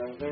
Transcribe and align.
Thank 0.00 0.22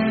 you. 0.00 0.07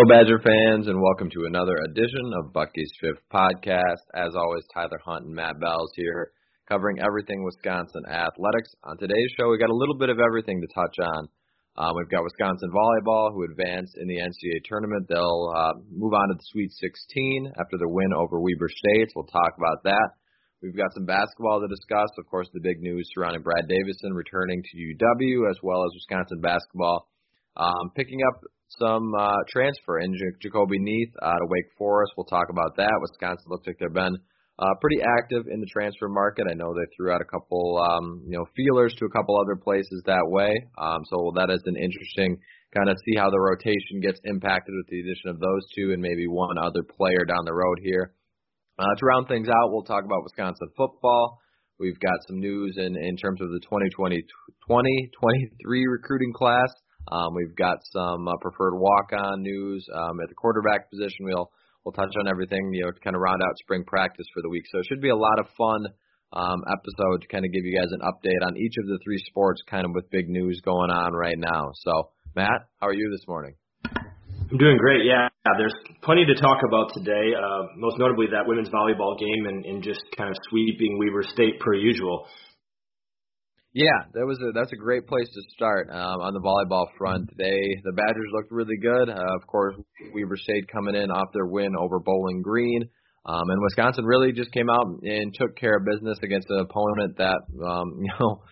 Hello, 0.00 0.16
Badger 0.16 0.40
fans, 0.40 0.88
and 0.88 0.96
welcome 0.96 1.28
to 1.28 1.44
another 1.44 1.76
edition 1.84 2.32
of 2.40 2.54
Bucky's 2.54 2.88
Fifth 3.04 3.20
Podcast. 3.28 4.00
As 4.16 4.32
always, 4.32 4.64
Tyler 4.72 4.96
Hunt 5.04 5.26
and 5.26 5.34
Matt 5.36 5.60
Bells 5.60 5.92
here, 5.94 6.32
covering 6.66 7.04
everything 7.04 7.44
Wisconsin 7.44 8.08
athletics. 8.08 8.72
On 8.88 8.96
today's 8.96 9.28
show, 9.36 9.50
we 9.50 9.60
got 9.60 9.68
a 9.68 9.76
little 9.76 9.98
bit 10.00 10.08
of 10.08 10.16
everything 10.16 10.64
to 10.64 10.72
touch 10.72 10.96
on. 11.04 11.28
Uh, 11.76 11.92
we've 11.92 12.08
got 12.08 12.24
Wisconsin 12.24 12.72
volleyball, 12.72 13.28
who 13.36 13.44
advanced 13.44 13.92
in 14.00 14.08
the 14.08 14.24
NCAA 14.24 14.64
tournament. 14.64 15.04
They'll 15.04 15.52
uh, 15.52 15.76
move 15.92 16.16
on 16.16 16.32
to 16.32 16.34
the 16.40 16.48
Sweet 16.48 16.72
16 16.80 17.52
after 17.60 17.76
their 17.76 17.92
win 17.92 18.16
over 18.16 18.40
Weber 18.40 18.72
State. 18.72 19.12
We'll 19.14 19.28
talk 19.28 19.52
about 19.60 19.84
that. 19.84 20.16
We've 20.62 20.72
got 20.72 20.96
some 20.96 21.04
basketball 21.04 21.60
to 21.60 21.68
discuss. 21.68 22.08
Of 22.16 22.24
course, 22.24 22.48
the 22.54 22.64
big 22.64 22.80
news 22.80 23.04
surrounding 23.12 23.44
Brad 23.44 23.68
Davison 23.68 24.16
returning 24.16 24.64
to 24.64 24.80
UW, 24.80 25.50
as 25.50 25.60
well 25.62 25.84
as 25.84 25.92
Wisconsin 25.92 26.40
basketball 26.40 27.04
um, 27.60 27.92
picking 27.94 28.20
up 28.24 28.40
some 28.78 29.14
uh, 29.14 29.36
transfer 29.48 29.98
in 29.98 30.12
Jahcobi 30.12 30.78
Neath 30.78 31.12
out 31.22 31.42
of 31.42 31.48
Wake 31.48 31.70
Forest. 31.76 32.12
We'll 32.16 32.26
talk 32.26 32.48
about 32.50 32.76
that. 32.76 32.92
Wisconsin 33.00 33.46
looks 33.48 33.66
like 33.66 33.78
they've 33.78 33.92
been 33.92 34.16
uh, 34.60 34.74
pretty 34.80 35.00
active 35.18 35.46
in 35.50 35.60
the 35.60 35.66
transfer 35.66 36.08
market. 36.08 36.46
I 36.50 36.54
know 36.54 36.74
they 36.74 36.86
threw 36.96 37.12
out 37.12 37.20
a 37.20 37.24
couple, 37.24 37.78
um, 37.78 38.22
you 38.26 38.36
know, 38.36 38.44
feelers 38.54 38.94
to 38.98 39.06
a 39.06 39.10
couple 39.10 39.40
other 39.40 39.56
places 39.56 40.02
that 40.06 40.24
way. 40.24 40.52
Um, 40.78 41.00
so 41.08 41.32
that 41.36 41.50
is 41.50 41.62
an 41.64 41.76
interesting 41.76 42.36
kind 42.76 42.88
of 42.88 42.96
see 43.04 43.16
how 43.16 43.30
the 43.30 43.40
rotation 43.40 44.00
gets 44.00 44.20
impacted 44.24 44.74
with 44.76 44.86
the 44.88 45.00
addition 45.00 45.30
of 45.30 45.40
those 45.40 45.66
two 45.74 45.90
and 45.92 46.00
maybe 46.00 46.28
one 46.28 46.58
other 46.58 46.82
player 46.84 47.24
down 47.26 47.44
the 47.44 47.54
road 47.54 47.78
here. 47.82 48.14
Uh, 48.78 48.94
to 48.96 49.06
round 49.06 49.28
things 49.28 49.48
out, 49.48 49.72
we'll 49.72 49.82
talk 49.82 50.04
about 50.04 50.22
Wisconsin 50.22 50.68
football. 50.76 51.40
We've 51.80 51.98
got 51.98 52.20
some 52.28 52.38
news 52.38 52.76
in, 52.76 52.96
in 52.96 53.16
terms 53.16 53.40
of 53.40 53.48
the 53.48 53.60
2020 53.60 54.20
2023 54.68 55.86
recruiting 55.86 56.32
class. 56.32 56.68
Um, 57.08 57.34
we've 57.34 57.56
got 57.56 57.78
some 57.92 58.28
uh, 58.28 58.36
preferred 58.40 58.76
walk-on 58.76 59.42
news 59.42 59.86
um, 59.94 60.20
at 60.20 60.28
the 60.28 60.34
quarterback 60.34 60.90
position. 60.90 61.24
We'll 61.26 61.50
we'll 61.84 61.92
touch 61.92 62.12
on 62.20 62.28
everything, 62.28 62.70
you 62.72 62.84
know, 62.84 62.90
to 62.90 63.00
kind 63.00 63.16
of 63.16 63.22
round 63.22 63.40
out 63.42 63.58
spring 63.58 63.84
practice 63.84 64.26
for 64.34 64.42
the 64.42 64.48
week. 64.48 64.64
So 64.70 64.78
it 64.78 64.86
should 64.88 65.00
be 65.00 65.08
a 65.08 65.16
lot 65.16 65.38
of 65.38 65.46
fun 65.56 65.86
um, 66.32 66.62
episode 66.68 67.22
to 67.22 67.28
kind 67.28 67.44
of 67.44 67.52
give 67.52 67.64
you 67.64 67.76
guys 67.76 67.90
an 67.90 68.00
update 68.00 68.46
on 68.46 68.56
each 68.56 68.74
of 68.78 68.86
the 68.86 68.98
three 69.04 69.18
sports, 69.26 69.62
kind 69.68 69.84
of 69.84 69.92
with 69.94 70.10
big 70.10 70.28
news 70.28 70.60
going 70.64 70.90
on 70.90 71.12
right 71.12 71.38
now. 71.38 71.72
So 71.74 72.10
Matt, 72.36 72.68
how 72.80 72.88
are 72.88 72.94
you 72.94 73.10
this 73.10 73.26
morning? 73.26 73.54
I'm 74.50 74.58
doing 74.58 74.78
great. 74.78 75.06
Yeah, 75.06 75.28
there's 75.58 75.74
plenty 76.02 76.24
to 76.26 76.34
talk 76.40 76.58
about 76.66 76.90
today. 76.94 77.34
Uh, 77.38 77.70
most 77.76 77.98
notably 77.98 78.26
that 78.32 78.46
women's 78.46 78.68
volleyball 78.68 79.16
game 79.18 79.46
and, 79.46 79.64
and 79.64 79.82
just 79.82 80.02
kind 80.16 80.28
of 80.28 80.36
sweeping 80.50 80.98
Weber 80.98 81.22
State 81.22 81.60
per 81.60 81.74
usual. 81.74 82.26
Yeah, 83.72 84.10
that 84.14 84.26
was 84.26 84.36
a 84.42 84.50
that's 84.52 84.72
a 84.72 84.76
great 84.76 85.06
place 85.06 85.28
to 85.30 85.42
start 85.54 85.90
um, 85.90 86.18
on 86.18 86.34
the 86.34 86.42
volleyball 86.42 86.86
front. 86.98 87.30
They 87.38 87.78
the 87.84 87.92
Badgers 87.92 88.30
looked 88.32 88.50
really 88.50 88.76
good. 88.82 89.08
Uh, 89.08 89.36
of 89.38 89.46
course, 89.46 89.76
Weber 90.12 90.36
State 90.36 90.66
coming 90.72 90.96
in 90.96 91.10
off 91.10 91.30
their 91.32 91.46
win 91.46 91.76
over 91.78 92.00
Bowling 92.00 92.42
Green, 92.42 92.82
um, 93.26 93.48
and 93.48 93.62
Wisconsin 93.62 94.04
really 94.04 94.32
just 94.32 94.50
came 94.50 94.68
out 94.68 94.86
and 95.02 95.32
took 95.34 95.56
care 95.56 95.76
of 95.76 95.84
business 95.84 96.18
against 96.24 96.50
an 96.50 96.66
opponent 96.66 97.16
that 97.18 97.38
um, 97.64 97.94
you 98.02 98.10
know 98.18 98.42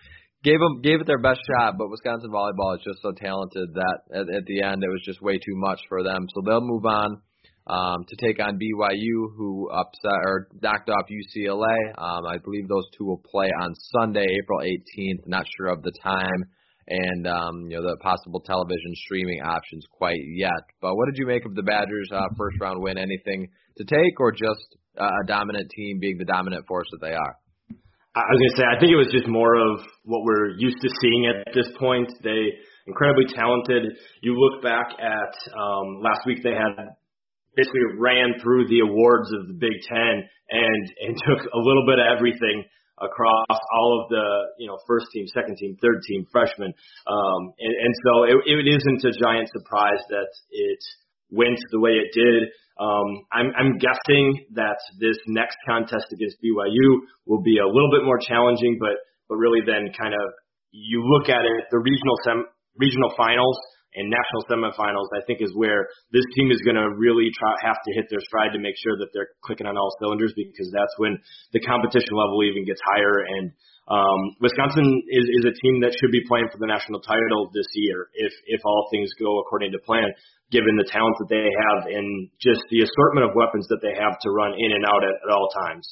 gave 0.41 0.59
them 0.59 0.79
gave 0.81 1.01
it 1.01 1.07
their 1.07 1.19
best 1.19 1.41
shot. 1.51 1.75
But 1.77 1.89
Wisconsin 1.89 2.31
volleyball 2.31 2.79
is 2.79 2.83
just 2.87 3.01
so 3.01 3.11
talented 3.11 3.75
that 3.75 3.99
at, 4.15 4.23
at 4.33 4.45
the 4.47 4.63
end 4.63 4.83
it 4.83 4.89
was 4.89 5.03
just 5.03 5.21
way 5.21 5.35
too 5.35 5.57
much 5.59 5.81
for 5.89 6.01
them. 6.01 6.27
So 6.33 6.43
they'll 6.45 6.61
move 6.61 6.85
on 6.85 7.21
um, 7.69 8.03
to 8.07 8.15
take 8.25 8.41
on 8.43 8.59
BYU, 8.59 9.35
who 9.37 9.69
upset 9.69 10.19
or 10.25 10.47
knocked 10.61 10.89
off 10.89 11.05
UCLA. 11.09 11.77
Um, 11.97 12.25
I 12.25 12.37
believe 12.43 12.67
those 12.67 12.87
two 12.97 13.05
will 13.05 13.21
play 13.31 13.47
on 13.61 13.73
Sunday, 13.75 14.25
April 14.41 14.59
18th. 14.59 15.27
Not 15.27 15.45
sure 15.57 15.67
of 15.67 15.83
the 15.83 15.93
time 16.03 16.43
and 16.89 17.27
um, 17.27 17.69
you 17.69 17.77
know 17.77 17.83
the 17.83 17.97
possible 18.01 18.41
television 18.41 18.93
streaming 19.05 19.41
options 19.41 19.85
quite 19.91 20.19
yet. 20.33 20.65
But 20.81 20.95
what 20.95 21.05
did 21.05 21.17
you 21.17 21.27
make 21.27 21.45
of 21.45 21.55
the 21.55 21.61
Badgers' 21.61 22.09
uh, 22.11 22.21
first 22.37 22.57
round 22.59 22.81
win? 22.81 22.97
Anything 22.97 23.47
to 23.77 23.83
take, 23.85 24.19
or 24.19 24.31
just 24.31 24.75
uh, 24.99 25.05
a 25.05 25.27
dominant 25.27 25.69
team 25.69 25.99
being 25.99 26.17
the 26.17 26.25
dominant 26.25 26.65
force 26.67 26.87
that 26.91 27.05
they 27.05 27.13
are? 27.13 27.35
I 28.15 28.25
was 28.25 28.39
going 28.41 28.51
to 28.51 28.57
say, 28.57 28.65
I 28.65 28.79
think 28.81 28.91
it 28.91 28.97
was 28.97 29.13
just 29.13 29.29
more 29.29 29.53
of 29.53 29.85
what 30.03 30.25
we're 30.25 30.57
used 30.57 30.81
to 30.81 30.89
seeing 30.99 31.29
at 31.29 31.53
this 31.53 31.69
point. 31.77 32.09
They 32.23 32.57
incredibly 32.87 33.25
talented. 33.29 33.85
You 34.21 34.33
look 34.33 34.63
back 34.63 34.97
at 34.97 35.33
um, 35.53 36.01
last 36.01 36.25
week; 36.25 36.41
they 36.43 36.57
had 36.57 36.73
basically 37.55 37.97
ran 37.97 38.39
through 38.41 38.67
the 38.67 38.81
awards 38.81 39.29
of 39.39 39.47
the 39.47 39.57
Big 39.57 39.75
Ten 39.87 40.27
and 40.49 40.83
and 41.01 41.13
took 41.27 41.45
a 41.53 41.59
little 41.59 41.85
bit 41.85 41.99
of 41.99 42.05
everything 42.15 42.63
across 43.01 43.59
all 43.79 44.01
of 44.03 44.09
the 44.09 44.25
you 44.59 44.67
know 44.67 44.77
first 44.87 45.07
team, 45.13 45.25
second 45.27 45.57
team, 45.57 45.77
third 45.81 46.01
team, 46.07 46.25
freshmen, 46.31 46.73
um, 47.07 47.41
and, 47.59 47.73
and 47.73 47.93
so 48.03 48.11
it, 48.23 48.37
it 48.45 48.67
isn't 48.67 49.01
a 49.05 49.13
giant 49.15 49.49
surprise 49.49 50.01
that 50.09 50.29
it 50.51 50.79
went 51.31 51.59
the 51.71 51.79
way 51.79 51.91
it 51.91 52.11
did. 52.13 52.49
Um, 52.79 53.27
I'm, 53.31 53.51
I'm 53.59 53.71
guessing 53.75 54.47
that 54.55 54.79
this 55.03 55.19
next 55.27 55.57
contest 55.67 56.07
against 56.15 56.39
BYU 56.39 57.03
will 57.27 57.41
be 57.43 57.59
a 57.59 57.67
little 57.67 57.91
bit 57.91 58.05
more 58.05 58.19
challenging, 58.19 58.77
but 58.79 58.95
but 59.27 59.35
really 59.35 59.59
then 59.65 59.91
kind 59.93 60.13
of 60.13 60.25
you 60.71 61.03
look 61.03 61.29
at 61.29 61.43
it, 61.43 61.63
the 61.71 61.79
regional 61.79 62.17
sem- 62.23 62.49
regional 62.77 63.11
finals 63.17 63.57
and 63.95 64.05
national 64.09 64.45
semifinals, 64.45 65.09
I 65.17 65.25
think 65.25 65.41
is 65.41 65.53
where 65.57 65.89
this 66.13 66.25
team 66.37 66.51
is 66.53 66.61
going 66.61 66.77
to 66.77 66.93
really 66.93 67.33
try 67.33 67.53
have 67.65 67.81
to 67.81 67.91
hit 67.97 68.05
their 68.09 68.21
stride 68.21 68.53
to 68.53 68.61
make 68.61 68.77
sure 68.77 68.97
that 69.01 69.09
they're 69.13 69.33
clicking 69.41 69.65
on 69.65 69.77
all 69.77 69.89
cylinders 69.97 70.33
because 70.35 70.69
that's 70.69 70.93
when 70.97 71.17
the 71.53 71.61
competition 71.61 72.13
level 72.13 72.45
even 72.45 72.65
gets 72.65 72.81
higher. 72.93 73.25
And 73.25 73.51
um, 73.89 74.37
Wisconsin 74.37 74.85
is, 75.09 75.25
is 75.41 75.43
a 75.49 75.55
team 75.57 75.81
that 75.81 75.97
should 75.97 76.13
be 76.13 76.21
playing 76.29 76.53
for 76.53 76.61
the 76.61 76.69
national 76.69 77.01
title 77.01 77.49
this 77.49 77.65
year 77.73 78.13
if 78.13 78.33
if 78.45 78.61
all 78.63 78.87
things 78.93 79.09
go 79.17 79.41
according 79.41 79.73
to 79.73 79.79
plan, 79.81 80.13
given 80.53 80.77
the 80.77 80.85
talent 80.85 81.17
that 81.25 81.29
they 81.33 81.49
have 81.49 81.89
and 81.89 82.29
just 82.37 82.61
the 82.69 82.85
assortment 82.85 83.25
of 83.25 83.33
weapons 83.33 83.65
that 83.73 83.81
they 83.81 83.97
have 83.97 84.21
to 84.21 84.29
run 84.29 84.53
in 84.53 84.69
and 84.69 84.85
out 84.85 85.01
at, 85.01 85.17
at 85.25 85.33
all 85.33 85.49
times. 85.65 85.89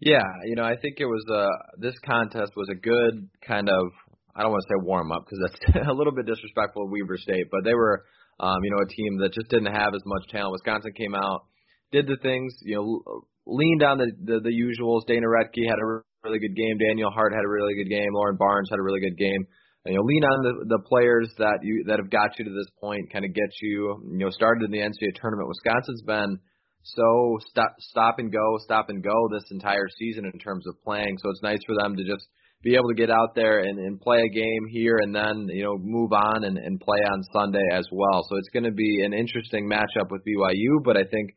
Yeah, 0.00 0.24
you 0.48 0.56
know, 0.56 0.64
I 0.64 0.80
think 0.80 0.96
it 0.96 1.04
was 1.04 1.24
uh 1.28 1.76
this 1.76 1.94
contest 2.00 2.56
was 2.56 2.72
a 2.72 2.80
good 2.80 3.28
kind 3.44 3.68
of 3.68 3.92
I 4.34 4.42
don't 4.42 4.52
want 4.52 4.62
to 4.66 4.70
say 4.70 4.86
warm 4.86 5.12
up 5.12 5.24
because 5.24 5.40
that's 5.42 5.88
a 5.88 5.92
little 5.92 6.12
bit 6.12 6.26
disrespectful 6.26 6.84
of 6.84 6.90
Weber 6.90 7.16
State, 7.16 7.46
but 7.50 7.64
they 7.64 7.74
were, 7.74 8.04
um, 8.38 8.62
you 8.62 8.70
know, 8.70 8.82
a 8.82 8.88
team 8.88 9.18
that 9.18 9.32
just 9.32 9.48
didn't 9.50 9.72
have 9.72 9.94
as 9.94 10.02
much 10.06 10.28
talent. 10.30 10.52
Wisconsin 10.52 10.92
came 10.92 11.14
out, 11.14 11.46
did 11.92 12.06
the 12.06 12.16
things, 12.22 12.54
you 12.62 12.76
know, 12.76 13.24
leaned 13.46 13.82
on 13.82 13.98
the 13.98 14.10
the, 14.24 14.40
the 14.40 14.54
usuals. 14.54 15.06
Dana 15.06 15.26
Rettke 15.26 15.68
had 15.68 15.78
a 15.78 16.02
really 16.24 16.38
good 16.38 16.56
game. 16.56 16.78
Danielle 16.78 17.10
Hart 17.10 17.32
had 17.32 17.44
a 17.44 17.48
really 17.48 17.74
good 17.74 17.90
game. 17.90 18.12
Lauren 18.12 18.36
Barnes 18.36 18.68
had 18.70 18.78
a 18.78 18.82
really 18.82 19.00
good 19.00 19.18
game. 19.18 19.46
And, 19.84 19.94
you 19.94 19.98
know, 19.98 20.04
lean 20.04 20.24
on 20.24 20.38
the 20.44 20.76
the 20.76 20.82
players 20.84 21.32
that 21.38 21.60
you 21.62 21.84
that 21.88 21.98
have 21.98 22.10
got 22.10 22.38
you 22.38 22.44
to 22.44 22.50
this 22.50 22.70
point, 22.80 23.12
kind 23.12 23.24
of 23.24 23.32
get 23.34 23.50
you, 23.62 24.00
you 24.12 24.24
know, 24.24 24.30
started 24.30 24.64
in 24.64 24.70
the 24.70 24.84
NCAA 24.84 25.16
tournament. 25.16 25.48
Wisconsin's 25.48 26.02
been 26.02 26.38
so 26.82 27.38
stop 27.48 27.74
stop 27.78 28.18
and 28.18 28.32
go, 28.32 28.58
stop 28.64 28.88
and 28.88 29.02
go 29.02 29.28
this 29.32 29.44
entire 29.50 29.88
season 29.98 30.24
in 30.24 30.38
terms 30.38 30.66
of 30.66 30.80
playing. 30.82 31.16
So 31.18 31.30
it's 31.30 31.42
nice 31.42 31.60
for 31.66 31.74
them 31.76 31.96
to 31.96 32.04
just 32.04 32.26
be 32.62 32.74
able 32.74 32.88
to 32.88 32.94
get 32.94 33.10
out 33.10 33.34
there 33.34 33.60
and, 33.60 33.78
and 33.78 34.00
play 34.00 34.20
a 34.20 34.34
game 34.34 34.66
here 34.68 34.96
and 35.00 35.14
then 35.14 35.48
you 35.48 35.64
know 35.64 35.76
move 35.78 36.12
on 36.12 36.44
and, 36.44 36.58
and 36.58 36.80
play 36.80 36.98
on 37.12 37.22
Sunday 37.32 37.64
as 37.72 37.86
well. 37.90 38.22
So 38.28 38.36
it's 38.36 38.50
going 38.52 38.64
to 38.64 38.72
be 38.72 39.02
an 39.04 39.12
interesting 39.12 39.68
matchup 39.68 40.10
with 40.10 40.22
BYU, 40.26 40.84
but 40.84 40.96
I 40.96 41.04
think 41.04 41.30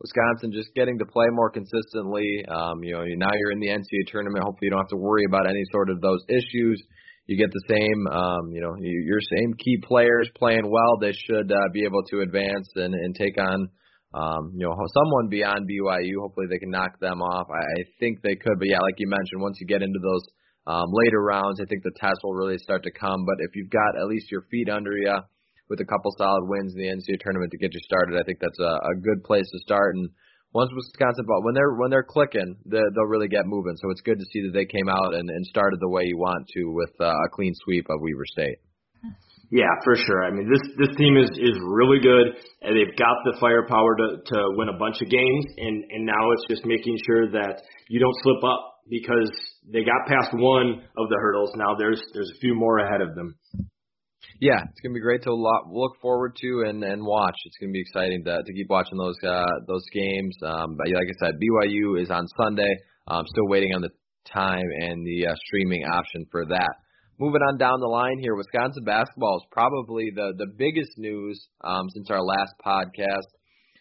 Wisconsin 0.00 0.50
just 0.52 0.74
getting 0.74 0.98
to 0.98 1.06
play 1.06 1.26
more 1.30 1.50
consistently. 1.50 2.44
Um, 2.48 2.82
you 2.82 2.92
know, 2.92 3.04
now 3.04 3.30
you're 3.38 3.52
in 3.52 3.60
the 3.60 3.68
NCAA 3.68 4.10
tournament. 4.10 4.44
Hopefully, 4.44 4.66
you 4.66 4.70
don't 4.70 4.80
have 4.80 4.88
to 4.88 4.96
worry 4.96 5.24
about 5.28 5.48
any 5.48 5.62
sort 5.70 5.90
of 5.90 6.00
those 6.00 6.24
issues. 6.28 6.82
You 7.26 7.38
get 7.38 7.52
the 7.52 7.64
same, 7.70 8.06
um, 8.08 8.50
you 8.50 8.60
know, 8.60 8.74
your 8.80 9.20
same 9.20 9.54
key 9.54 9.78
players 9.86 10.28
playing 10.36 10.68
well. 10.68 10.98
They 11.00 11.12
should 11.12 11.52
uh, 11.52 11.68
be 11.72 11.84
able 11.84 12.02
to 12.10 12.20
advance 12.20 12.66
and, 12.74 12.94
and 12.94 13.14
take 13.14 13.38
on, 13.38 13.68
um, 14.12 14.50
you 14.58 14.66
know, 14.66 14.74
someone 14.74 15.28
beyond 15.30 15.70
BYU. 15.70 16.18
Hopefully, 16.18 16.46
they 16.50 16.58
can 16.58 16.70
knock 16.70 16.98
them 16.98 17.22
off. 17.22 17.46
I, 17.48 17.62
I 17.62 17.84
think 18.00 18.22
they 18.22 18.34
could, 18.34 18.58
but 18.58 18.68
yeah, 18.68 18.80
like 18.82 18.98
you 18.98 19.08
mentioned, 19.08 19.40
once 19.40 19.58
you 19.60 19.68
get 19.68 19.82
into 19.82 20.00
those 20.02 20.26
um, 20.66 20.86
later 20.92 21.22
rounds, 21.22 21.60
I 21.60 21.66
think 21.66 21.82
the 21.82 21.96
test 21.96 22.20
will 22.22 22.34
really 22.34 22.58
start 22.58 22.82
to 22.84 22.92
come. 22.92 23.24
But 23.26 23.36
if 23.40 23.56
you've 23.56 23.70
got 23.70 23.98
at 23.98 24.06
least 24.06 24.30
your 24.30 24.42
feet 24.50 24.68
under 24.68 24.96
you 24.96 25.18
with 25.68 25.80
a 25.80 25.84
couple 25.84 26.14
solid 26.18 26.46
wins 26.46 26.74
in 26.74 26.80
the 26.80 26.88
NCAA 26.88 27.20
tournament 27.20 27.50
to 27.50 27.58
get 27.58 27.74
you 27.74 27.80
started, 27.82 28.18
I 28.18 28.22
think 28.22 28.38
that's 28.40 28.60
a, 28.60 28.78
a 28.78 28.94
good 29.02 29.24
place 29.24 29.48
to 29.50 29.58
start. 29.58 29.96
And 29.96 30.10
once 30.54 30.70
Wisconsin 30.74 31.24
ball, 31.26 31.42
when 31.42 31.54
they're 31.54 31.74
when 31.74 31.90
they're 31.90 32.06
clicking, 32.06 32.56
they, 32.66 32.78
they'll 32.94 33.10
really 33.10 33.28
get 33.28 33.46
moving. 33.46 33.74
So 33.76 33.90
it's 33.90 34.02
good 34.02 34.18
to 34.18 34.26
see 34.30 34.42
that 34.46 34.52
they 34.52 34.66
came 34.66 34.88
out 34.88 35.14
and, 35.14 35.28
and 35.28 35.46
started 35.46 35.80
the 35.80 35.88
way 35.88 36.04
you 36.04 36.18
want 36.18 36.46
to 36.54 36.62
with 36.70 36.92
uh, 37.00 37.10
a 37.10 37.28
clean 37.32 37.54
sweep 37.64 37.86
of 37.90 38.00
Weber 38.00 38.26
State. 38.26 38.58
Yeah, 39.52 39.68
for 39.84 39.96
sure. 39.96 40.24
I 40.24 40.30
mean, 40.30 40.48
this 40.48 40.64
this 40.80 40.96
team 40.96 41.18
is 41.18 41.28
is 41.36 41.56
really 41.60 42.00
good, 42.00 42.40
and 42.64 42.72
they've 42.72 42.96
got 42.96 43.16
the 43.28 43.36
firepower 43.36 43.96
to 43.96 44.08
to 44.24 44.38
win 44.56 44.70
a 44.70 44.78
bunch 44.78 45.02
of 45.02 45.10
games, 45.10 45.44
and 45.58 45.84
and 45.90 46.06
now 46.06 46.32
it's 46.32 46.46
just 46.48 46.64
making 46.64 46.96
sure 47.04 47.28
that 47.32 47.60
you 47.88 48.00
don't 48.00 48.16
slip 48.22 48.40
up 48.44 48.71
because 48.92 49.32
they 49.72 49.80
got 49.84 50.04
past 50.06 50.28
one 50.34 50.84
of 50.98 51.08
the 51.08 51.16
hurdles. 51.18 51.50
Now 51.56 51.74
there's 51.78 52.02
there's 52.12 52.30
a 52.30 52.38
few 52.40 52.54
more 52.54 52.78
ahead 52.78 53.00
of 53.00 53.14
them. 53.14 53.34
Yeah, 54.38 54.60
it's 54.60 54.80
gonna 54.82 54.92
be 54.92 55.00
great 55.00 55.22
to 55.22 55.34
look 55.34 55.92
forward 56.02 56.36
to 56.42 56.64
and 56.68 56.84
and 56.84 57.02
watch. 57.04 57.36
It's 57.46 57.56
gonna 57.56 57.72
be 57.72 57.80
exciting 57.80 58.22
to 58.24 58.42
to 58.44 58.52
keep 58.52 58.68
watching 58.68 58.98
those 58.98 59.16
uh 59.26 59.46
those 59.66 59.84
games. 59.92 60.36
Um, 60.44 60.76
but 60.76 60.88
like 60.88 61.08
I 61.08 61.26
said, 61.26 61.40
BYU 61.40 62.00
is 62.00 62.10
on 62.10 62.26
Sunday. 62.36 62.76
I'm 63.08 63.26
still 63.26 63.48
waiting 63.48 63.74
on 63.74 63.80
the 63.80 63.90
time 64.32 64.68
and 64.80 65.04
the 65.04 65.26
uh, 65.26 65.34
streaming 65.46 65.84
option 65.84 66.26
for 66.30 66.46
that 66.46 66.70
moving 67.18 67.42
on 67.42 67.56
down 67.56 67.80
the 67.80 67.86
line 67.86 68.18
here, 68.18 68.34
Wisconsin 68.34 68.84
basketball 68.84 69.36
is 69.36 69.46
probably 69.52 70.10
the 70.14 70.32
the 70.36 70.46
biggest 70.46 70.92
news 70.96 71.48
um, 71.62 71.88
since 71.90 72.10
our 72.10 72.22
last 72.22 72.52
podcast, 72.64 73.30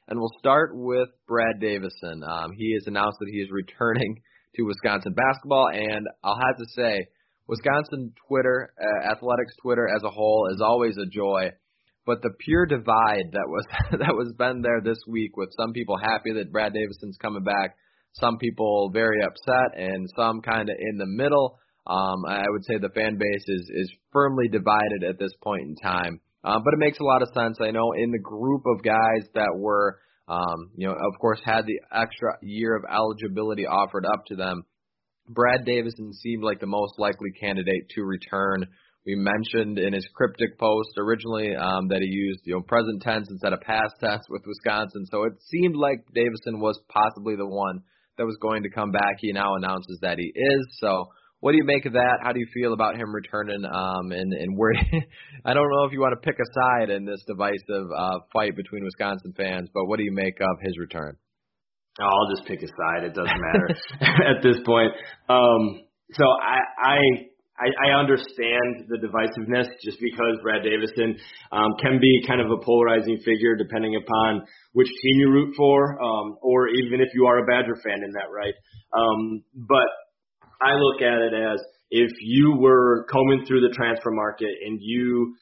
and 0.08 0.20
we'll 0.20 0.38
start 0.40 0.72
with 0.74 1.10
Brad 1.28 1.60
Davison. 1.60 2.24
Um, 2.24 2.52
he 2.56 2.74
has 2.74 2.88
announced 2.88 3.18
that 3.20 3.30
he 3.32 3.40
is 3.40 3.50
returning 3.52 4.22
to 4.56 4.64
Wisconsin 4.64 5.14
basketball, 5.14 5.70
and 5.74 6.08
I'll 6.24 6.40
have 6.40 6.58
to 6.58 6.66
say, 6.76 7.08
Wisconsin 7.48 8.14
Twitter, 8.28 8.74
uh, 8.80 9.12
athletics 9.12 9.54
Twitter 9.62 9.88
as 9.88 10.04
a 10.04 10.10
whole, 10.10 10.50
is 10.54 10.62
always 10.62 10.98
a 10.98 11.06
joy. 11.06 11.52
But 12.06 12.22
the 12.22 12.32
pure 12.40 12.66
divide 12.66 13.32
that 13.34 13.48
was 13.48 13.66
that 13.92 14.16
was 14.16 14.34
been 14.38 14.62
there 14.62 14.82
this 14.82 15.00
week, 15.08 15.38
with 15.38 15.50
some 15.58 15.74
people 15.74 15.98
happy 15.98 16.34
that 16.34 16.52
Brad 16.52 16.74
Davison's 16.74 17.18
coming 17.22 17.44
back, 17.44 17.76
some 18.14 18.38
people 18.38 18.90
very 18.92 19.22
upset, 19.24 19.78
and 19.78 20.10
some 20.16 20.42
kind 20.42 20.70
of 20.70 20.76
in 20.80 20.98
the 20.98 21.06
middle. 21.06 21.60
Um, 21.88 22.26
I 22.28 22.46
would 22.48 22.64
say 22.66 22.78
the 22.78 22.94
fan 22.94 23.18
base 23.18 23.46
is 23.48 23.70
is 23.74 23.92
firmly 24.12 24.48
divided 24.48 25.04
at 25.08 25.20
this 25.20 25.34
point 25.44 25.64
in 25.64 25.76
time. 25.76 26.20
Uh, 26.44 26.60
but 26.64 26.74
it 26.74 26.80
makes 26.80 27.00
a 27.00 27.04
lot 27.04 27.22
of 27.22 27.30
sense. 27.36 27.58
I 27.62 27.72
know 27.72 27.92
in 27.94 28.12
the 28.12 28.20
group 28.20 28.64
of 28.66 28.84
guys 28.84 29.30
that 29.36 29.54
were, 29.56 30.00
um, 30.32 30.72
you 30.78 30.88
know, 30.88 30.94
of 30.94 31.20
course, 31.20 31.42
had 31.44 31.66
the 31.66 31.82
extra 31.92 32.38
year 32.42 32.76
of 32.76 32.86
eligibility 32.90 33.66
offered 33.68 34.06
up 34.06 34.26
to 34.28 34.36
them. 34.36 34.64
Brad 35.28 35.66
Davison 35.66 36.14
seemed 36.14 36.44
like 36.44 36.62
the 36.62 36.68
most 36.68 36.94
likely 36.98 37.32
candidate 37.38 37.90
to 37.96 38.04
return. 38.04 38.66
We 39.06 39.16
mentioned 39.16 39.78
in 39.78 39.94
his 39.94 40.08
cryptic 40.16 40.58
post 40.58 40.92
originally 40.98 41.56
um, 41.56 41.90
that 41.90 42.00
he 42.00 42.08
used, 42.08 42.42
you 42.46 42.56
know, 42.56 42.62
present 42.62 43.02
tense 43.02 43.28
instead 43.30 43.52
of 43.52 43.60
past 43.62 43.96
tense 44.00 44.24
with 44.30 44.44
Wisconsin. 44.46 45.06
So 45.12 45.24
it 45.24 45.34
seemed 45.50 45.76
like 45.76 46.06
Davison 46.14 46.62
was 46.62 46.80
possibly 46.88 47.36
the 47.36 47.48
one 47.48 47.82
that 48.18 48.26
was 48.26 48.38
going 48.42 48.64
to 48.64 48.70
come 48.70 48.92
back. 48.92 49.18
He 49.20 49.34
now 49.34 49.56
announces 49.56 50.00
that 50.02 50.18
he 50.18 50.32
is. 50.34 50.78
So 50.80 51.08
what 51.42 51.52
do 51.52 51.58
you 51.58 51.66
make 51.66 51.86
of 51.86 51.94
that? 51.94 52.20
How 52.24 52.32
do 52.32 52.40
you 52.40 52.48
feel 52.54 52.74
about 52.74 52.96
him 52.96 53.14
returning? 53.14 53.66
Um, 53.66 54.12
and 54.12 54.32
and 54.32 54.58
where 54.58 54.74
I 55.46 55.54
don't 55.54 55.70
know 55.70 55.84
if 55.86 55.92
you 55.92 56.00
want 56.00 56.14
to 56.14 56.26
pick 56.26 56.40
a 56.40 56.48
side 56.54 56.90
in 56.90 57.04
this 57.06 57.22
divisive 57.28 57.90
uh, 57.96 58.20
fight 58.32 58.56
between 58.56 58.84
Wisconsin 58.84 59.34
fans, 59.36 59.70
but 59.74 59.86
what 59.86 59.98
do 59.98 60.04
you 60.04 60.14
make 60.14 60.40
of 60.40 60.58
his 60.62 60.78
return? 60.78 61.18
Oh, 62.00 62.06
I'll 62.06 62.36
just 62.36 62.48
pick 62.48 62.62
a 62.64 62.68
side. 62.68 63.04
It 63.04 63.14
doesn't 63.14 63.42
matter 63.42 63.68
at 64.32 64.42
this 64.42 64.58
point. 64.66 64.94
Um, 65.28 65.84
so 66.14 66.24
I, 66.24 66.60
I 66.80 66.98
I 67.62 68.00
understand 68.00 68.90
the 68.90 68.98
divisiveness 68.98 69.70
just 69.84 69.98
because 70.02 70.38
Brad 70.42 70.64
Davison 70.64 71.18
um, 71.52 71.70
can 71.82 72.00
be 72.02 72.24
kind 72.28 72.42
of 72.42 72.50
a 72.50 72.58
polarizing 72.64 73.18
figure 73.26 73.56
depending 73.56 73.96
upon 73.96 74.42
which 74.74 74.88
team 74.88 75.20
you 75.20 75.30
root 75.30 75.54
for, 75.56 76.02
um, 76.02 76.38
or 76.42 76.70
even 76.70 77.02
if 77.02 77.10
you 77.14 77.26
are 77.26 77.38
a 77.38 77.46
Badger 77.46 77.76
fan 77.84 78.02
in 78.04 78.12
that 78.14 78.34
right. 78.34 78.54
Um, 78.98 79.44
but 79.54 79.90
I 80.62 80.76
look 80.76 81.02
at 81.02 81.22
it 81.22 81.34
as 81.34 81.60
if 81.90 82.12
you 82.22 82.56
were 82.58 83.06
combing 83.12 83.46
through 83.46 83.62
the 83.62 83.74
transfer 83.76 84.12
market 84.12 84.52
and 84.66 84.80
you 84.82 85.36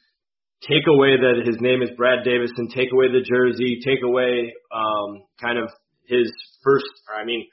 take 0.67 0.87
away 0.87 1.15
that 1.17 1.45
his 1.45 1.57
name 1.59 1.81
is 1.81 1.89
Brad 1.95 2.23
Davison, 2.23 2.67
take 2.73 2.91
away 2.91 3.07
the 3.07 3.21
jersey, 3.21 3.79
take 3.85 4.03
away 4.03 4.53
um, 4.73 5.23
kind 5.41 5.57
of 5.57 5.69
his 6.07 6.31
first, 6.63 6.85
I 7.15 7.25
mean, 7.25 7.45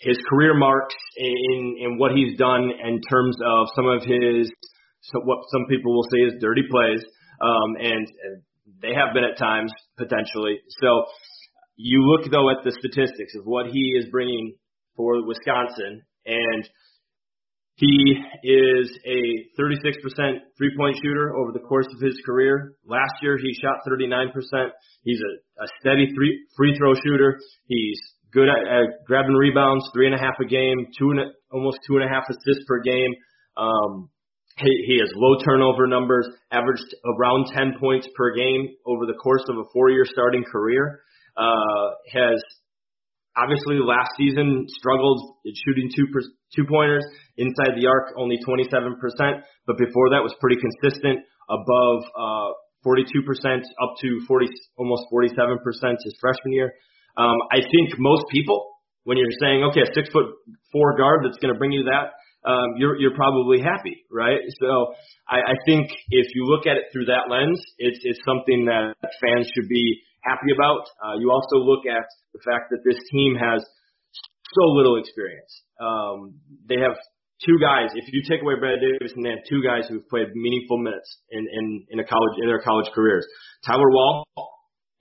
his 0.00 0.16
career 0.30 0.54
marks 0.54 0.94
in 1.16 1.76
in 1.80 1.98
what 1.98 2.12
he's 2.12 2.38
done 2.38 2.70
in 2.70 3.00
terms 3.02 3.36
of 3.44 3.66
some 3.74 3.86
of 3.86 4.02
his 4.02 4.50
so 5.00 5.20
what 5.24 5.38
some 5.50 5.66
people 5.68 5.94
will 5.94 6.08
say 6.10 6.18
is 6.18 6.40
dirty 6.40 6.62
plays, 6.70 7.02
um, 7.40 7.76
and, 7.78 8.06
and 8.06 8.42
they 8.82 8.94
have 8.94 9.14
been 9.14 9.24
at 9.24 9.38
times 9.38 9.72
potentially. 9.96 10.60
So 10.80 11.06
you 11.76 12.02
look 12.02 12.30
though 12.30 12.50
at 12.50 12.64
the 12.64 12.72
statistics 12.78 13.34
of 13.38 13.44
what 13.44 13.66
he 13.66 13.94
is 13.98 14.06
bringing 14.10 14.54
for 14.96 15.24
Wisconsin, 15.26 16.02
and 16.26 16.68
he 17.78 18.18
is 18.42 18.90
a 19.06 19.46
36% 19.60 20.34
three 20.58 20.74
point 20.76 20.96
shooter 21.00 21.36
over 21.36 21.52
the 21.52 21.60
course 21.60 21.86
of 21.94 22.00
his 22.00 22.20
career. 22.26 22.74
Last 22.84 23.14
year, 23.22 23.38
he 23.38 23.54
shot 23.54 23.78
39%. 23.88 24.32
He's 25.04 25.20
a, 25.20 25.62
a 25.62 25.66
steady 25.80 26.08
three, 26.12 26.44
free 26.56 26.76
throw 26.76 26.94
shooter. 26.94 27.38
He's 27.66 28.00
good 28.32 28.48
at, 28.48 28.66
at 28.66 29.06
grabbing 29.06 29.34
rebounds, 29.34 29.88
three 29.94 30.06
and 30.06 30.14
a 30.14 30.18
half 30.18 30.34
a 30.40 30.44
game, 30.44 30.88
two 30.98 31.10
and 31.10 31.20
a, 31.20 31.24
almost 31.52 31.78
two 31.86 31.96
and 31.96 32.04
a 32.04 32.08
half 32.08 32.24
assists 32.28 32.64
per 32.66 32.80
game. 32.80 33.14
Um, 33.56 34.10
he, 34.56 34.84
he 34.88 34.98
has 34.98 35.12
low 35.14 35.38
turnover 35.44 35.86
numbers, 35.86 36.28
averaged 36.50 36.82
around 37.16 37.46
10 37.54 37.74
points 37.78 38.08
per 38.16 38.34
game 38.34 38.74
over 38.86 39.06
the 39.06 39.14
course 39.22 39.44
of 39.48 39.56
a 39.56 39.64
four 39.72 39.90
year 39.90 40.04
starting 40.04 40.42
career. 40.42 41.00
Uh, 41.36 41.94
has 42.12 42.42
obviously 43.38 43.78
last 43.78 44.10
season 44.18 44.66
struggled 44.68 45.38
shooting 45.64 45.88
two 45.94 46.06
per, 46.12 46.20
two 46.54 46.66
pointers 46.66 47.04
inside 47.38 47.78
the 47.78 47.86
arc, 47.86 48.12
only 48.18 48.38
27%, 48.42 48.98
but 49.66 49.78
before 49.78 50.10
that 50.10 50.22
was 50.22 50.34
pretty 50.40 50.58
consistent, 50.58 51.22
above 51.48 52.02
uh, 52.18 52.50
42% 52.84 52.98
up 53.82 53.94
to 54.02 54.08
40, 54.26 54.46
almost 54.76 55.04
47% 55.12 55.62
his 56.04 56.14
freshman 56.20 56.52
year. 56.52 56.72
Um, 57.16 57.36
I 57.50 57.60
think 57.60 57.98
most 57.98 58.24
people, 58.30 58.68
when 59.04 59.18
you're 59.18 59.34
saying, 59.40 59.64
okay, 59.70 59.82
a 59.82 59.90
six 59.94 60.08
foot 60.10 60.26
four 60.72 60.96
guard 60.96 61.24
that's 61.24 61.38
going 61.38 61.52
to 61.52 61.58
bring 61.58 61.72
you 61.72 61.84
that, 61.84 62.12
um, 62.46 62.78
you're 62.78 62.96
you're 62.96 63.16
probably 63.16 63.60
happy, 63.60 64.06
right? 64.12 64.38
So 64.60 64.94
I, 65.28 65.38
I 65.38 65.54
think 65.66 65.90
if 66.10 66.28
you 66.34 66.46
look 66.46 66.66
at 66.66 66.76
it 66.76 66.84
through 66.92 67.06
that 67.06 67.26
lens, 67.28 67.60
it's 67.78 67.98
it's 68.04 68.20
something 68.24 68.66
that 68.66 68.94
fans 69.20 69.50
should 69.54 69.68
be 69.68 70.00
happy 70.22 70.50
about. 70.54 70.84
Uh, 71.02 71.18
you 71.18 71.30
also 71.30 71.56
look 71.56 71.86
at 71.86 72.06
the 72.34 72.40
fact 72.44 72.70
that 72.70 72.82
this 72.84 72.98
team 73.10 73.36
has 73.36 73.64
so 74.54 74.64
little 74.74 74.96
experience. 74.96 75.52
Um, 75.80 76.40
they 76.68 76.80
have 76.80 76.96
two 77.44 77.58
guys. 77.60 77.90
If 77.94 78.08
you 78.12 78.22
take 78.28 78.42
away 78.42 78.54
Brad 78.58 78.80
Davis, 78.80 79.12
and 79.14 79.24
they 79.24 79.30
have 79.30 79.44
two 79.48 79.62
guys 79.62 79.86
who've 79.88 80.06
played 80.08 80.34
meaningful 80.34 80.78
minutes 80.78 81.08
in 81.30 81.46
in 81.46 81.86
in 81.90 81.98
a 82.00 82.06
college 82.06 82.34
in 82.42 82.48
their 82.48 82.60
college 82.60 82.90
careers. 82.94 83.26
Tyler 83.64 83.90
Wahl 83.90 84.26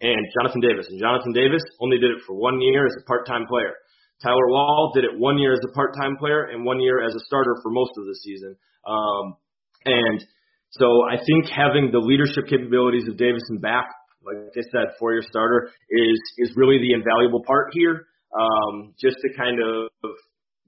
and 0.02 0.22
Jonathan 0.38 0.62
Davis. 0.62 0.88
And 0.90 1.00
Jonathan 1.00 1.34
Davis 1.34 1.62
only 1.82 1.98
did 1.98 2.12
it 2.12 2.22
for 2.26 2.36
one 2.36 2.62
year 2.62 2.86
as 2.86 2.94
a 3.02 3.06
part-time 3.06 3.46
player. 3.50 3.74
Tyler 4.22 4.48
Wahl 4.50 4.92
did 4.94 5.04
it 5.04 5.18
one 5.18 5.38
year 5.38 5.54
as 5.54 5.60
a 5.64 5.74
part-time 5.74 6.18
player 6.18 6.46
and 6.46 6.66
one 6.66 6.80
year 6.80 7.04
as 7.04 7.14
a 7.16 7.20
starter 7.26 7.56
for 7.62 7.72
most 7.72 7.92
of 7.98 8.06
the 8.06 8.16
season. 8.22 8.56
Um, 8.86 9.38
and 9.86 10.24
so 10.72 11.04
I 11.06 11.18
think 11.18 11.50
having 11.50 11.92
the 11.92 12.00
leadership 12.00 12.48
capabilities 12.50 13.08
of 13.08 13.18
Davison 13.18 13.58
back 13.58 13.88
like 14.28 14.52
I 14.52 14.62
said, 14.72 14.96
four 15.00 15.14
year 15.14 15.24
starter 15.24 15.72
is 15.90 16.20
is 16.38 16.52
really 16.56 16.78
the 16.78 16.94
invaluable 16.94 17.44
part 17.46 17.70
here. 17.72 18.08
Um, 18.38 18.94
just 19.00 19.16
to 19.24 19.30
kind 19.38 19.58
of 19.64 19.90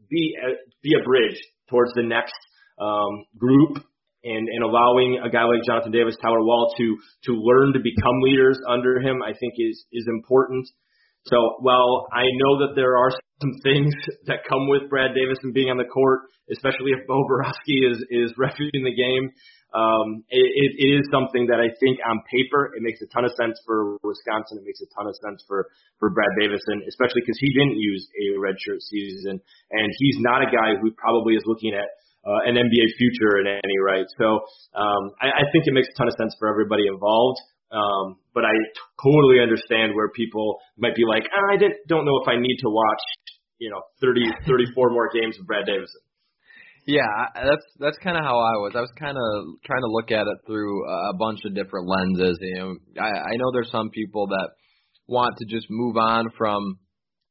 be 0.10 0.34
a, 0.42 0.56
be 0.82 0.96
a 1.00 1.04
bridge 1.04 1.38
towards 1.70 1.92
the 1.94 2.04
next 2.04 2.34
um, 2.80 3.26
group 3.38 3.84
and, 4.24 4.48
and 4.48 4.64
allowing 4.64 5.20
a 5.24 5.30
guy 5.30 5.44
like 5.44 5.64
Jonathan 5.66 5.92
Davis, 5.92 6.16
Tyler 6.22 6.44
Wahl 6.44 6.74
to 6.78 6.98
to 7.26 7.32
learn 7.34 7.74
to 7.74 7.80
become 7.80 8.22
leaders 8.22 8.60
under 8.68 9.00
him, 9.00 9.22
I 9.22 9.34
think 9.38 9.54
is 9.58 9.86
is 9.92 10.06
important. 10.08 10.68
So 11.26 11.58
while 11.60 12.08
I 12.14 12.24
know 12.24 12.66
that 12.66 12.74
there 12.76 12.98
are 12.98 13.12
some 13.42 13.54
things 13.64 13.94
that 14.28 14.48
come 14.48 14.68
with 14.68 14.90
Brad 14.90 15.12
Davis 15.16 15.38
and 15.44 15.54
being 15.54 15.70
on 15.70 15.78
the 15.78 15.86
court, 15.86 16.22
especially 16.52 16.92
if 16.92 17.08
Bo 17.08 17.24
Boroski 17.28 17.92
is 17.92 18.04
is 18.10 18.34
refuting 18.38 18.84
the 18.84 18.96
game, 18.96 19.32
um, 19.70 20.26
it, 20.34 20.42
it 20.42 20.90
is 20.98 21.06
something 21.14 21.46
that 21.54 21.62
I 21.62 21.70
think 21.78 22.02
on 22.02 22.26
paper 22.26 22.74
it 22.74 22.82
makes 22.82 23.02
a 23.06 23.08
ton 23.14 23.26
of 23.26 23.34
sense 23.38 23.62
for 23.66 24.02
Wisconsin. 24.02 24.58
It 24.62 24.66
makes 24.66 24.82
a 24.82 24.90
ton 24.98 25.06
of 25.06 25.14
sense 25.22 25.46
for 25.46 25.70
for 26.02 26.10
Brad 26.10 26.34
Davison, 26.42 26.82
especially 26.90 27.22
because 27.22 27.38
he 27.38 27.54
didn't 27.54 27.78
use 27.78 28.02
a 28.18 28.42
redshirt 28.42 28.82
season, 28.82 29.38
and 29.70 29.88
he's 30.02 30.18
not 30.26 30.42
a 30.42 30.50
guy 30.50 30.74
who 30.82 30.90
probably 30.98 31.38
is 31.38 31.46
looking 31.46 31.78
at 31.78 31.86
uh, 32.26 32.50
an 32.50 32.58
NBA 32.58 32.86
future 32.98 33.40
in 33.40 33.48
any 33.48 33.78
right. 33.86 34.06
So 34.18 34.42
um, 34.74 35.14
I, 35.22 35.30
I 35.30 35.44
think 35.54 35.70
it 35.70 35.74
makes 35.74 35.88
a 35.88 35.96
ton 35.98 36.08
of 36.08 36.16
sense 36.18 36.36
for 36.40 36.50
everybody 36.50 36.88
involved. 36.88 37.40
Um, 37.72 38.18
but 38.34 38.46
I 38.46 38.54
totally 38.98 39.40
understand 39.40 39.94
where 39.94 40.10
people 40.10 40.58
might 40.78 40.96
be 40.96 41.06
like, 41.06 41.24
ah, 41.30 41.54
I 41.54 41.58
didn't, 41.58 41.78
don't 41.88 42.04
know 42.04 42.18
if 42.18 42.28
I 42.28 42.42
need 42.42 42.58
to 42.66 42.70
watch, 42.70 43.04
you 43.60 43.70
know, 43.70 43.82
30, 44.02 44.26
34 44.48 44.90
more 44.90 45.10
games 45.14 45.38
of 45.40 45.46
Brad 45.46 45.66
Davison. 45.66 46.02
Yeah, 46.90 47.06
that's 47.36 47.66
that's 47.78 47.98
kind 48.04 48.18
of 48.18 48.24
how 48.24 48.40
I 48.40 48.58
was. 48.58 48.74
I 48.74 48.82
was 48.82 48.90
kind 48.98 49.16
of 49.16 49.62
trying 49.64 49.86
to 49.86 49.94
look 49.94 50.10
at 50.10 50.26
it 50.26 50.38
through 50.48 50.90
a 50.90 51.14
bunch 51.20 51.38
of 51.46 51.54
different 51.54 51.88
lenses. 51.88 52.40
You 52.42 52.58
know, 52.58 52.76
I, 53.00 53.10
I 53.10 53.34
know 53.38 53.52
there's 53.54 53.70
some 53.70 53.92
people 53.92 54.26
that 54.26 54.50
want 55.06 55.38
to 55.38 55.46
just 55.46 55.68
move 55.70 55.98
on 55.98 56.32
from 56.36 56.80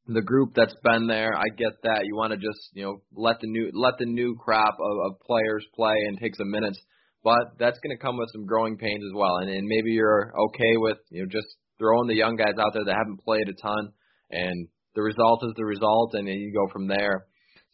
the 0.06 0.22
group 0.22 0.50
that's 0.54 0.76
been 0.84 1.08
there. 1.08 1.36
I 1.36 1.48
get 1.56 1.72
that. 1.82 2.06
You 2.06 2.14
want 2.14 2.34
to 2.34 2.36
just 2.38 2.70
you 2.72 2.84
know 2.84 3.02
let 3.12 3.40
the 3.40 3.48
new 3.48 3.72
let 3.74 3.94
the 3.98 4.06
new 4.06 4.36
crop 4.38 4.76
of, 4.78 5.10
of 5.10 5.20
players 5.26 5.66
play 5.74 5.96
and 6.06 6.16
take 6.20 6.36
some 6.36 6.52
minutes. 6.52 6.78
but 7.24 7.58
that's 7.58 7.80
going 7.80 7.96
to 7.96 8.00
come 8.00 8.16
with 8.16 8.30
some 8.32 8.46
growing 8.46 8.76
pains 8.78 9.02
as 9.02 9.12
well. 9.12 9.38
And, 9.38 9.50
and 9.50 9.66
maybe 9.66 9.90
you're 9.90 10.32
okay 10.50 10.76
with 10.76 10.98
you 11.10 11.22
know 11.22 11.28
just 11.28 11.48
throwing 11.78 12.06
the 12.06 12.14
young 12.14 12.36
guys 12.36 12.54
out 12.60 12.74
there 12.74 12.84
that 12.84 12.94
haven't 12.96 13.24
played 13.24 13.48
a 13.48 13.54
ton, 13.60 13.90
and 14.30 14.68
the 14.94 15.02
result 15.02 15.42
is 15.42 15.52
the 15.56 15.64
result, 15.64 16.14
and 16.14 16.28
you 16.28 16.52
go 16.54 16.72
from 16.72 16.86
there. 16.86 17.26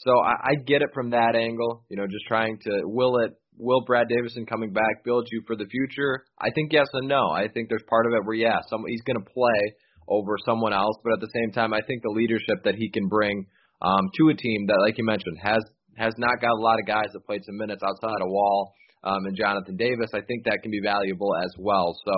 So 0.05 0.13
I, 0.21 0.51
I 0.51 0.55
get 0.67 0.83
it 0.83 0.91
from 0.93 1.11
that 1.11 1.35
angle. 1.35 1.85
You 1.89 1.97
know, 1.97 2.07
just 2.07 2.27
trying 2.29 2.59
to 2.65 2.83
will 2.85 3.19
it 3.19 3.33
will 3.57 3.85
Brad 3.87 4.09
Davison 4.09 4.47
coming 4.47 4.73
back 4.73 5.05
build 5.05 5.27
you 5.33 5.43
for 5.47 5.57
the 5.57 5.67
future? 5.67 6.25
I 6.39 6.51
think 6.55 6.73
yes 6.73 6.87
and 6.93 7.09
no. 7.09 7.31
I 7.31 7.49
think 7.49 7.69
there's 7.69 7.85
part 7.89 8.07
of 8.07 8.13
it 8.13 8.25
where 8.25 8.37
yeah, 8.37 8.59
some 8.69 8.83
he's 8.87 9.03
going 9.03 9.19
to 9.19 9.31
play 9.31 9.61
over 10.07 10.37
someone 10.45 10.73
else, 10.73 10.97
but 11.03 11.15
at 11.15 11.21
the 11.21 11.33
same 11.33 11.53
time, 11.53 11.73
I 11.73 11.81
think 11.87 12.03
the 12.03 12.13
leadership 12.13 12.63
that 12.65 12.75
he 12.75 12.91
can 12.91 13.09
bring 13.09 13.47
um, 13.81 14.11
to 14.19 14.29
a 14.29 14.35
team 14.35 14.67
that, 14.67 14.79
like 14.85 14.99
you 14.99 15.05
mentioned, 15.05 15.39
has 15.43 15.63
has 15.97 16.13
not 16.19 16.41
got 16.41 16.51
a 16.51 16.63
lot 16.63 16.79
of 16.81 16.87
guys 16.87 17.09
that 17.13 17.25
played 17.25 17.45
some 17.45 17.57
minutes 17.57 17.83
outside 17.83 18.21
of 18.21 18.29
Wahl 18.29 18.75
um, 19.05 19.25
and 19.27 19.37
Jonathan 19.37 19.77
Davis. 19.77 20.11
I 20.13 20.21
think 20.21 20.45
that 20.45 20.59
can 20.63 20.71
be 20.71 20.81
valuable 20.83 21.31
as 21.37 21.55
well. 21.59 21.97
So 22.05 22.13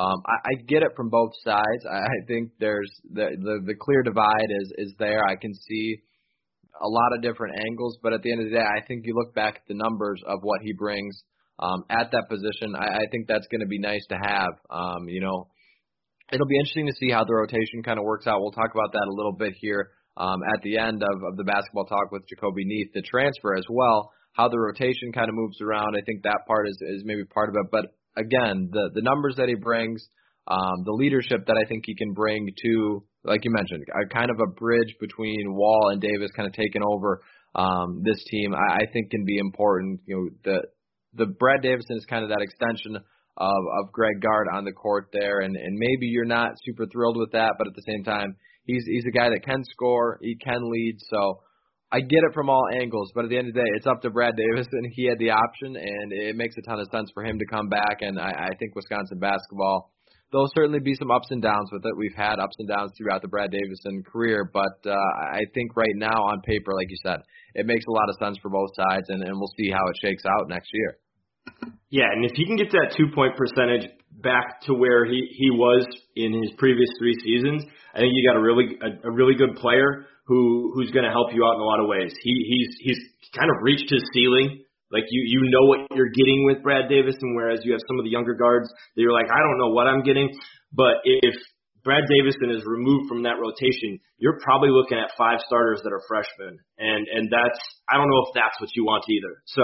um, 0.00 0.22
I, 0.26 0.50
I 0.50 0.62
get 0.68 0.82
it 0.82 0.92
from 0.94 1.08
both 1.08 1.32
sides. 1.42 1.84
I, 1.90 1.96
I 1.96 2.26
think 2.28 2.50
there's 2.60 2.90
the, 3.12 3.34
the 3.40 3.60
the 3.66 3.74
clear 3.80 4.02
divide 4.02 4.50
is 4.50 4.72
is 4.76 4.94
there. 4.98 5.24
I 5.26 5.36
can 5.36 5.54
see 5.54 6.02
a 6.80 6.88
lot 6.88 7.14
of 7.14 7.22
different 7.22 7.54
angles, 7.66 7.98
but 8.02 8.12
at 8.12 8.22
the 8.22 8.32
end 8.32 8.40
of 8.40 8.46
the 8.50 8.56
day, 8.56 8.62
I 8.62 8.84
think 8.86 9.04
you 9.04 9.14
look 9.14 9.34
back 9.34 9.56
at 9.56 9.68
the 9.68 9.74
numbers 9.74 10.20
of 10.26 10.40
what 10.42 10.60
he 10.62 10.72
brings 10.72 11.22
um, 11.58 11.84
at 11.90 12.10
that 12.12 12.28
position. 12.28 12.74
I, 12.76 12.86
I 12.86 13.06
think 13.10 13.28
that's 13.28 13.46
going 13.48 13.60
to 13.60 13.66
be 13.66 13.78
nice 13.78 14.04
to 14.08 14.16
have. 14.16 14.50
Um, 14.70 15.08
you 15.08 15.20
know, 15.20 15.48
it'll 16.32 16.46
be 16.46 16.58
interesting 16.58 16.86
to 16.86 16.94
see 16.98 17.10
how 17.10 17.24
the 17.24 17.34
rotation 17.34 17.82
kind 17.82 17.98
of 17.98 18.04
works 18.04 18.26
out. 18.26 18.40
We'll 18.40 18.52
talk 18.52 18.70
about 18.74 18.92
that 18.92 19.06
a 19.08 19.14
little 19.14 19.32
bit 19.32 19.54
here 19.60 19.90
um, 20.16 20.40
at 20.52 20.62
the 20.62 20.78
end 20.78 21.02
of, 21.02 21.22
of 21.22 21.36
the 21.36 21.44
basketball 21.44 21.86
talk 21.86 22.10
with 22.10 22.22
Jahcobi 22.22 22.64
Neath, 22.64 22.92
the 22.94 23.02
transfer 23.02 23.54
as 23.54 23.64
well. 23.68 24.10
How 24.32 24.48
the 24.48 24.58
rotation 24.58 25.12
kind 25.12 25.28
of 25.28 25.34
moves 25.34 25.60
around. 25.60 25.94
I 25.96 26.02
think 26.04 26.22
that 26.22 26.40
part 26.46 26.68
is, 26.68 26.76
is 26.80 27.02
maybe 27.04 27.24
part 27.24 27.50
of 27.50 27.54
it. 27.54 27.70
But 27.70 27.86
again, 28.16 28.68
the 28.72 28.90
the 28.92 29.02
numbers 29.02 29.36
that 29.36 29.48
he 29.48 29.54
brings, 29.54 30.04
um, 30.48 30.82
the 30.84 30.92
leadership 30.92 31.46
that 31.46 31.56
I 31.56 31.68
think 31.68 31.84
he 31.86 31.94
can 31.94 32.12
bring 32.12 32.48
to, 32.62 33.04
like 33.24 33.44
you 33.44 33.50
mentioned, 33.50 33.84
a 33.88 34.06
kind 34.12 34.30
of 34.30 34.36
a 34.40 34.50
bridge 34.52 34.94
between 35.00 35.54
Wahl 35.54 35.90
and 35.90 36.00
Davis, 36.00 36.30
kind 36.36 36.46
of 36.46 36.52
taking 36.52 36.82
over 36.82 37.20
um, 37.54 38.02
this 38.04 38.22
team. 38.30 38.54
I, 38.54 38.82
I 38.82 38.86
think 38.92 39.10
can 39.10 39.24
be 39.24 39.38
important. 39.38 40.00
You 40.06 40.16
know, 40.16 40.28
the 40.44 40.62
the 41.14 41.26
Brad 41.26 41.62
Davison 41.62 41.96
is 41.96 42.04
kind 42.06 42.24
of 42.24 42.30
that 42.30 42.42
extension 42.42 42.96
of 42.96 43.02
of 43.78 43.92
Greg 43.92 44.20
Gard 44.20 44.48
on 44.52 44.64
the 44.64 44.72
court 44.72 45.08
there, 45.12 45.40
and 45.40 45.56
and 45.56 45.76
maybe 45.78 46.06
you're 46.06 46.24
not 46.24 46.52
super 46.64 46.86
thrilled 46.86 47.16
with 47.16 47.32
that, 47.32 47.54
but 47.58 47.66
at 47.66 47.74
the 47.74 47.82
same 47.86 48.04
time, 48.04 48.36
he's 48.64 48.84
he's 48.86 49.04
a 49.08 49.16
guy 49.16 49.28
that 49.30 49.44
can 49.44 49.62
score, 49.64 50.18
he 50.22 50.36
can 50.36 50.70
lead, 50.70 50.96
so. 51.10 51.40
I 51.92 52.00
get 52.00 52.24
it 52.24 52.34
from 52.34 52.50
all 52.50 52.64
angles, 52.74 53.12
but 53.14 53.22
at 53.22 53.30
the 53.30 53.38
end 53.38 53.46
of 53.46 53.54
the 53.54 53.60
day, 53.60 53.70
it's 53.76 53.86
up 53.86 54.02
to 54.02 54.10
Brad 54.10 54.34
Davis, 54.34 54.66
he 54.94 55.06
had 55.06 55.18
the 55.20 55.30
option, 55.30 55.76
and 55.76 56.12
it 56.12 56.34
makes 56.34 56.56
a 56.56 56.62
ton 56.62 56.80
of 56.80 56.88
sense 56.90 57.08
for 57.14 57.24
him 57.24 57.38
to 57.38 57.46
come 57.46 57.68
back. 57.68 57.98
And 58.00 58.18
I, 58.18 58.50
I 58.50 58.56
think 58.58 58.74
Wisconsin 58.74 59.20
basketball, 59.20 59.93
there'll 60.34 60.50
certainly 60.52 60.80
be 60.80 60.96
some 60.98 61.12
ups 61.12 61.28
and 61.30 61.40
downs 61.40 61.70
with 61.70 61.86
it. 61.86 61.96
We've 61.96 62.16
had 62.16 62.40
ups 62.42 62.56
and 62.58 62.66
downs 62.66 62.90
throughout 62.98 63.22
the 63.22 63.28
Brad 63.28 63.52
Davison 63.52 64.02
career, 64.02 64.50
but 64.52 64.82
uh, 64.84 64.90
I 64.90 65.46
think 65.54 65.76
right 65.76 65.94
now 65.94 66.26
on 66.26 66.42
paper, 66.42 66.74
like 66.74 66.90
you 66.90 66.98
said, 67.06 67.22
it 67.54 67.66
makes 67.66 67.84
a 67.86 67.92
lot 67.92 68.10
of 68.10 68.16
sense 68.18 68.36
for 68.42 68.50
both 68.50 68.70
sides, 68.74 69.06
and, 69.10 69.22
and 69.22 69.38
we'll 69.38 69.54
see 69.56 69.70
how 69.70 69.86
it 69.86 69.96
shakes 70.02 70.24
out 70.26 70.48
next 70.48 70.70
year. 70.74 70.98
Yeah, 71.88 72.10
and 72.10 72.24
if 72.24 72.32
he 72.34 72.46
can 72.46 72.56
get 72.56 72.72
that 72.72 72.94
two 72.96 73.14
point 73.14 73.36
percentage 73.36 73.88
back 74.10 74.60
to 74.66 74.74
where 74.74 75.04
he 75.04 75.22
he 75.38 75.50
was 75.50 75.86
in 76.16 76.32
his 76.42 76.50
previous 76.58 76.90
three 76.98 77.14
seasons, 77.22 77.62
I 77.94 78.00
think 78.00 78.10
you 78.14 78.26
got 78.26 78.36
a 78.36 78.42
really 78.42 78.74
a, 78.82 79.06
a 79.06 79.12
really 79.12 79.36
good 79.36 79.54
player 79.54 80.06
who 80.26 80.72
who's 80.74 80.90
going 80.90 81.04
to 81.04 81.12
help 81.12 81.30
you 81.32 81.44
out 81.46 81.54
in 81.54 81.60
a 81.60 81.64
lot 81.64 81.78
of 81.78 81.86
ways. 81.86 82.12
He 82.22 82.32
he's 82.48 82.74
he's 82.80 82.98
kind 83.38 83.50
of 83.50 83.62
reached 83.62 83.86
his 83.88 84.02
ceiling. 84.12 84.63
Like 84.94 85.10
you 85.10 85.26
you 85.26 85.50
know 85.50 85.66
what 85.66 85.90
you're 85.90 86.14
getting 86.14 86.46
with 86.46 86.62
Brad 86.62 86.88
Davis, 86.88 87.18
and 87.18 87.34
whereas 87.34 87.66
you 87.66 87.74
have 87.74 87.82
some 87.90 87.98
of 87.98 88.06
the 88.06 88.14
younger 88.14 88.38
guards 88.38 88.70
that 88.70 89.02
you're 89.02 89.12
like 89.12 89.26
I 89.26 89.42
don't 89.42 89.58
know 89.58 89.74
what 89.74 89.90
I'm 89.90 90.06
getting. 90.06 90.30
But 90.70 91.02
if 91.02 91.34
Brad 91.84 92.08
Davison 92.08 92.48
is 92.48 92.64
removed 92.64 93.12
from 93.12 93.28
that 93.28 93.36
rotation, 93.36 94.00
you're 94.16 94.40
probably 94.40 94.72
looking 94.72 94.96
at 94.96 95.12
five 95.20 95.44
starters 95.44 95.84
that 95.84 95.92
are 95.92 96.00
freshmen, 96.08 96.56
and 96.80 97.02
and 97.10 97.28
that's 97.28 97.60
I 97.92 98.00
don't 98.00 98.08
know 98.08 98.24
if 98.24 98.32
that's 98.32 98.56
what 98.56 98.72
you 98.72 98.88
want 98.88 99.04
either. 99.10 99.42
So 99.52 99.62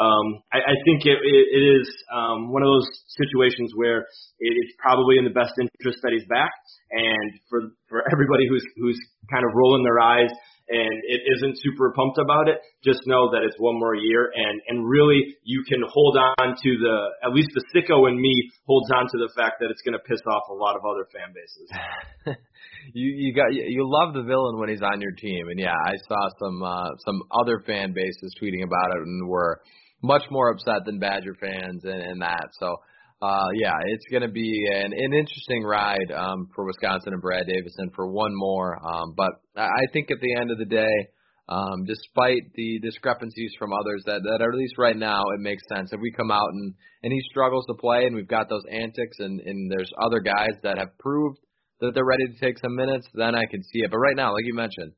um, 0.00 0.40
I, 0.48 0.64
I 0.64 0.74
think 0.88 1.04
it, 1.04 1.20
it, 1.20 1.44
it 1.52 1.64
is 1.76 1.86
um, 2.08 2.48
one 2.48 2.64
of 2.64 2.72
those 2.72 2.88
situations 3.20 3.76
where 3.76 4.08
it's 4.40 4.74
probably 4.80 5.20
in 5.20 5.28
the 5.28 5.36
best 5.36 5.52
interest 5.60 6.00
that 6.06 6.16
he's 6.16 6.24
back, 6.32 6.54
and 6.94 7.36
for 7.52 7.74
for 7.90 8.00
everybody 8.14 8.48
who's 8.48 8.64
who's 8.80 8.98
kind 9.28 9.44
of 9.44 9.52
rolling 9.52 9.84
their 9.84 10.00
eyes 10.00 10.32
and 10.68 10.94
it 11.04 11.20
isn't 11.36 11.58
super 11.60 11.92
pumped 11.96 12.18
about 12.18 12.48
it, 12.48 12.60
just 12.84 13.00
know 13.06 13.30
that 13.32 13.42
it's 13.42 13.56
one 13.58 13.78
more 13.78 13.94
year 13.94 14.30
and 14.34 14.60
and 14.68 14.88
really 14.88 15.36
you 15.44 15.64
can 15.68 15.80
hold 15.88 16.16
on 16.16 16.54
to 16.56 16.70
the 16.78 16.96
at 17.24 17.32
least 17.32 17.48
the 17.54 17.64
sicko 17.74 18.08
in 18.08 18.20
me 18.20 18.50
holds 18.66 18.90
on 18.90 19.04
to 19.04 19.18
the 19.18 19.30
fact 19.36 19.56
that 19.60 19.70
it's 19.70 19.82
going 19.82 19.96
to 19.96 20.04
piss 20.04 20.20
off 20.26 20.42
a 20.50 20.54
lot 20.54 20.76
of 20.76 20.82
other 20.84 21.06
fan 21.12 21.32
bases. 21.32 21.68
you 22.94 23.08
you 23.08 23.34
got 23.34 23.52
you 23.52 23.88
love 23.88 24.14
the 24.14 24.22
villain 24.22 24.58
when 24.58 24.68
he's 24.68 24.82
on 24.82 25.00
your 25.00 25.12
team, 25.12 25.48
and 25.48 25.58
yeah, 25.58 25.74
I 25.74 25.96
saw 26.06 26.28
some 26.38 26.62
uh, 26.62 26.90
some 27.04 27.22
other 27.32 27.62
fan 27.66 27.92
bases 27.92 28.34
tweeting 28.40 28.64
about 28.64 28.96
it 28.96 29.02
and 29.06 29.28
were 29.28 29.60
much 30.02 30.22
more 30.30 30.50
upset 30.50 30.84
than 30.86 30.98
Badger 30.98 31.34
fans 31.40 31.84
and, 31.84 32.00
and 32.00 32.22
that. 32.22 32.48
So 32.60 32.76
uh, 33.20 33.50
yeah, 33.54 33.74
it's 33.86 34.04
going 34.10 34.22
to 34.22 34.28
be 34.28 34.54
an, 34.72 34.92
an 34.92 35.12
interesting 35.12 35.64
ride 35.64 36.12
um, 36.14 36.48
for 36.54 36.64
Wisconsin 36.64 37.12
and 37.12 37.22
Brad 37.22 37.46
Davison 37.46 37.90
for 37.94 38.10
one 38.10 38.30
more. 38.32 38.78
Um, 38.84 39.14
but 39.16 39.30
I 39.56 39.86
think 39.92 40.10
at 40.10 40.20
the 40.20 40.36
end 40.40 40.52
of 40.52 40.58
the 40.58 40.64
day, 40.64 40.94
um, 41.48 41.84
despite 41.84 42.52
the 42.54 42.78
discrepancies 42.80 43.52
from 43.58 43.72
others, 43.72 44.04
that, 44.06 44.20
that 44.22 44.40
at 44.40 44.54
least 44.54 44.78
right 44.78 44.96
now 44.96 45.22
it 45.34 45.40
makes 45.40 45.62
sense. 45.74 45.90
If 45.92 46.00
we 46.00 46.12
come 46.12 46.30
out 46.30 46.48
and, 46.52 46.74
and 47.02 47.12
he 47.12 47.20
struggles 47.30 47.64
to 47.66 47.74
play, 47.74 48.04
and 48.04 48.14
we've 48.14 48.28
got 48.28 48.48
those 48.48 48.64
antics, 48.70 49.18
and, 49.18 49.40
and 49.40 49.70
there's 49.70 49.90
other 50.00 50.20
guys 50.20 50.54
that 50.62 50.78
have 50.78 50.96
proved 50.98 51.38
that 51.80 51.92
they're 51.94 52.04
ready 52.04 52.26
to 52.28 52.38
take 52.38 52.58
some 52.58 52.76
minutes, 52.76 53.08
then 53.14 53.34
I 53.34 53.46
can 53.50 53.62
see 53.62 53.80
it. 53.80 53.90
But 53.90 53.98
right 53.98 54.16
now, 54.16 54.32
like 54.34 54.44
you 54.44 54.54
mentioned, 54.54 54.92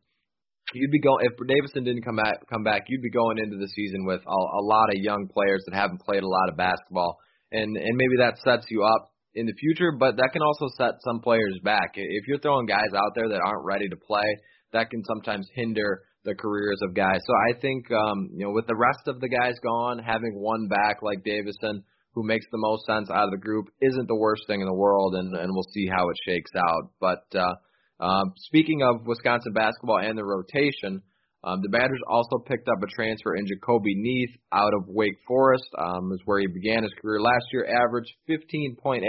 you'd 0.75 0.91
be 0.91 1.01
going 1.01 1.25
if 1.25 1.33
Davison 1.47 1.85
didn't 1.85 2.03
come 2.03 2.17
back 2.17 2.47
come 2.51 2.65
back, 2.65 2.83
you'd 2.89 3.03
be 3.03 3.11
going 3.11 3.39
into 3.39 3.57
the 3.57 3.69
season 3.69 4.05
with 4.05 4.21
a, 4.21 4.31
a 4.31 4.63
lot 4.63 4.91
of 4.91 4.97
young 4.97 5.29
players 5.33 5.63
that 5.67 5.75
haven't 5.75 6.03
played 6.03 6.23
a 6.23 6.29
lot 6.29 6.49
of 6.51 6.57
basketball 6.57 7.19
and 7.53 7.77
and 7.77 7.97
maybe 7.97 8.17
that 8.19 8.39
sets 8.45 8.67
you 8.71 8.85
up 8.85 9.13
in 9.35 9.47
the 9.47 9.53
future, 9.55 9.93
but 9.93 10.17
that 10.17 10.31
can 10.33 10.43
also 10.43 10.67
set 10.77 10.95
some 11.05 11.21
players 11.21 11.59
back. 11.63 11.93
If 11.95 12.27
you're 12.27 12.41
throwing 12.41 12.67
guys 12.67 12.93
out 12.95 13.13
there 13.15 13.29
that 13.29 13.41
aren't 13.45 13.65
ready 13.65 13.89
to 13.89 13.97
play, 13.97 14.27
that 14.73 14.91
can 14.91 15.05
sometimes 15.05 15.49
hinder 15.55 16.03
the 16.25 16.35
careers 16.35 16.79
of 16.83 16.95
guys. 16.95 17.21
So 17.27 17.33
I 17.49 17.61
think 17.61 17.91
um, 17.91 18.31
you 18.35 18.47
know 18.47 18.53
with 18.53 18.67
the 18.67 18.77
rest 18.77 19.07
of 19.07 19.21
the 19.21 19.29
guys 19.29 19.55
gone, 19.63 19.99
having 19.99 20.35
one 20.41 20.69
back 20.69 21.03
like 21.03 21.25
Davison 21.25 21.85
who 22.15 22.25
makes 22.25 22.47
the 22.51 22.59
most 22.59 22.85
sense 22.87 23.09
out 23.09 23.25
of 23.25 23.31
the 23.31 23.39
group 23.39 23.67
isn't 23.81 24.09
the 24.09 24.17
worst 24.17 24.43
thing 24.47 24.61
in 24.61 24.67
the 24.67 24.75
world, 24.75 25.15
and 25.15 25.35
and 25.35 25.51
we'll 25.53 25.73
see 25.73 25.87
how 25.87 26.09
it 26.09 26.17
shakes 26.27 26.51
out. 26.57 26.91
But 27.01 27.25
uh, 27.35 27.55
uh, 28.01 28.25
speaking 28.37 28.83
of 28.83 29.07
Wisconsin 29.07 29.53
basketball 29.53 29.99
and 29.99 30.19
the 30.19 30.25
rotation, 30.25 31.03
um, 31.43 31.61
the 31.63 31.71
Badgers 31.71 32.01
also 32.07 32.39
picked 32.45 32.69
up 32.69 32.83
a 32.83 32.95
transfer 32.95 33.35
in 33.35 33.47
Jahcobi 33.47 33.97
Neath 33.97 34.37
out 34.53 34.75
of 34.75 34.89
Wake 34.89 35.17
Forest, 35.27 35.65
um, 35.79 36.13
is 36.13 36.21
where 36.27 36.41
he 36.41 36.47
began 36.47 36.83
his 36.83 36.93
career 37.01 37.21
last 37.21 37.47
year. 37.53 37.65
Averaged 37.65 38.13
15.8 38.29 39.03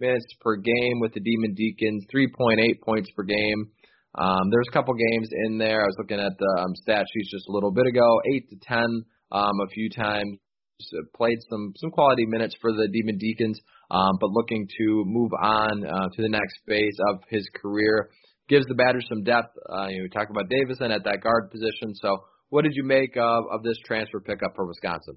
minutes 0.00 0.26
per 0.40 0.56
game 0.56 1.00
with 1.00 1.14
the 1.14 1.20
Demon 1.20 1.54
Deacons, 1.54 2.04
3.8 2.12 2.80
points 2.84 3.10
per 3.16 3.22
game. 3.22 3.70
Um, 4.18 4.50
there's 4.50 4.66
a 4.68 4.72
couple 4.72 4.94
games 4.94 5.28
in 5.46 5.58
there. 5.58 5.82
I 5.82 5.86
was 5.86 5.96
looking 5.98 6.18
at 6.18 6.32
the 6.38 6.62
um, 6.62 6.74
stat 6.82 7.06
sheets 7.12 7.30
just 7.30 7.48
a 7.48 7.52
little 7.52 7.70
bit 7.70 7.86
ago, 7.86 8.20
eight 8.34 8.48
to 8.50 8.56
ten 8.66 9.04
um, 9.30 9.60
a 9.64 9.70
few 9.72 9.88
times. 9.90 10.38
Played 11.14 11.38
some 11.50 11.72
some 11.76 11.90
quality 11.90 12.24
minutes 12.26 12.54
for 12.60 12.72
the 12.72 12.88
Demon 12.92 13.18
Deacons, 13.18 13.60
um, 13.90 14.12
but 14.20 14.30
looking 14.30 14.66
to 14.78 15.02
move 15.06 15.32
on 15.40 15.84
uh, 15.84 16.08
to 16.14 16.22
the 16.22 16.28
next 16.28 16.54
phase 16.68 16.96
of 17.10 17.20
his 17.28 17.48
career 17.60 18.10
gives 18.48 18.66
the 18.66 18.74
Badgers 18.74 19.06
some 19.08 19.22
depth. 19.22 19.56
Uh, 19.68 19.86
you 19.88 19.98
know, 19.98 20.02
we 20.04 20.08
talked 20.08 20.30
about 20.30 20.48
Davison 20.48 20.90
at 20.90 21.04
that 21.04 21.20
guard 21.22 21.50
position. 21.50 21.94
So, 21.94 22.24
what 22.50 22.62
did 22.62 22.72
you 22.74 22.84
make 22.84 23.16
of, 23.16 23.44
of 23.52 23.62
this 23.62 23.78
transfer 23.84 24.20
pickup 24.20 24.56
for 24.56 24.66
Wisconsin? 24.66 25.16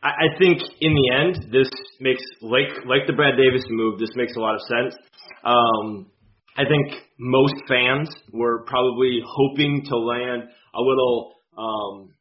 I 0.00 0.38
think 0.38 0.62
in 0.80 0.94
the 0.94 1.10
end, 1.10 1.52
this 1.52 1.68
makes 2.00 2.22
like 2.40 2.70
like 2.86 3.08
the 3.08 3.14
Brad 3.14 3.34
Davison 3.36 3.74
move. 3.74 3.98
This 3.98 4.14
makes 4.14 4.36
a 4.36 4.40
lot 4.40 4.54
of 4.54 4.60
sense. 4.62 4.94
Um, 5.44 6.06
I 6.56 6.62
think 6.62 7.02
most 7.18 7.54
fans 7.66 8.08
were 8.32 8.64
probably 8.66 9.20
hoping 9.26 9.82
to 9.88 9.96
land 9.96 10.44
a 10.74 10.80
little 10.80 11.34
um, 11.58 12.14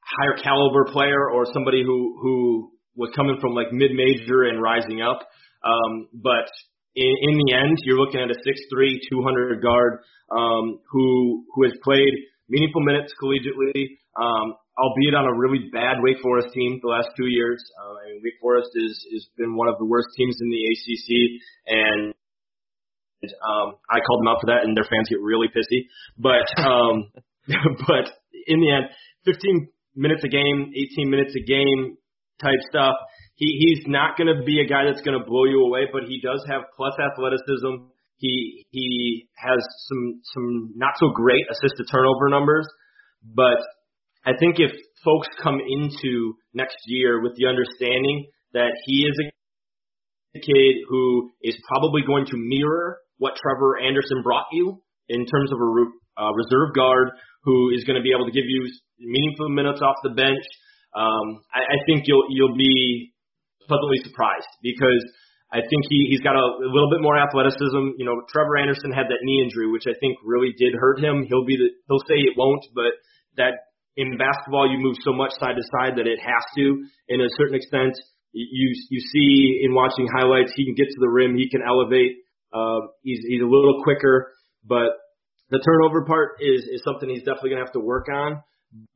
higher 0.00 0.36
caliber 0.42 0.84
player 0.92 1.28
or 1.28 1.44
somebody 1.52 1.82
who 1.82 2.18
who 2.22 2.70
was 2.94 3.10
coming 3.16 3.38
from 3.40 3.52
like 3.52 3.72
mid 3.72 3.90
major 3.94 4.44
and 4.44 4.62
rising 4.62 5.02
up. 5.02 5.26
Um, 5.64 6.08
but 6.12 6.46
in, 6.94 7.12
in 7.22 7.34
the 7.46 7.54
end, 7.54 7.78
you're 7.84 7.98
looking 7.98 8.20
at 8.20 8.30
a 8.30 8.34
6'3", 8.34 8.98
200 9.10 9.62
guard 9.62 10.00
um, 10.30 10.78
who 10.90 11.44
who 11.54 11.64
has 11.64 11.72
played 11.82 12.12
meaningful 12.48 12.82
minutes 12.82 13.12
collegiately, 13.22 13.98
um, 14.20 14.54
albeit 14.76 15.14
on 15.14 15.24
a 15.24 15.38
really 15.38 15.70
bad 15.72 15.98
Wake 16.00 16.20
Forest 16.22 16.48
team 16.54 16.80
the 16.82 16.88
last 16.88 17.08
two 17.16 17.26
years. 17.26 17.62
Uh, 17.80 17.94
I 17.94 18.12
mean, 18.12 18.20
Wake 18.24 18.40
Forest 18.40 18.70
is 18.74 19.06
has 19.12 19.26
been 19.36 19.56
one 19.56 19.68
of 19.68 19.78
the 19.78 19.86
worst 19.86 20.08
teams 20.16 20.36
in 20.40 20.50
the 20.50 20.62
ACC, 20.68 21.08
and 21.66 22.14
um, 23.24 23.76
I 23.88 24.00
called 24.00 24.20
them 24.20 24.28
out 24.28 24.40
for 24.40 24.48
that, 24.48 24.64
and 24.64 24.76
their 24.76 24.84
fans 24.84 25.08
get 25.08 25.20
really 25.20 25.48
pissy. 25.48 25.88
But 26.18 26.48
um, 26.60 27.12
but 27.86 28.10
in 28.46 28.60
the 28.60 28.70
end, 28.70 28.86
15 29.24 29.68
minutes 29.94 30.24
a 30.24 30.28
game, 30.28 30.72
18 30.74 31.10
minutes 31.10 31.34
a 31.36 31.44
game 31.44 31.96
type 32.40 32.60
stuff. 32.68 32.96
He 33.34 33.46
he's 33.58 33.86
not 33.86 34.16
going 34.16 34.28
to 34.28 34.44
be 34.44 34.60
a 34.60 34.68
guy 34.68 34.84
that's 34.84 35.02
going 35.02 35.18
to 35.18 35.24
blow 35.24 35.44
you 35.44 35.64
away, 35.64 35.88
but 35.92 36.04
he 36.04 36.20
does 36.20 36.44
have 36.48 36.62
plus 36.76 36.94
athleticism. 37.00 37.88
He 38.16 38.66
he 38.70 39.28
has 39.36 39.58
some 39.88 40.20
some 40.34 40.72
not 40.76 40.94
so 40.98 41.08
great 41.08 41.44
assist 41.50 41.74
to 41.78 41.84
turnover 41.84 42.28
numbers, 42.28 42.66
but 43.24 43.58
I 44.24 44.32
think 44.38 44.60
if 44.60 44.70
folks 45.04 45.28
come 45.42 45.58
into 45.58 46.34
next 46.54 46.76
year 46.86 47.22
with 47.22 47.34
the 47.36 47.46
understanding 47.48 48.26
that 48.52 48.70
he 48.84 49.02
is 49.02 49.18
a 49.18 50.40
kid 50.40 50.76
who 50.88 51.30
is 51.42 51.56
probably 51.68 52.02
going 52.06 52.26
to 52.26 52.36
mirror 52.36 52.98
what 53.18 53.34
Trevor 53.36 53.78
Anderson 53.80 54.22
brought 54.22 54.46
you 54.52 54.80
in 55.08 55.26
terms 55.26 55.52
of 55.52 55.58
a 55.58 56.22
uh, 56.22 56.32
reserve 56.32 56.74
guard 56.74 57.10
who 57.44 57.70
is 57.70 57.84
going 57.84 57.96
to 57.96 58.02
be 58.02 58.12
able 58.14 58.26
to 58.26 58.32
give 58.32 58.46
you 58.46 58.70
meaningful 58.98 59.48
minutes 59.48 59.80
off 59.82 59.96
the 60.02 60.10
bench. 60.10 60.44
Um, 60.94 61.40
I, 61.52 61.60
I 61.60 61.78
think 61.86 62.04
you'll 62.06 62.26
you'll 62.30 62.56
be 62.56 63.11
pleasantly 63.68 64.00
surprised 64.04 64.48
because 64.62 65.02
I 65.52 65.60
think 65.60 65.84
he 65.92 66.08
he's 66.08 66.24
got 66.24 66.32
a, 66.32 66.46
a 66.64 66.70
little 66.72 66.88
bit 66.88 67.04
more 67.04 67.16
athleticism. 67.16 68.00
You 68.00 68.06
know, 68.08 68.24
Trevor 68.32 68.56
Anderson 68.56 68.90
had 68.90 69.12
that 69.12 69.20
knee 69.20 69.44
injury, 69.44 69.68
which 69.68 69.84
I 69.84 69.92
think 70.00 70.16
really 70.24 70.56
did 70.56 70.72
hurt 70.72 70.98
him. 70.98 71.28
He'll 71.28 71.44
be 71.44 71.60
the 71.60 71.68
he'll 71.86 72.02
say 72.08 72.16
it 72.16 72.34
won't, 72.40 72.64
but 72.74 72.96
that 73.36 73.72
in 73.96 74.16
basketball 74.16 74.64
you 74.64 74.80
move 74.80 74.96
so 75.04 75.12
much 75.12 75.32
side 75.36 75.60
to 75.60 75.64
side 75.76 76.00
that 76.00 76.08
it 76.08 76.18
has 76.24 76.44
to, 76.56 76.84
in 77.08 77.20
a 77.20 77.28
certain 77.36 77.54
extent. 77.54 77.92
You 78.32 78.72
you 78.88 79.00
see 79.12 79.60
in 79.62 79.74
watching 79.74 80.08
highlights, 80.08 80.52
he 80.56 80.64
can 80.64 80.74
get 80.74 80.88
to 80.88 81.00
the 81.00 81.08
rim, 81.08 81.36
he 81.36 81.50
can 81.50 81.60
elevate. 81.60 82.16
Uh, 82.52 82.88
he's 83.02 83.20
he's 83.28 83.42
a 83.42 83.46
little 83.46 83.82
quicker, 83.84 84.32
but 84.64 84.96
the 85.50 85.60
turnover 85.60 86.06
part 86.06 86.40
is 86.40 86.64
is 86.64 86.80
something 86.82 87.10
he's 87.10 87.28
definitely 87.28 87.50
gonna 87.50 87.64
have 87.64 87.76
to 87.76 87.84
work 87.84 88.08
on. 88.08 88.40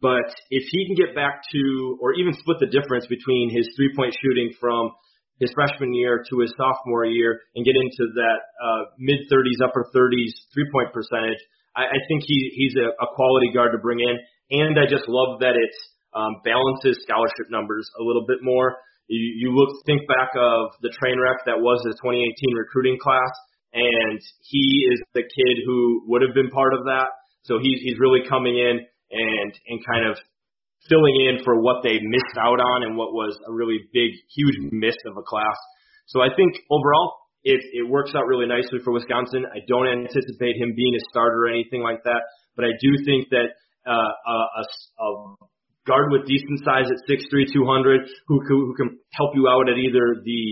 But 0.00 0.32
if 0.50 0.64
he 0.70 0.86
can 0.86 0.96
get 0.96 1.14
back 1.14 1.42
to, 1.52 1.98
or 2.00 2.14
even 2.14 2.32
split 2.32 2.58
the 2.60 2.72
difference 2.72 3.06
between 3.06 3.50
his 3.50 3.68
three 3.76 3.92
point 3.94 4.16
shooting 4.22 4.52
from 4.60 4.92
his 5.38 5.52
freshman 5.52 5.92
year 5.92 6.24
to 6.30 6.40
his 6.40 6.52
sophomore 6.56 7.04
year 7.04 7.40
and 7.54 7.64
get 7.64 7.76
into 7.76 8.12
that 8.14 8.40
uh, 8.56 8.82
mid 8.98 9.28
30s, 9.28 9.60
upper 9.60 9.84
30s 9.94 10.32
three 10.54 10.68
point 10.72 10.92
percentage, 10.92 11.40
I, 11.76 11.84
I 11.92 11.98
think 12.08 12.24
he 12.24 12.52
he's 12.56 12.74
a, 12.76 12.88
a 12.96 13.06
quality 13.14 13.52
guard 13.52 13.72
to 13.72 13.78
bring 13.78 14.00
in. 14.00 14.16
And 14.50 14.78
I 14.78 14.88
just 14.88 15.04
love 15.08 15.40
that 15.40 15.56
it 15.56 15.74
um, 16.14 16.40
balances 16.44 17.02
scholarship 17.02 17.50
numbers 17.50 17.88
a 18.00 18.02
little 18.02 18.24
bit 18.26 18.38
more. 18.40 18.76
You, 19.08 19.20
you 19.20 19.48
look 19.54 19.76
think 19.84 20.08
back 20.08 20.30
of 20.34 20.72
the 20.80 20.90
train 20.98 21.20
wreck 21.20 21.44
that 21.46 21.60
was 21.60 21.78
the 21.84 21.94
2018 22.00 22.56
recruiting 22.56 22.98
class, 22.98 23.30
and 23.74 24.18
he 24.40 24.88
is 24.90 24.98
the 25.14 25.22
kid 25.22 25.62
who 25.66 26.02
would 26.08 26.22
have 26.22 26.34
been 26.34 26.50
part 26.50 26.74
of 26.74 26.84
that. 26.86 27.12
So 27.44 27.58
he's 27.60 27.82
he's 27.82 27.98
really 28.00 28.26
coming 28.26 28.56
in 28.56 28.80
and 29.10 29.52
and 29.68 29.78
kind 29.86 30.06
of 30.08 30.16
filling 30.88 31.16
in 31.26 31.44
for 31.44 31.60
what 31.60 31.82
they 31.82 31.98
missed 32.00 32.38
out 32.38 32.60
on 32.60 32.82
and 32.82 32.96
what 32.96 33.12
was 33.12 33.36
a 33.46 33.52
really 33.52 33.78
big, 33.92 34.10
huge 34.34 34.70
miss 34.70 34.94
of 35.06 35.16
a 35.16 35.22
class. 35.22 35.56
So 36.06 36.22
I 36.22 36.28
think 36.34 36.54
overall 36.70 37.14
it, 37.42 37.60
it 37.72 37.88
works 37.88 38.12
out 38.14 38.26
really 38.26 38.46
nicely 38.46 38.78
for 38.84 38.92
Wisconsin. 38.92 39.46
I 39.46 39.58
don't 39.66 39.86
anticipate 39.86 40.56
him 40.56 40.74
being 40.74 40.94
a 40.94 41.02
starter 41.10 41.46
or 41.46 41.48
anything 41.48 41.82
like 41.82 42.02
that, 42.04 42.22
but 42.54 42.64
I 42.64 42.72
do 42.80 42.90
think 43.04 43.28
that 43.30 43.54
uh, 43.86 43.92
a, 43.92 44.34
a, 44.34 44.64
a 45.02 45.36
guard 45.86 46.10
with 46.10 46.26
decent 46.26 46.58
size 46.64 46.86
at 46.90 46.98
6'3", 47.08 47.52
200, 47.52 48.00
who, 48.26 48.40
who, 48.46 48.66
who 48.66 48.74
can 48.74 48.98
help 49.12 49.30
you 49.34 49.48
out 49.48 49.68
at 49.68 49.78
either 49.78 50.22
the 50.24 50.42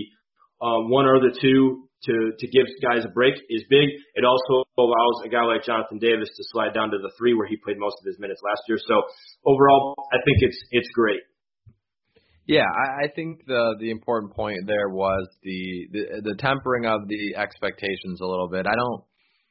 uh, 0.61 0.87
one 0.87 1.05
or 1.05 1.19
the 1.19 1.35
two 1.41 1.84
to 2.05 2.31
to 2.37 2.45
give 2.47 2.65
guys 2.81 3.05
a 3.05 3.09
break 3.09 3.35
is 3.49 3.63
big. 3.69 3.87
It 4.15 4.25
also 4.25 4.67
allows 4.77 5.25
a 5.25 5.29
guy 5.29 5.43
like 5.43 5.63
Jonathan 5.63 5.97
Davis 5.97 6.29
to 6.29 6.43
slide 6.51 6.73
down 6.73 6.91
to 6.91 6.97
the 6.97 7.11
three 7.17 7.33
where 7.33 7.47
he 7.47 7.57
played 7.57 7.77
most 7.77 7.97
of 7.99 8.05
his 8.05 8.19
minutes 8.19 8.41
last 8.43 8.61
year. 8.67 8.77
So 8.77 9.01
overall, 9.45 9.95
I 10.13 10.17
think 10.25 10.37
it's 10.41 10.59
it's 10.71 10.89
great. 10.93 11.21
Yeah, 12.47 12.65
I, 12.69 13.05
I 13.05 13.07
think 13.15 13.45
the 13.47 13.75
the 13.79 13.89
important 13.89 14.33
point 14.33 14.67
there 14.67 14.89
was 14.89 15.27
the, 15.41 15.87
the 15.91 16.21
the 16.21 16.35
tempering 16.37 16.85
of 16.85 17.07
the 17.07 17.35
expectations 17.35 18.21
a 18.21 18.25
little 18.25 18.49
bit. 18.49 18.67
I 18.67 18.75
don't 18.75 19.03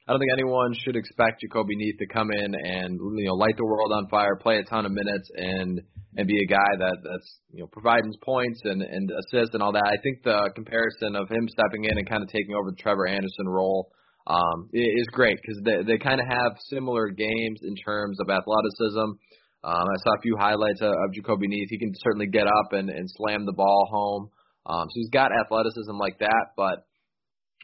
I 0.06 0.12
don't 0.12 0.20
think 0.20 0.32
anyone 0.32 0.74
should 0.84 0.96
expect 0.96 1.42
Jahcobi 1.42 1.80
Neath 1.80 1.96
to 1.98 2.06
come 2.06 2.30
in 2.30 2.54
and 2.54 3.00
you 3.16 3.24
know 3.24 3.34
light 3.34 3.56
the 3.56 3.64
world 3.64 3.90
on 3.92 4.06
fire, 4.08 4.36
play 4.36 4.58
a 4.58 4.64
ton 4.64 4.84
of 4.84 4.92
minutes, 4.92 5.30
and 5.34 5.80
and 6.16 6.28
be 6.28 6.36
a 6.44 6.46
guy 6.46 6.76
that 6.78 6.96
that's 7.02 7.40
you 7.50 7.60
know 7.60 7.68
providing 7.72 8.12
points 8.22 8.60
and 8.64 8.82
and 8.82 9.10
assists 9.10 9.54
and 9.54 9.62
all 9.62 9.72
that. 9.72 9.86
I 9.86 9.96
think 10.02 10.22
the 10.22 10.50
comparison 10.54 11.16
of 11.16 11.30
him 11.30 11.48
stepping 11.48 11.84
in 11.84 11.96
and 11.96 12.08
kind 12.08 12.22
of 12.22 12.28
taking 12.28 12.54
over 12.54 12.70
the 12.70 12.76
Trevor 12.76 13.06
Anderson 13.08 13.48
role 13.48 13.88
um, 14.26 14.68
is 14.74 15.06
great 15.10 15.38
because 15.40 15.62
they 15.64 15.82
they 15.84 15.98
kind 15.98 16.20
of 16.20 16.26
have 16.28 16.52
similar 16.68 17.08
games 17.08 17.60
in 17.62 17.74
terms 17.76 18.18
of 18.20 18.28
athleticism. 18.28 19.16
Um, 19.64 19.86
I 19.88 19.96
saw 20.04 20.12
a 20.18 20.20
few 20.20 20.36
highlights 20.38 20.82
of, 20.82 20.92
of 20.92 21.16
Jahcobi 21.16 21.48
Neath. 21.48 21.70
He 21.70 21.78
can 21.78 21.92
certainly 22.04 22.26
get 22.26 22.46
up 22.46 22.72
and, 22.72 22.90
and 22.90 23.08
slam 23.16 23.46
the 23.46 23.56
ball 23.56 23.88
home. 23.90 24.28
Um, 24.66 24.84
so 24.84 24.94
he's 24.96 25.08
got 25.08 25.30
athleticism 25.32 25.96
like 25.96 26.18
that, 26.18 26.52
but 26.58 26.84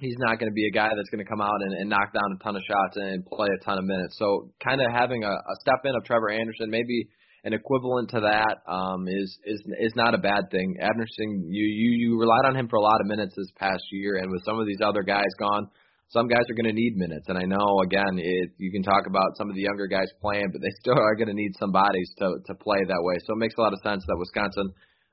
he's 0.01 0.17
not 0.19 0.39
going 0.39 0.51
to 0.51 0.57
be 0.57 0.67
a 0.67 0.73
guy 0.73 0.89
that's 0.89 1.11
going 1.11 1.23
to 1.25 1.29
come 1.29 1.41
out 1.41 1.61
and, 1.61 1.73
and 1.75 1.89
knock 1.89 2.13
down 2.13 2.33
a 2.35 2.43
ton 2.43 2.57
of 2.57 2.63
shots 2.67 2.97
and 2.97 3.25
play 3.27 3.49
a 3.49 3.65
ton 3.65 3.79
of 3.79 3.85
minutes. 3.85 4.17
So 4.19 4.51
kind 4.65 4.81
of 4.81 4.89
having 4.91 5.25
a, 5.25 5.31
a 5.31 5.55
step 5.61 5.85
in 5.85 5.95
of 5.95 6.05
Trevor 6.05 6.31
Anderson, 6.31 6.71
maybe 6.71 7.09
an 7.45 7.53
equivalent 7.53 8.11
to 8.11 8.21
that 8.21 8.61
um, 8.71 9.09
is 9.09 9.39
is 9.45 9.63
is 9.81 9.93
not 9.97 10.15
a 10.15 10.19
bad 10.19 10.51
thing. 10.51 10.77
Anderson, 10.81 11.49
you 11.49 11.65
you 11.65 11.91
you 11.97 12.21
relied 12.21 12.45
on 12.45 12.57
him 12.57 12.69
for 12.69 12.77
a 12.77 12.83
lot 12.83 13.01
of 13.01 13.07
minutes 13.07 13.35
this 13.37 13.53
past 13.57 13.83
year, 13.93 14.17
and 14.17 14.31
with 14.31 14.45
some 14.45 14.59
of 14.59 14.67
these 14.67 14.81
other 14.85 15.03
guys 15.03 15.31
gone, 15.39 15.69
some 16.09 16.29
guys 16.29 16.45
are 16.51 16.55
going 16.55 16.69
to 16.69 16.77
need 16.77 16.97
minutes. 16.97 17.27
And 17.29 17.39
I 17.39 17.45
know 17.45 17.81
again, 17.85 18.19
it, 18.19 18.51
you 18.59 18.71
can 18.71 18.83
talk 18.83 19.07
about 19.07 19.37
some 19.39 19.49
of 19.49 19.55
the 19.55 19.63
younger 19.63 19.87
guys 19.87 20.09
playing, 20.21 20.51
but 20.53 20.61
they 20.61 20.73
still 20.81 20.99
are 20.99 21.15
going 21.17 21.29
to 21.29 21.35
need 21.35 21.53
some 21.59 21.73
bodies 21.73 22.13
to 22.19 22.45
to 22.47 22.55
play 22.55 22.81
that 22.89 23.03
way. 23.03 23.17
So 23.25 23.33
it 23.33 23.41
makes 23.41 23.55
a 23.57 23.63
lot 23.63 23.73
of 23.73 23.81
sense 23.81 24.05
that 24.07 24.19
Wisconsin 24.19 24.69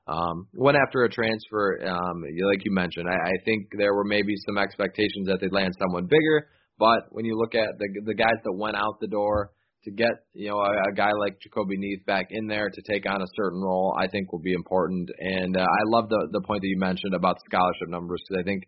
um, 0.08 0.48
went 0.54 0.76
after 0.76 1.04
a 1.04 1.10
transfer. 1.10 1.78
Um, 1.86 2.22
like 2.22 2.64
you 2.64 2.72
mentioned, 2.72 3.08
I, 3.08 3.30
I 3.30 3.44
think 3.44 3.68
there 3.76 3.94
were 3.94 4.04
maybe 4.04 4.34
some 4.46 4.58
expectations 4.58 5.26
that 5.26 5.38
they'd 5.40 5.52
land 5.52 5.74
someone 5.78 6.06
bigger, 6.06 6.48
but 6.78 7.06
when 7.10 7.24
you 7.24 7.36
look 7.36 7.54
at 7.54 7.78
the 7.78 7.88
the 8.06 8.14
guys 8.14 8.40
that 8.44 8.52
went 8.52 8.76
out 8.76 9.00
the 9.00 9.06
door 9.06 9.52
to 9.84 9.90
get 9.90 10.10
you 10.32 10.48
know 10.48 10.58
a, 10.58 10.90
a 10.90 10.94
guy 10.94 11.12
like 11.12 11.36
Jahcobi 11.38 11.76
Neath 11.76 12.04
back 12.06 12.28
in 12.30 12.46
there 12.46 12.70
to 12.70 12.82
take 12.90 13.08
on 13.08 13.20
a 13.20 13.34
certain 13.36 13.60
role, 13.60 13.94
I 13.98 14.08
think 14.08 14.32
will 14.32 14.40
be 14.40 14.54
important. 14.54 15.10
And 15.18 15.56
uh, 15.56 15.60
I 15.60 15.82
love 15.86 16.08
the 16.08 16.28
the 16.32 16.40
point 16.40 16.62
that 16.62 16.68
you 16.68 16.78
mentioned 16.78 17.14
about 17.14 17.36
scholarship 17.44 17.88
numbers 17.88 18.22
because 18.26 18.40
I 18.40 18.44
think 18.44 18.64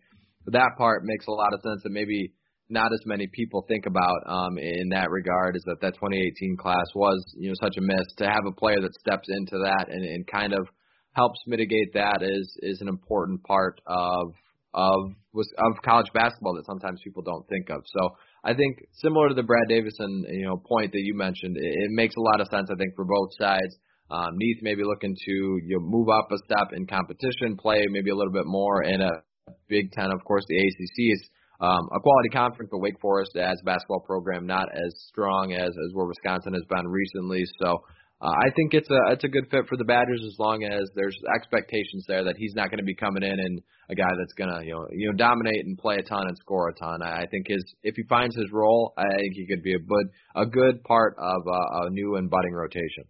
that 0.46 0.76
part 0.76 1.02
makes 1.04 1.26
a 1.26 1.32
lot 1.32 1.54
of 1.54 1.60
sense 1.62 1.82
that 1.84 1.90
maybe 1.90 2.32
not 2.68 2.92
as 2.92 3.00
many 3.04 3.26
people 3.32 3.64
think 3.66 3.86
about 3.86 4.18
um, 4.26 4.56
in 4.58 4.90
that 4.90 5.10
regard 5.10 5.56
is 5.56 5.62
that 5.66 5.80
that 5.80 5.94
2018 5.94 6.56
class 6.56 6.86
was 6.94 7.18
you 7.36 7.48
know 7.48 7.54
such 7.60 7.76
a 7.76 7.80
miss 7.80 8.06
to 8.18 8.26
have 8.26 8.44
a 8.46 8.52
player 8.52 8.80
that 8.80 8.94
steps 9.00 9.28
into 9.28 9.58
that 9.64 9.86
and, 9.90 10.04
and 10.04 10.26
kind 10.26 10.52
of 10.52 10.68
helps 11.12 11.40
mitigate 11.46 11.92
that 11.94 12.22
is 12.22 12.56
is 12.62 12.80
an 12.80 12.88
important 12.88 13.42
part 13.44 13.80
of 13.86 14.32
of 14.72 15.12
of 15.34 15.72
college 15.84 16.10
basketball 16.14 16.54
that 16.54 16.66
sometimes 16.66 17.00
people 17.02 17.22
don't 17.22 17.46
think 17.48 17.70
of. 17.70 17.82
So 17.86 18.08
I 18.44 18.54
think 18.54 18.78
similar 18.92 19.28
to 19.28 19.34
the 19.34 19.42
Brad 19.42 19.68
Davison 19.68 20.24
you 20.30 20.46
know 20.46 20.56
point 20.56 20.92
that 20.92 21.02
you 21.02 21.14
mentioned, 21.14 21.56
it, 21.56 21.62
it 21.62 21.90
makes 21.90 22.14
a 22.16 22.20
lot 22.20 22.40
of 22.40 22.48
sense. 22.48 22.68
I 22.70 22.76
think 22.76 22.94
for 22.96 23.04
both 23.04 23.30
sides. 23.38 23.76
Um, 24.12 24.34
Neath 24.34 24.58
may 24.60 24.74
be 24.74 24.82
looking 24.82 25.14
to 25.14 25.30
you 25.30 25.78
know, 25.78 25.86
move 25.86 26.08
up 26.08 26.32
a 26.32 26.38
step 26.38 26.72
in 26.74 26.84
competition, 26.84 27.56
play 27.56 27.86
maybe 27.88 28.10
a 28.10 28.16
little 28.16 28.32
bit 28.32 28.44
more 28.44 28.82
in 28.82 29.00
a 29.00 29.22
Big 29.68 29.92
Ten. 29.92 30.10
Of 30.10 30.24
course, 30.24 30.44
the 30.48 30.58
ACC 30.58 31.14
is 31.14 31.30
um, 31.60 31.88
a 31.94 32.00
quality 32.00 32.30
conference, 32.32 32.70
but 32.72 32.80
Wake 32.80 32.98
Forest 33.00 33.36
as 33.36 33.58
a 33.60 33.64
basketball 33.64 34.00
program 34.00 34.46
not 34.46 34.66
as 34.74 34.94
strong 35.08 35.52
as 35.52 35.68
as 35.68 35.94
where 35.94 36.06
Wisconsin 36.06 36.54
has 36.54 36.64
been 36.68 36.88
recently. 36.88 37.44
So 37.60 37.84
uh, 38.20 38.28
I 38.28 38.50
think 38.54 38.74
it's 38.74 38.90
a 38.90 39.12
it's 39.12 39.24
a 39.24 39.28
good 39.28 39.48
fit 39.50 39.66
for 39.66 39.76
the 39.78 39.84
Badgers 39.84 40.22
as 40.26 40.38
long 40.38 40.62
as 40.64 40.88
there's 40.94 41.16
expectations 41.34 42.04
there 42.06 42.22
that 42.24 42.36
he's 42.36 42.54
not 42.54 42.68
going 42.68 42.78
to 42.78 42.84
be 42.84 42.94
coming 42.94 43.22
in 43.22 43.32
and 43.32 43.62
a 43.88 43.94
guy 43.94 44.10
that's 44.18 44.34
going 44.34 44.50
to 44.52 44.64
you 44.64 44.72
know 44.72 44.86
you 44.92 45.08
know 45.08 45.16
dominate 45.16 45.64
and 45.64 45.78
play 45.78 45.96
a 45.96 46.02
ton 46.02 46.28
and 46.28 46.36
score 46.36 46.68
a 46.68 46.74
ton. 46.74 47.02
I 47.02 47.24
think 47.30 47.46
his 47.48 47.64
if 47.82 47.94
he 47.96 48.02
finds 48.08 48.36
his 48.36 48.52
role, 48.52 48.92
I 48.98 49.08
think 49.16 49.34
he 49.34 49.46
could 49.46 49.62
be 49.62 49.72
a 49.72 49.78
good 49.78 50.06
a 50.36 50.44
good 50.44 50.84
part 50.84 51.16
of 51.18 51.40
a, 51.46 51.86
a 51.86 51.90
new 51.90 52.16
and 52.16 52.28
budding 52.28 52.52
rotation. 52.52 53.04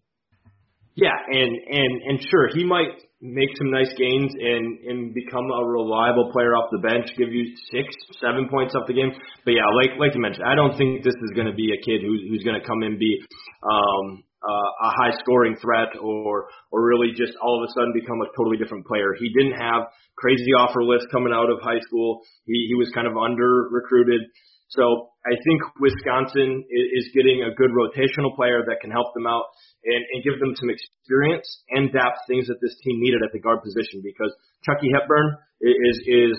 Yeah, 0.95 1.17
and 1.27 1.57
and 1.59 2.03
and 2.07 2.27
sure 2.31 2.49
he 2.55 2.63
might 2.63 2.95
make 3.21 3.51
some 3.59 3.71
nice 3.71 3.93
gains 3.99 4.31
and 4.39 4.79
and 4.87 5.15
become 5.15 5.51
a 5.51 5.65
reliable 5.65 6.31
player 6.33 6.55
off 6.55 6.71
the 6.71 6.87
bench, 6.87 7.11
give 7.19 7.33
you 7.33 7.51
six, 7.71 7.91
seven 8.21 8.49
points 8.49 8.75
off 8.75 8.87
the 8.87 8.95
game. 8.95 9.11
But 9.45 9.53
yeah, 9.59 9.67
like 9.75 9.99
like 9.99 10.15
you 10.15 10.21
mentioned, 10.21 10.47
I 10.47 10.55
don't 10.55 10.77
think 10.79 11.03
this 11.03 11.15
is 11.15 11.31
going 11.35 11.47
to 11.47 11.55
be 11.55 11.75
a 11.75 11.81
kid 11.83 12.01
who's 12.07 12.23
who's 12.31 12.45
going 12.45 12.61
to 12.61 12.67
come 12.67 12.83
and 12.83 12.99
be 12.99 13.19
um, 13.67 14.23
uh, 14.41 14.89
a 14.89 14.91
high 14.97 15.15
scoring 15.21 15.57
threat 15.61 15.93
or 16.01 16.49
or 16.73 16.79
really 16.85 17.13
just 17.13 17.37
all 17.43 17.61
of 17.61 17.69
a 17.69 17.73
sudden 17.73 17.93
become 17.93 18.21
a 18.23 18.29
totally 18.37 18.57
different 18.57 18.87
player. 18.87 19.13
He 19.19 19.29
didn't 19.37 19.59
have 19.61 19.93
crazy 20.17 20.53
offer 20.57 20.83
lists 20.85 21.09
coming 21.13 21.33
out 21.33 21.51
of 21.51 21.61
high 21.61 21.81
school. 21.85 22.21
He 22.47 22.67
he 22.69 22.75
was 22.75 22.89
kind 22.95 23.07
of 23.07 23.17
under 23.17 23.69
recruited. 23.71 24.23
So 24.71 25.11
I 25.27 25.35
think 25.35 25.59
Wisconsin 25.83 26.63
is 26.71 27.11
getting 27.11 27.43
a 27.43 27.51
good 27.51 27.75
rotational 27.75 28.31
player 28.39 28.63
that 28.71 28.79
can 28.79 28.95
help 28.95 29.13
them 29.19 29.27
out 29.27 29.51
and, 29.83 30.03
and 30.15 30.23
give 30.23 30.39
them 30.39 30.55
some 30.55 30.71
experience 30.71 31.45
and 31.75 31.91
depth, 31.91 32.23
things 32.31 32.47
that 32.47 32.63
this 32.63 32.79
team 32.87 33.03
needed 33.03 33.19
at 33.27 33.35
the 33.35 33.43
guard 33.43 33.67
position. 33.67 33.99
Because 33.99 34.31
Chucky 34.63 34.89
Hepburn 34.95 35.37
is 35.61 35.97
is 36.07 36.39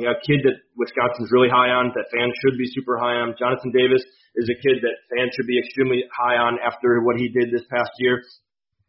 a, 0.00 0.16
kid 0.24 0.40
that 0.48 0.56
Wisconsin's 0.76 1.30
really 1.32 1.52
high 1.52 1.72
on, 1.72 1.92
that 1.94 2.08
fans 2.12 2.32
should 2.40 2.56
be 2.58 2.68
super 2.72 2.98
high 2.98 3.20
on. 3.20 3.36
Jonathan 3.38 3.72
Davis 3.72 4.02
is 4.36 4.48
a 4.48 4.56
kid 4.56 4.80
that 4.80 4.96
fans 5.12 5.32
should 5.36 5.46
be 5.46 5.58
extremely 5.58 6.04
high 6.08 6.40
on 6.40 6.58
after 6.64 7.04
what 7.04 7.16
he 7.20 7.28
did 7.28 7.52
this 7.52 7.66
past 7.68 7.90
year. 7.98 8.22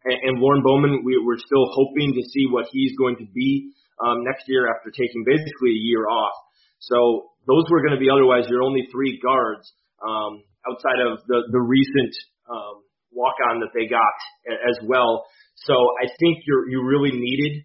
and, 0.05 0.19
and 0.23 0.33
Lorne 0.39 0.63
Bowman, 0.63 1.03
we, 1.03 1.19
we're 1.19 1.41
still 1.41 1.67
hoping 1.75 2.15
to 2.15 2.23
see 2.31 2.47
what 2.47 2.67
he's 2.71 2.95
going 2.97 3.17
to 3.17 3.27
be 3.33 3.73
um, 3.99 4.23
next 4.23 4.47
year 4.47 4.71
after 4.71 4.91
taking 4.91 5.23
basically 5.25 5.75
a 5.75 5.83
year 5.83 6.07
off. 6.07 6.35
So 6.79 7.31
those 7.47 7.63
were 7.71 7.81
going 7.81 7.95
to 7.95 7.99
be 7.99 8.09
otherwise 8.11 8.47
your 8.49 8.63
only 8.63 8.87
three 8.91 9.19
guards 9.23 9.71
um, 10.03 10.43
outside 10.67 10.99
of 10.99 11.19
the 11.27 11.47
the 11.51 11.59
recent 11.59 12.11
um, 12.47 12.83
walk 13.11 13.35
on 13.51 13.59
that 13.59 13.71
they 13.75 13.87
got 13.87 14.15
as 14.47 14.79
well. 14.83 15.23
So 15.55 15.73
I 15.73 16.07
think 16.19 16.43
you're 16.47 16.67
you 16.69 16.83
really 16.83 17.11
needed 17.11 17.63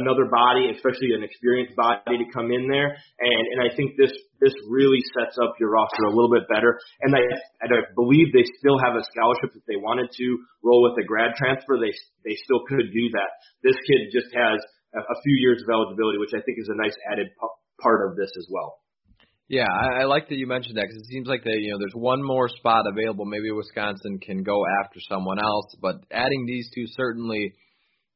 another 0.00 0.26
body, 0.30 0.70
especially 0.70 1.14
an 1.14 1.22
experienced 1.22 1.76
body 1.76 2.18
to 2.18 2.26
come 2.32 2.50
in 2.50 2.68
there, 2.68 2.94
and 2.94 3.44
and 3.54 3.58
I 3.60 3.74
think 3.74 3.96
this 3.96 4.12
this 4.40 4.54
really 4.68 5.00
sets 5.16 5.36
up 5.40 5.54
your 5.58 5.70
roster 5.70 6.04
a 6.06 6.14
little 6.14 6.30
bit 6.30 6.44
better. 6.48 6.78
And 7.02 7.14
I 7.14 7.22
and 7.64 7.70
I 7.72 7.80
believe 7.94 8.32
they 8.32 8.46
still 8.60 8.78
have 8.80 8.94
a 8.94 9.04
scholarship 9.14 9.56
if 9.56 9.64
they 9.66 9.80
wanted 9.80 10.10
to 10.12 10.26
roll 10.62 10.82
with 10.84 10.96
a 11.00 11.06
grad 11.06 11.34
transfer, 11.36 11.78
they 11.80 11.92
they 12.24 12.36
still 12.44 12.62
could 12.68 12.90
do 12.92 13.04
that. 13.16 13.30
This 13.62 13.76
kid 13.88 14.12
just 14.12 14.30
has 14.34 14.58
a, 14.94 15.00
a 15.00 15.16
few 15.24 15.36
years 15.40 15.62
of 15.62 15.68
eligibility, 15.72 16.18
which 16.18 16.34
I 16.34 16.42
think 16.44 16.60
is 16.60 16.70
a 16.70 16.78
nice 16.78 16.96
added 17.10 17.32
part 17.80 18.06
of 18.08 18.16
this 18.16 18.30
as 18.38 18.46
well. 18.50 18.84
Yeah, 19.48 19.68
I, 19.68 20.02
I 20.02 20.04
like 20.04 20.28
that 20.28 20.36
you 20.36 20.46
mentioned 20.46 20.78
that 20.78 20.88
because 20.88 21.04
it 21.04 21.12
seems 21.12 21.28
like 21.28 21.44
that 21.44 21.58
you 21.60 21.72
know 21.72 21.78
there's 21.78 21.94
one 21.94 22.22
more 22.24 22.48
spot 22.48 22.84
available. 22.88 23.24
Maybe 23.24 23.50
Wisconsin 23.52 24.18
can 24.18 24.42
go 24.42 24.64
after 24.82 25.00
someone 25.08 25.38
else, 25.38 25.76
but 25.80 25.96
adding 26.10 26.46
these 26.46 26.70
two 26.74 26.84
certainly 26.96 27.52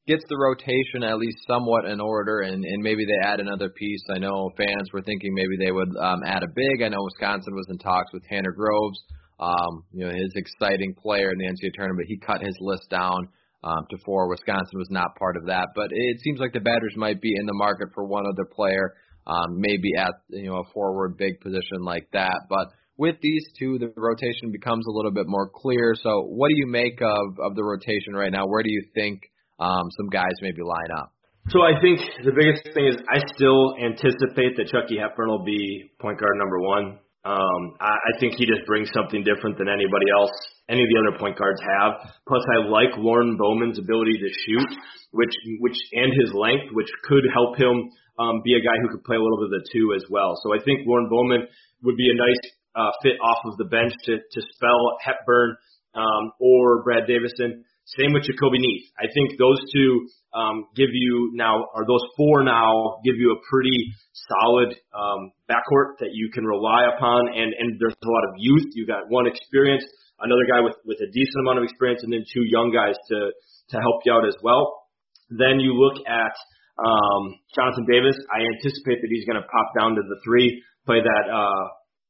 gets 0.08 0.24
the 0.28 0.36
rotation 0.36 1.04
at 1.04 1.18
least 1.18 1.38
somewhat 1.46 1.84
in 1.84 2.00
order, 2.00 2.40
and 2.40 2.64
and 2.64 2.82
maybe 2.82 3.04
they 3.04 3.28
add 3.28 3.40
another 3.40 3.68
piece. 3.68 4.02
I 4.10 4.18
know 4.18 4.50
fans 4.56 4.90
were 4.92 5.02
thinking 5.02 5.34
maybe 5.34 5.56
they 5.58 5.72
would 5.72 5.94
um, 6.00 6.22
add 6.26 6.42
a 6.42 6.48
big. 6.48 6.82
I 6.82 6.88
know 6.88 7.04
Wisconsin 7.04 7.54
was 7.54 7.66
in 7.68 7.78
talks 7.78 8.12
with 8.12 8.24
Tanner 8.24 8.52
Groves, 8.52 9.00
um, 9.38 9.84
you 9.92 10.04
know 10.04 10.10
his 10.10 10.32
exciting 10.34 10.94
player 10.94 11.30
in 11.30 11.38
the 11.38 11.46
NCAA 11.46 11.74
tournament. 11.74 12.08
He 12.08 12.18
cut 12.18 12.40
his 12.40 12.56
list 12.60 12.88
down 12.90 13.28
um, 13.62 13.86
to 13.90 13.98
four. 14.04 14.28
Wisconsin 14.28 14.78
was 14.78 14.90
not 14.90 15.14
part 15.16 15.36
of 15.36 15.46
that, 15.46 15.68
but 15.76 15.88
it 15.92 16.20
seems 16.24 16.40
like 16.40 16.52
the 16.52 16.60
Badgers 16.60 16.96
might 16.96 17.20
be 17.20 17.34
in 17.38 17.46
the 17.46 17.54
market 17.54 17.88
for 17.94 18.04
one 18.04 18.24
other 18.26 18.48
player 18.50 18.94
um, 19.28 19.60
maybe 19.60 19.90
at 19.96 20.14
you 20.30 20.46
know 20.46 20.56
a 20.56 20.72
forward 20.72 21.16
big 21.16 21.40
position 21.40 21.82
like 21.82 22.08
that. 22.12 22.40
But 22.48 22.68
with 22.96 23.16
these 23.20 23.44
two, 23.58 23.78
the 23.78 23.92
rotation 23.96 24.50
becomes 24.50 24.86
a 24.86 24.90
little 24.90 25.12
bit 25.12 25.26
more 25.26 25.48
clear. 25.54 25.94
So, 25.94 26.22
what 26.22 26.48
do 26.48 26.54
you 26.56 26.66
make 26.66 27.00
of 27.00 27.38
of 27.40 27.54
the 27.54 27.62
rotation 27.62 28.14
right 28.14 28.32
now? 28.32 28.46
Where 28.46 28.62
do 28.62 28.70
you 28.70 28.84
think 28.94 29.20
um, 29.58 29.90
some 29.96 30.08
guys 30.08 30.32
maybe 30.40 30.62
line 30.62 30.92
up? 30.96 31.12
So 31.50 31.64
I 31.64 31.80
think 31.80 32.00
the 32.24 32.36
biggest 32.36 32.68
thing 32.76 32.86
is 32.86 32.96
I 33.08 33.24
still 33.32 33.72
anticipate 33.80 34.60
that 34.60 34.68
Chucky 34.68 35.00
Hepburn 35.00 35.28
will 35.28 35.44
be 35.44 35.90
point 36.00 36.20
guard 36.20 36.36
number 36.36 36.60
one. 36.60 37.00
Um, 37.24 37.62
I, 37.80 37.92
I 37.92 38.12
think 38.20 38.34
he 38.36 38.44
just 38.44 38.68
brings 38.68 38.88
something 38.92 39.24
different 39.24 39.56
than 39.56 39.68
anybody 39.68 40.08
else, 40.12 40.32
any 40.68 40.84
of 40.84 40.88
the 40.92 40.98
other 41.00 41.18
point 41.18 41.36
guards 41.36 41.60
have. 41.80 42.04
Plus, 42.28 42.44
I 42.52 42.68
like 42.68 42.92
Lorne 42.96 43.36
Bowman's 43.36 43.78
ability 43.78 44.16
to 44.20 44.30
shoot, 44.44 44.70
which 45.12 45.34
which 45.60 45.76
and 45.92 46.12
his 46.12 46.32
length, 46.36 46.68
which 46.72 46.88
could 47.08 47.24
help 47.32 47.56
him 47.56 47.90
um, 48.20 48.42
be 48.44 48.54
a 48.54 48.62
guy 48.62 48.76
who 48.82 48.92
could 48.92 49.04
play 49.04 49.16
a 49.16 49.22
little 49.22 49.40
bit 49.40 49.56
of 49.56 49.64
the 49.64 49.68
two 49.72 49.94
as 49.96 50.04
well. 50.10 50.36
So 50.42 50.52
I 50.52 50.62
think 50.62 50.86
Lorne 50.86 51.08
Bowman 51.08 51.48
would 51.82 51.96
be 51.96 52.10
a 52.12 52.16
nice 52.16 52.44
uh, 52.76 52.92
fit 53.02 53.16
off 53.22 53.40
of 53.44 53.56
the 53.56 53.64
bench 53.66 53.92
to, 54.04 54.18
to 54.18 54.40
spell 54.54 54.98
Hepburn 55.00 55.56
um, 55.94 56.32
or 56.40 56.82
Brad 56.84 57.06
Davison. 57.06 57.64
Same 57.96 58.12
with 58.12 58.28
Jahcobi 58.28 58.60
Neath. 58.60 58.92
I 59.00 59.08
think 59.14 59.38
those 59.40 59.56
two 59.72 60.08
um, 60.36 60.68
give 60.76 60.92
you 60.92 61.32
now, 61.32 61.64
or 61.72 61.88
those 61.88 62.04
four 62.16 62.44
now 62.44 63.00
give 63.00 63.16
you 63.16 63.32
a 63.32 63.40
pretty 63.48 63.96
solid 64.12 64.76
um, 64.92 65.32
backcourt 65.48 65.96
that 66.04 66.12
you 66.12 66.28
can 66.28 66.44
rely 66.44 66.84
upon. 66.94 67.28
And, 67.32 67.54
and 67.56 67.80
there's 67.80 67.96
a 67.96 68.10
lot 68.12 68.24
of 68.28 68.36
youth. 68.36 68.76
You 68.76 68.86
got 68.86 69.08
one 69.08 69.26
experience, 69.26 69.84
another 70.20 70.44
guy 70.44 70.60
with, 70.60 70.76
with 70.84 71.00
a 71.00 71.08
decent 71.12 71.40
amount 71.40 71.58
of 71.58 71.64
experience, 71.64 72.04
and 72.04 72.12
then 72.12 72.28
two 72.28 72.44
young 72.44 72.68
guys 72.68 72.94
to, 73.08 73.32
to 73.72 73.76
help 73.80 74.04
you 74.04 74.12
out 74.12 74.28
as 74.28 74.36
well. 74.42 74.84
Then 75.30 75.56
you 75.56 75.72
look 75.72 76.04
at 76.04 76.36
um, 76.76 77.40
Jonathan 77.56 77.88
Davis, 77.88 78.20
I 78.28 78.44
anticipate 78.52 79.00
that 79.00 79.08
he's 79.08 79.24
going 79.24 79.40
to 79.40 79.48
pop 79.48 79.72
down 79.72 79.96
to 79.96 80.02
the 80.04 80.20
three, 80.24 80.62
play 80.84 81.00
that 81.00 81.24
uh, 81.32 81.64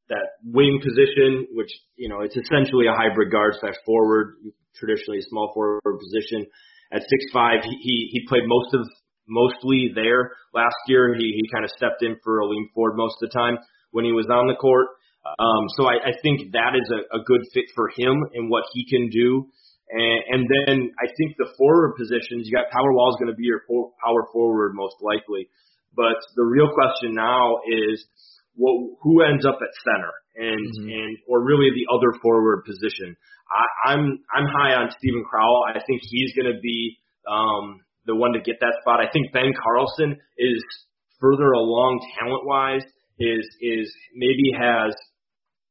that 0.08 0.42
wing 0.42 0.80
position, 0.82 1.46
which 1.52 1.70
you 1.96 2.08
know 2.08 2.20
it's 2.20 2.36
essentially 2.36 2.86
a 2.86 2.96
hybrid 2.96 3.30
guard 3.30 3.54
slash 3.60 3.76
forward, 3.84 4.36
traditionally 4.76 5.20
a 5.20 5.28
small 5.28 5.52
forward 5.54 5.80
position. 5.98 6.46
At 6.92 7.02
six 7.02 7.20
five, 7.32 7.64
he, 7.64 8.08
he 8.10 8.26
played 8.28 8.44
most 8.46 8.74
of 8.74 8.88
mostly 9.28 9.92
there 9.94 10.32
last 10.54 10.76
year. 10.88 11.14
He 11.14 11.36
he 11.36 11.48
kind 11.52 11.64
of 11.64 11.70
stepped 11.76 12.02
in 12.02 12.16
for 12.24 12.40
Aleem 12.40 12.72
Ford 12.74 12.96
most 12.96 13.16
of 13.22 13.28
the 13.28 13.34
time 13.36 13.58
when 13.92 14.04
he 14.04 14.12
was 14.12 14.26
on 14.32 14.48
the 14.48 14.56
court. 14.56 14.88
Um, 15.38 15.68
so 15.76 15.84
I, 15.84 16.08
I 16.08 16.12
think 16.22 16.52
that 16.52 16.72
is 16.72 16.88
a, 16.88 17.20
a 17.20 17.24
good 17.24 17.44
fit 17.52 17.68
for 17.74 17.90
him 17.96 18.16
and 18.32 18.48
what 18.48 18.64
he 18.72 18.88
can 18.88 19.10
do. 19.10 19.44
And, 19.90 20.20
and 20.32 20.42
then 20.48 20.90
I 20.96 21.06
think 21.16 21.36
the 21.36 21.52
forward 21.58 21.96
positions, 21.96 22.48
you 22.48 22.52
got 22.52 22.72
Power 22.72 22.92
Wahl 22.92 23.12
is 23.12 23.20
going 23.20 23.32
to 23.32 23.36
be 23.36 23.44
your 23.44 23.60
power 23.68 24.24
forward 24.32 24.72
most 24.74 24.96
likely. 25.00 25.48
But 25.94 26.16
the 26.36 26.44
real 26.44 26.72
question 26.72 27.14
now 27.14 27.60
is 27.68 28.04
what, 28.54 28.96
who 29.02 29.22
ends 29.22 29.44
up 29.44 29.58
at 29.60 29.72
center 29.84 30.12
and, 30.36 30.64
mm-hmm. 30.64 30.88
and, 30.88 31.18
or 31.28 31.44
really 31.44 31.70
the 31.76 31.92
other 31.92 32.16
forward 32.22 32.64
position. 32.64 33.16
I, 33.50 33.92
I'm, 33.92 34.18
I'm 34.32 34.46
high 34.46 34.74
on 34.74 34.90
Steven 34.98 35.24
Crowl. 35.24 35.64
I 35.68 35.80
think 35.86 36.00
he's 36.02 36.34
going 36.34 36.52
to 36.52 36.60
be, 36.60 36.98
um, 37.28 37.80
the 38.06 38.16
one 38.16 38.32
to 38.32 38.40
get 38.40 38.56
that 38.60 38.74
spot. 38.80 39.00
I 39.00 39.10
think 39.12 39.32
Ben 39.32 39.52
Carlson 39.52 40.16
is 40.38 40.64
further 41.20 41.52
along 41.52 42.00
talent 42.18 42.46
wise, 42.46 42.84
is, 43.18 43.44
is 43.60 43.92
maybe 44.14 44.52
has 44.56 44.94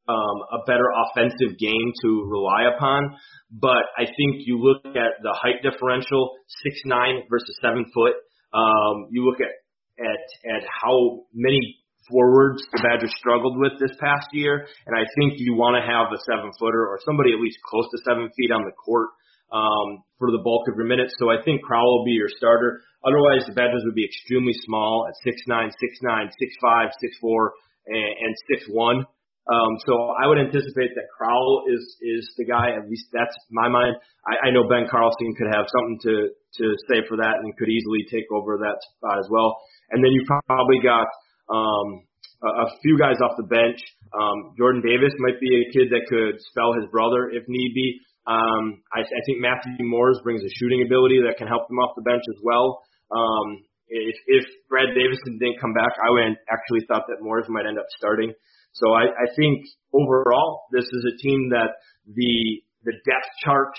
um, 0.08 0.38
a 0.52 0.64
better 0.66 0.88
offensive 0.92 1.58
game 1.58 1.92
to 2.04 2.24
rely 2.30 2.70
upon. 2.76 3.18
But 3.52 3.92
I 3.98 4.06
think 4.06 4.46
you 4.46 4.60
look 4.60 4.86
at 4.86 5.20
the 5.24 5.34
height 5.34 5.64
differential, 5.64 6.32
six 6.64 6.80
nine 6.86 7.24
versus 7.30 7.58
seven 7.62 7.86
foot. 7.94 8.14
Um, 8.54 9.08
you 9.12 9.26
look 9.26 9.40
at 9.40 9.52
at 10.00 10.56
at 10.56 10.64
how 10.82 11.26
many 11.34 11.78
forwards 12.10 12.64
the 12.74 12.82
Badgers 12.82 13.14
struggled 13.20 13.60
with 13.60 13.80
this 13.80 13.96
past 14.00 14.28
year, 14.32 14.68
and 14.88 14.94
I 14.96 15.06
think 15.20 15.38
you 15.38 15.56
want 15.56 15.76
to 15.78 15.84
have 15.84 16.10
a 16.12 16.20
seven 16.26 16.52
footer 16.60 16.88
or 16.88 17.00
somebody 17.06 17.32
at 17.34 17.40
least 17.40 17.60
close 17.64 17.88
to 17.92 17.98
seven 18.08 18.32
feet 18.36 18.52
on 18.52 18.64
the 18.64 18.76
court 18.76 19.12
um, 19.52 20.04
for 20.20 20.32
the 20.32 20.42
bulk 20.44 20.68
of 20.68 20.76
your 20.76 20.88
minutes. 20.88 21.16
So 21.20 21.30
I 21.30 21.40
think 21.44 21.64
Crowl 21.64 22.00
will 22.00 22.06
be 22.06 22.18
your 22.18 22.32
starter. 22.32 22.82
Otherwise, 23.06 23.48
the 23.48 23.56
Badgers 23.56 23.84
would 23.86 23.96
be 23.96 24.06
extremely 24.06 24.54
small 24.66 25.08
at 25.08 25.16
six 25.24 25.40
nine, 25.48 25.72
six 25.80 26.00
nine, 26.02 26.28
six 26.40 26.52
five, 26.60 26.90
six 27.00 27.16
four, 27.22 27.54
and, 27.88 28.12
and 28.20 28.34
six 28.52 28.66
one. 28.68 29.06
Um, 29.48 29.80
so 29.88 30.12
I 30.12 30.28
would 30.28 30.40
anticipate 30.44 30.92
that 31.00 31.08
Crowl 31.16 31.64
is 31.72 31.80
is 32.04 32.28
the 32.36 32.44
guy. 32.44 32.76
At 32.76 32.90
least 32.90 33.08
that's 33.16 33.36
my 33.50 33.70
mind. 33.70 33.96
I, 34.28 34.48
I 34.48 34.52
know 34.52 34.68
Ben 34.68 34.92
Carlson 34.92 35.36
could 35.40 35.48
have 35.56 35.72
something 35.72 36.00
to 36.04 36.16
to 36.60 36.66
say 36.92 37.00
for 37.08 37.16
that 37.16 37.40
and 37.40 37.56
could 37.56 37.70
easily 37.70 38.04
take 38.12 38.28
over 38.34 38.60
that 38.60 38.76
spot 38.98 39.20
as 39.20 39.28
well. 39.32 39.56
And 39.92 40.04
then 40.04 40.12
you 40.12 40.26
probably 40.28 40.84
got 40.84 41.08
um, 41.50 42.04
a, 42.44 42.50
a 42.64 42.68
few 42.82 42.98
guys 42.98 43.18
off 43.24 43.38
the 43.38 43.48
bench. 43.48 43.80
Um, 44.14 44.56
Jordan 44.58 44.82
Davis 44.82 45.14
might 45.20 45.40
be 45.40 45.52
a 45.52 45.72
kid 45.74 45.92
that 45.92 46.08
could 46.08 46.40
spell 46.52 46.74
his 46.74 46.90
brother 46.92 47.30
if 47.30 47.44
need 47.48 47.72
be. 47.74 48.00
Um, 48.28 48.84
I, 48.92 49.02
I 49.02 49.22
think 49.26 49.40
Matthew 49.40 49.88
Mors 49.88 50.20
brings 50.24 50.44
a 50.44 50.52
shooting 50.60 50.84
ability 50.84 51.24
that 51.24 51.38
can 51.38 51.48
help 51.48 51.68
them 51.68 51.80
off 51.80 51.96
the 51.96 52.04
bench 52.04 52.24
as 52.28 52.40
well. 52.44 52.84
Um, 53.12 53.64
if, 53.88 54.16
if 54.28 54.44
Brad 54.68 54.92
Davison 54.92 55.40
didn't 55.40 55.62
come 55.64 55.74
back, 55.74 55.96
I 55.96 56.12
would 56.12 56.36
actually 56.52 56.84
thought 56.88 57.08
that 57.08 57.24
Mors 57.24 57.48
might 57.48 57.66
end 57.66 57.80
up 57.80 57.88
starting. 57.96 58.34
So 58.74 58.92
I, 58.92 59.08
I 59.08 59.28
think 59.36 59.64
overall, 59.94 60.68
this 60.72 60.84
is 60.84 61.08
a 61.08 61.16
team 61.24 61.50
that 61.56 61.80
the 62.06 62.62
the 62.84 62.94
depth 63.04 63.32
chart, 63.44 63.74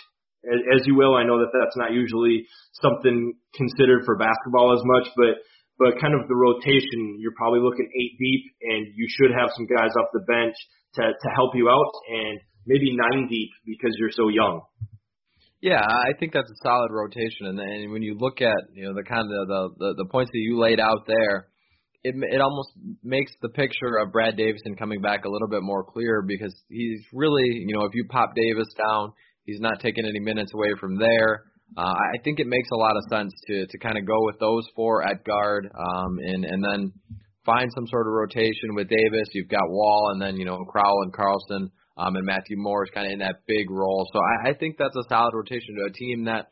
as, 0.45 0.81
as 0.81 0.87
you 0.87 0.97
will, 0.97 1.15
I 1.15 1.25
know 1.25 1.39
that 1.39 1.53
that's 1.53 1.77
not 1.77 1.93
usually 1.93 2.45
something 2.83 3.35
considered 3.55 4.05
for 4.05 4.17
basketball 4.19 4.75
as 4.75 4.83
much, 4.85 5.09
but 5.17 5.41
but 5.79 6.01
kind 6.01 6.15
of 6.15 6.27
the 6.29 6.35
rotation, 6.35 7.17
you're 7.19 7.37
probably 7.37 7.61
looking 7.61 7.87
eight 7.87 8.19
deep, 8.19 8.45
and 8.63 8.93
you 8.95 9.07
should 9.09 9.31
have 9.31 9.51
some 9.55 9.67
guys 9.67 9.91
off 9.99 10.11
the 10.13 10.27
bench 10.27 10.55
to 10.95 11.03
to 11.03 11.29
help 11.35 11.55
you 11.55 11.71
out, 11.71 11.93
and 12.11 12.41
maybe 12.67 12.97
nine 12.97 13.29
deep 13.29 13.51
because 13.65 13.95
you're 13.99 14.13
so 14.13 14.29
young. 14.29 14.63
Yeah, 15.61 15.83
I 15.83 16.13
think 16.19 16.33
that's 16.33 16.51
a 16.51 16.63
solid 16.63 16.91
rotation, 16.93 17.47
and 17.47 17.59
then 17.59 17.91
when 17.91 18.03
you 18.03 18.17
look 18.19 18.41
at 18.41 18.59
you 18.75 18.85
know 18.85 18.95
the 18.95 19.03
kind 19.03 19.23
of 19.23 19.49
the 19.49 19.69
the, 19.79 19.95
the 20.05 20.09
points 20.11 20.31
that 20.33 20.39
you 20.39 20.59
laid 20.59 20.79
out 20.79 21.07
there, 21.07 21.49
it 22.05 22.15
it 22.17 22.41
almost 22.41 22.71
makes 23.03 23.33
the 23.43 23.49
picture 23.49 23.99
of 24.03 24.13
Brad 24.13 24.37
Davison 24.37 24.77
coming 24.77 25.01
back 25.01 25.25
a 25.25 25.31
little 25.31 25.49
bit 25.49 25.63
more 25.63 25.85
clear 25.85 26.23
because 26.27 26.55
he's 26.69 27.01
really, 27.13 27.65
you 27.67 27.75
know, 27.75 27.85
if 27.85 27.95
you 27.95 28.05
pop 28.09 28.35
Davis 28.37 28.69
down, 28.77 29.13
he's 29.45 29.61
not 29.61 29.81
taking 29.81 30.05
any 30.05 30.21
minutes 30.21 30.53
away 30.55 30.71
from 30.81 30.99
there. 30.99 31.45
Uh, 31.77 31.83
I 31.83 32.19
think 32.25 32.41
it 32.41 32.47
makes 32.47 32.69
a 32.73 32.77
lot 32.77 32.97
of 32.97 33.05
sense 33.11 33.33
to 33.47 33.67
to 33.67 33.79
kind 33.79 33.99
of 33.99 34.07
go 34.07 34.25
with 34.25 34.39
those 34.41 34.65
four 34.75 35.07
at 35.07 35.25
guard, 35.25 35.71
um, 35.73 36.19
and 36.19 36.45
and 36.45 36.65
then 36.65 36.93
find 37.45 37.71
some 37.75 37.87
sort 37.87 38.07
of 38.07 38.13
rotation 38.13 38.75
with 38.75 38.89
Davis. 38.89 39.29
You've 39.33 39.49
got 39.49 39.69
Wahl, 39.69 40.11
and 40.13 40.21
then 40.21 40.37
you 40.37 40.45
know 40.45 40.59
Crowl 40.65 41.03
and 41.03 41.13
Carlson, 41.13 41.71
um, 41.97 42.17
and 42.17 42.27
Matthew 42.27 42.57
Mors 42.57 42.91
kind 42.95 43.07
of 43.07 43.13
in 43.13 43.19
that 43.21 43.47
big 43.47 43.71
role. 43.71 44.09
So 44.13 44.21
I, 44.21 44.51
I 44.51 44.55
think 44.55 44.77
that's 44.79 44.97
a 44.97 45.09
solid 45.09 45.35
rotation 45.35 45.77
to 45.77 45.91
a 45.91 45.93
team 45.93 46.25
that 46.25 46.49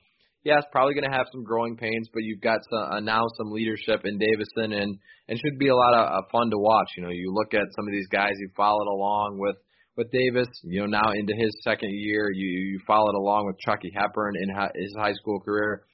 yeah, 0.46 0.58
it's 0.58 0.70
probably 0.70 0.94
going 0.94 1.10
to 1.10 1.16
have 1.16 1.26
some 1.32 1.42
growing 1.42 1.76
pains, 1.76 2.08
but 2.14 2.22
you've 2.22 2.40
got 2.40 2.60
some, 2.70 2.78
uh, 2.92 3.00
now 3.00 3.26
some 3.36 3.50
leadership 3.50 4.02
in 4.04 4.16
Davison, 4.16 4.78
and 4.78 4.96
and 5.28 5.38
should 5.38 5.58
be 5.58 5.66
a 5.66 5.74
lot 5.74 5.94
of 5.94 6.06
uh, 6.06 6.26
fun 6.30 6.50
to 6.50 6.58
watch. 6.58 6.86
You 6.96 7.02
know, 7.02 7.10
you 7.10 7.34
look 7.34 7.52
at 7.52 7.66
some 7.74 7.88
of 7.88 7.90
these 7.90 8.06
guys 8.06 8.30
you 8.38 8.48
followed 8.56 8.86
along 8.86 9.38
with 9.40 9.56
with 9.96 10.10
Davis. 10.12 10.48
You 10.62 10.80
know, 10.80 10.86
now 10.86 11.12
into 11.14 11.34
his 11.36 11.56
second 11.62 11.90
year, 11.92 12.30
you 12.32 12.46
you 12.46 12.80
followed 12.86 13.14
along 13.14 13.46
with 13.46 13.58
Chucky 13.58 13.92
Hepburn 13.94 14.34
in 14.40 14.48
his 14.48 14.94
high 14.96 15.14
school 15.14 15.40
career. 15.40 15.84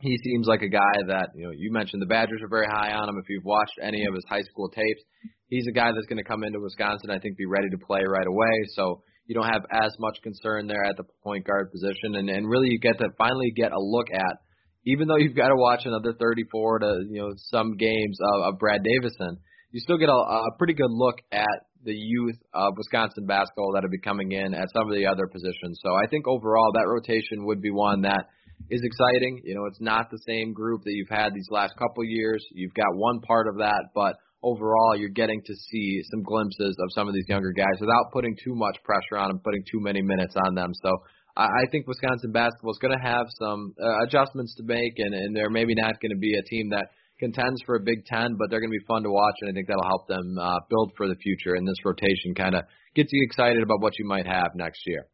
He 0.00 0.16
seems 0.24 0.46
like 0.46 0.62
a 0.62 0.68
guy 0.68 0.94
that 1.08 1.30
you 1.34 1.44
know. 1.44 1.52
You 1.56 1.72
mentioned 1.72 2.02
the 2.02 2.06
Badgers 2.06 2.40
are 2.42 2.48
very 2.48 2.66
high 2.66 2.92
on 2.92 3.08
him. 3.08 3.16
If 3.18 3.28
you've 3.28 3.44
watched 3.44 3.78
any 3.80 4.04
of 4.06 4.14
his 4.14 4.24
high 4.28 4.42
school 4.42 4.68
tapes, 4.68 5.02
he's 5.48 5.66
a 5.68 5.72
guy 5.72 5.92
that's 5.92 6.06
going 6.06 6.22
to 6.22 6.28
come 6.28 6.44
into 6.44 6.60
Wisconsin. 6.60 7.10
I 7.10 7.18
think 7.18 7.36
be 7.36 7.46
ready 7.46 7.68
to 7.70 7.78
play 7.78 8.02
right 8.08 8.26
away. 8.26 8.66
So 8.74 9.02
you 9.26 9.34
don't 9.34 9.48
have 9.48 9.62
as 9.70 9.92
much 10.00 10.18
concern 10.22 10.66
there 10.66 10.84
at 10.84 10.96
the 10.96 11.04
point 11.22 11.46
guard 11.46 11.70
position, 11.70 12.16
and 12.16 12.28
and 12.28 12.48
really 12.48 12.68
you 12.70 12.80
get 12.80 12.98
to 12.98 13.08
finally 13.18 13.52
get 13.54 13.72
a 13.72 13.80
look 13.80 14.08
at. 14.12 14.36
Even 14.84 15.06
though 15.06 15.16
you've 15.16 15.36
got 15.36 15.48
to 15.48 15.56
watch 15.56 15.82
another 15.84 16.12
34 16.18 16.80
to 16.80 17.04
you 17.08 17.20
know 17.22 17.32
some 17.36 17.76
games 17.76 18.18
of, 18.34 18.54
of 18.54 18.58
Brad 18.58 18.80
Davison, 18.82 19.38
you 19.70 19.78
still 19.78 19.98
get 19.98 20.08
a, 20.08 20.12
a 20.12 20.56
pretty 20.58 20.74
good 20.74 20.90
look 20.90 21.18
at 21.30 21.46
the 21.84 21.94
youth 21.94 22.36
of 22.54 22.74
Wisconsin 22.76 23.26
basketball 23.26 23.72
that 23.74 23.82
will 23.82 23.90
be 23.90 23.98
coming 23.98 24.32
in 24.32 24.54
at 24.54 24.68
some 24.72 24.88
of 24.88 24.94
the 24.94 25.06
other 25.06 25.26
positions. 25.26 25.80
So 25.82 25.94
I 25.94 26.06
think 26.08 26.26
overall 26.26 26.72
that 26.74 26.88
rotation 26.88 27.46
would 27.46 27.60
be 27.60 27.70
one 27.70 28.02
that 28.02 28.28
is 28.70 28.82
exciting. 28.84 29.42
You 29.44 29.54
know, 29.54 29.66
it's 29.66 29.80
not 29.80 30.10
the 30.10 30.22
same 30.26 30.52
group 30.52 30.82
that 30.84 30.92
you've 30.92 31.08
had 31.08 31.34
these 31.34 31.48
last 31.50 31.74
couple 31.76 32.04
years. 32.04 32.44
You've 32.52 32.74
got 32.74 32.94
one 32.94 33.20
part 33.20 33.48
of 33.48 33.58
that, 33.58 33.90
but 33.94 34.16
overall 34.42 34.96
you're 34.96 35.10
getting 35.10 35.42
to 35.44 35.54
see 35.54 36.02
some 36.10 36.22
glimpses 36.22 36.76
of 36.78 36.88
some 36.94 37.08
of 37.08 37.14
these 37.14 37.28
younger 37.28 37.52
guys 37.52 37.78
without 37.80 38.12
putting 38.12 38.36
too 38.42 38.54
much 38.54 38.76
pressure 38.84 39.18
on 39.18 39.28
them, 39.28 39.40
putting 39.42 39.64
too 39.70 39.80
many 39.80 40.02
minutes 40.02 40.34
on 40.46 40.54
them. 40.54 40.72
So 40.82 40.90
I 41.36 41.64
think 41.70 41.86
Wisconsin 41.86 42.30
basketball 42.32 42.72
is 42.72 42.78
going 42.78 42.96
to 42.98 43.08
have 43.08 43.26
some 43.40 43.74
uh, 43.80 44.04
adjustments 44.04 44.54
to 44.56 44.64
make, 44.64 44.92
and, 44.98 45.14
and 45.14 45.34
they're 45.34 45.48
maybe 45.48 45.74
not 45.74 46.00
going 46.00 46.10
to 46.10 46.20
be 46.20 46.36
a 46.36 46.42
team 46.42 46.70
that 46.70 46.88
contends 47.22 47.62
for 47.64 47.76
a 47.76 47.80
Big 47.80 48.04
Ten, 48.04 48.34
but 48.34 48.50
they're 48.50 48.58
going 48.58 48.74
to 48.74 48.78
be 48.78 48.84
fun 48.90 49.06
to 49.06 49.10
watch, 49.10 49.38
and 49.40 49.50
I 49.50 49.52
think 49.54 49.68
that'll 49.70 49.86
help 49.86 50.08
them 50.10 50.34
uh, 50.34 50.58
build 50.68 50.90
for 50.96 51.06
the 51.06 51.14
future. 51.14 51.54
And 51.54 51.62
this 51.62 51.78
rotation 51.86 52.34
kind 52.34 52.54
of 52.58 52.64
gets 52.94 53.10
you 53.12 53.22
excited 53.22 53.62
about 53.62 53.80
what 53.80 53.94
you 53.98 54.04
might 54.04 54.26
have 54.26 54.50
next 54.54 54.82
year. 54.86 55.06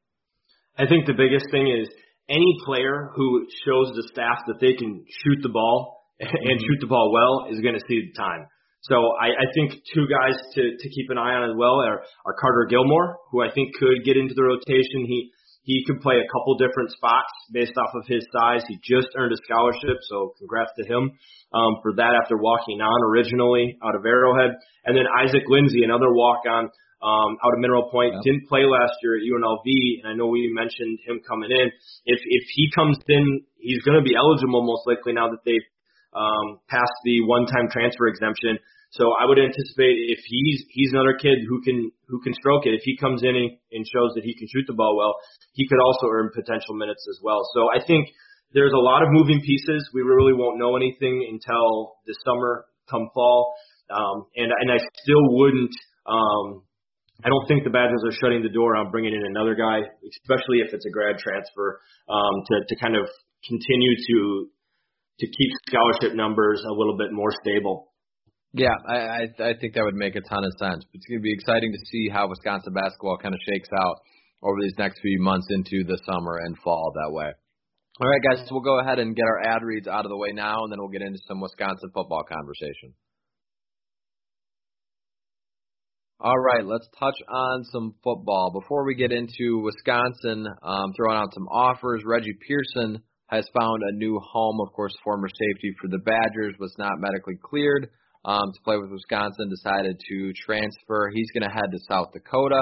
I 0.79 0.87
think 0.87 1.05
the 1.05 1.13
biggest 1.13 1.53
thing 1.53 1.69
is 1.69 1.89
any 2.29 2.57
player 2.65 3.11
who 3.15 3.45
shows 3.65 3.93
the 3.93 4.09
staff 4.13 4.49
that 4.49 4.57
they 4.61 4.73
can 4.73 5.05
shoot 5.05 5.39
the 5.43 5.53
ball 5.53 6.09
and 6.21 6.57
shoot 6.61 6.81
the 6.81 6.89
ball 6.89 7.13
well 7.13 7.53
is 7.53 7.61
going 7.61 7.75
to 7.75 7.85
see 7.87 8.09
the 8.09 8.17
time. 8.17 8.49
So 8.83 8.95
I, 9.21 9.35
I 9.35 9.47
think 9.53 9.75
two 9.93 10.07
guys 10.07 10.39
to, 10.55 10.63
to 10.63 10.87
keep 10.89 11.11
an 11.11 11.19
eye 11.19 11.35
on 11.35 11.51
as 11.51 11.57
well 11.59 11.83
are, 11.83 12.01
are 12.25 12.35
Carter 12.41 12.67
Gilmore, 12.71 13.19
who 13.33 13.43
I 13.43 13.51
think 13.53 13.75
could 13.75 14.05
get 14.05 14.17
into 14.17 14.35
the 14.35 14.45
rotation. 14.45 15.05
He 15.05 15.31
he 15.69 15.85
could 15.85 16.01
play 16.01 16.17
a 16.17 16.25
couple 16.33 16.57
different 16.57 16.89
spots 16.97 17.29
based 17.53 17.77
off 17.77 17.93
of 17.93 18.09
his 18.09 18.25
size. 18.33 18.65
He 18.65 18.81
just 18.81 19.13
earned 19.21 19.37
a 19.37 19.41
scholarship, 19.45 20.01
so 20.09 20.33
congrats 20.41 20.73
to 20.81 20.85
him 20.89 21.13
um, 21.53 21.85
for 21.85 21.93
that 22.01 22.17
after 22.17 22.41
walking 22.41 22.81
on 22.81 22.97
originally 23.05 23.77
out 23.85 23.93
of 23.93 24.01
Arrowhead. 24.01 24.57
And 24.89 24.97
then 24.97 25.05
Isaac 25.05 25.45
Lindsey, 25.45 25.85
another 25.85 26.09
walk 26.09 26.49
on 26.49 26.73
um, 27.05 27.37
out 27.45 27.53
of 27.53 27.61
Mineral 27.61 27.93
Point, 27.93 28.17
yeah. 28.17 28.25
didn't 28.25 28.49
play 28.49 28.65
last 28.65 28.97
year 29.05 29.21
at 29.21 29.29
UNLV, 29.29 29.69
and 30.01 30.07
I 30.09 30.15
know 30.17 30.33
we 30.33 30.49
mentioned 30.49 31.05
him 31.05 31.21
coming 31.29 31.53
in. 31.53 31.69
If 32.09 32.21
if 32.25 32.45
he 32.57 32.73
comes 32.75 32.97
in, 33.07 33.45
he's 33.61 33.85
going 33.85 34.01
to 34.01 34.03
be 34.03 34.17
eligible 34.17 34.65
most 34.65 34.89
likely 34.89 35.13
now 35.13 35.29
that 35.29 35.45
they've 35.45 35.69
um, 36.17 36.65
passed 36.73 36.97
the 37.05 37.29
one-time 37.29 37.69
transfer 37.69 38.09
exemption. 38.09 38.57
So 38.91 39.13
I 39.21 39.29
would 39.29 39.39
anticipate 39.39 40.01
if 40.09 40.21
he's 40.25 40.65
he's 40.71 40.93
another 40.93 41.13
kid 41.13 41.45
who 41.47 41.61
can 41.61 41.93
who 42.09 42.21
can 42.25 42.33
stroke 42.33 42.65
it. 42.65 42.73
If 42.73 42.83
he 42.85 42.97
comes 42.97 43.23
in 43.23 43.37
and, 43.37 43.85
shows 43.85 44.17
that 44.17 44.25
he 44.25 44.35
can 44.35 44.49
shoot 44.49 44.65
the 44.67 44.73
ball 44.73 44.97
well, 44.97 45.15
he 45.53 45.69
could 45.69 45.79
also 45.81 46.09
earn 46.09 46.31
potential 46.35 46.75
minutes 46.75 47.05
as 47.09 47.21
well. 47.23 47.41
So 47.53 47.69
I 47.69 47.85
think 47.85 48.09
there's 48.55 48.73
a 48.73 48.81
lot 48.81 49.03
of 49.03 49.09
moving 49.13 49.41
pieces. 49.45 49.91
We 49.93 50.01
really 50.01 50.33
won't 50.33 50.59
know 50.59 50.77
anything 50.77 51.21
until 51.29 52.01
the 52.07 52.17
summer, 52.25 52.65
come 52.89 53.11
fall. 53.13 53.53
Um, 53.91 54.25
and 54.37 54.53
and 54.53 54.73
I 54.73 54.79
still 55.03 55.25
wouldn't. 55.37 55.75
Um, 56.09 56.65
I 57.25 57.29
don't 57.29 57.45
think 57.49 57.65
the 57.65 57.75
Badgers 57.75 58.01
are 58.07 58.15
shutting 58.15 58.43
the 58.43 58.49
door 58.49 58.77
on 58.77 58.91
bringing 58.91 59.13
in 59.13 59.27
another 59.27 59.55
guy, 59.55 59.83
especially 59.83 60.65
if 60.65 60.73
it's 60.73 60.87
a 60.87 60.91
grad 60.91 61.19
transfer, 61.19 61.81
um, 62.09 62.35
to 62.47 62.55
to 62.69 62.75
kind 62.81 62.97
of 62.97 63.05
continue 63.45 63.95
to 64.09 64.49
to 65.21 65.27
keep 65.27 65.51
scholarship 65.69 66.17
numbers 66.17 66.63
a 66.65 66.73
little 66.73 66.97
bit 66.97 67.13
more 67.13 67.31
stable. 67.45 67.91
Yeah, 68.55 68.75
I, 68.89 68.97
I 68.97 69.51
I 69.51 69.53
think 69.61 69.75
that 69.75 69.85
would 69.85 69.95
make 69.95 70.17
a 70.17 70.23
ton 70.23 70.45
of 70.45 70.53
sense. 70.59 70.85
It's 70.95 71.07
going 71.07 71.21
to 71.21 71.23
be 71.23 71.35
exciting 71.35 71.71
to 71.71 71.87
see 71.93 72.09
how 72.09 72.29
Wisconsin 72.29 72.73
basketball 72.73 73.19
kind 73.19 73.35
of 73.35 73.41
shakes 73.45 73.69
out 73.77 73.97
over 74.43 74.57
these 74.63 74.79
next 74.79 75.01
few 75.01 75.21
months 75.21 75.49
into 75.51 75.85
the 75.85 75.99
summer 76.07 76.39
and 76.45 76.57
fall 76.65 76.93
that 76.95 77.13
way. 77.13 77.31
All 78.01 78.09
right, 78.09 78.23
guys, 78.23 78.49
we'll 78.51 78.63
go 78.63 78.81
ahead 78.81 79.01
and 79.01 79.15
get 79.15 79.27
our 79.27 79.43
ad 79.43 79.63
reads 79.63 79.89
out 79.89 80.07
of 80.07 80.11
the 80.11 80.17
way 80.17 80.31
now, 80.33 80.63
and 80.63 80.73
then 80.73 80.79
we'll 80.79 80.89
get 80.89 81.03
into 81.03 81.19
some 81.27 81.41
Wisconsin 81.41 81.91
football 81.93 82.23
conversation. 82.23 82.95
All 86.21 86.39
right, 86.39 86.65
let's 86.65 86.89
touch 86.99 87.15
on 87.29 87.65
some 87.65 87.95
football. 88.03 88.51
Before 88.53 88.85
we 88.85 88.95
get 88.95 89.13
into 89.13 89.63
Wisconsin 89.63 90.47
um, 90.63 90.93
throwing 90.97 91.19
out 91.19 91.35
some 91.35 91.49
offers, 91.49 92.03
Reggie 92.05 92.39
Pearson 92.47 93.03
has 93.27 93.47
found 93.57 93.83
a 93.83 93.97
new 93.97 94.19
home. 94.19 94.59
Of 94.67 94.73
course, 94.73 94.95
former 95.05 95.29
safety 95.29 95.75
for 95.81 95.89
the 95.89 95.99
Badgers 95.99 96.55
was 96.59 96.75
not 96.79 96.99
medically 96.99 97.37
cleared 97.43 97.91
um, 98.29 98.53
to 98.53 98.61
play 98.63 98.77
with 98.77 98.91
Wisconsin, 98.91 99.49
decided 99.49 99.99
to 100.09 100.33
transfer. 100.45 101.11
He's 101.15 101.31
going 101.33 101.49
to 101.49 101.55
head 101.55 101.73
to 101.73 101.79
South 101.89 102.13
Dakota. 102.13 102.61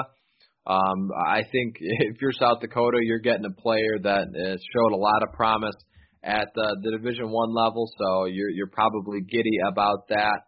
Um, 0.65 1.11
I 1.27 1.43
think 1.51 1.75
if 1.79 2.21
you're 2.21 2.31
South 2.31 2.61
Dakota, 2.61 2.99
you're 3.01 3.19
getting 3.19 3.45
a 3.45 3.61
player 3.61 3.99
that 4.03 4.27
has 4.31 4.61
showed 4.73 4.93
a 4.93 4.97
lot 4.97 5.23
of 5.23 5.33
promise 5.33 5.75
at 6.23 6.47
the, 6.55 6.77
the 6.83 6.91
Division 6.91 7.29
One 7.29 7.53
level, 7.53 7.91
so 7.99 8.25
you're 8.25 8.49
you're 8.49 8.71
probably 8.71 9.19
giddy 9.21 9.59
about 9.67 10.07
that. 10.09 10.39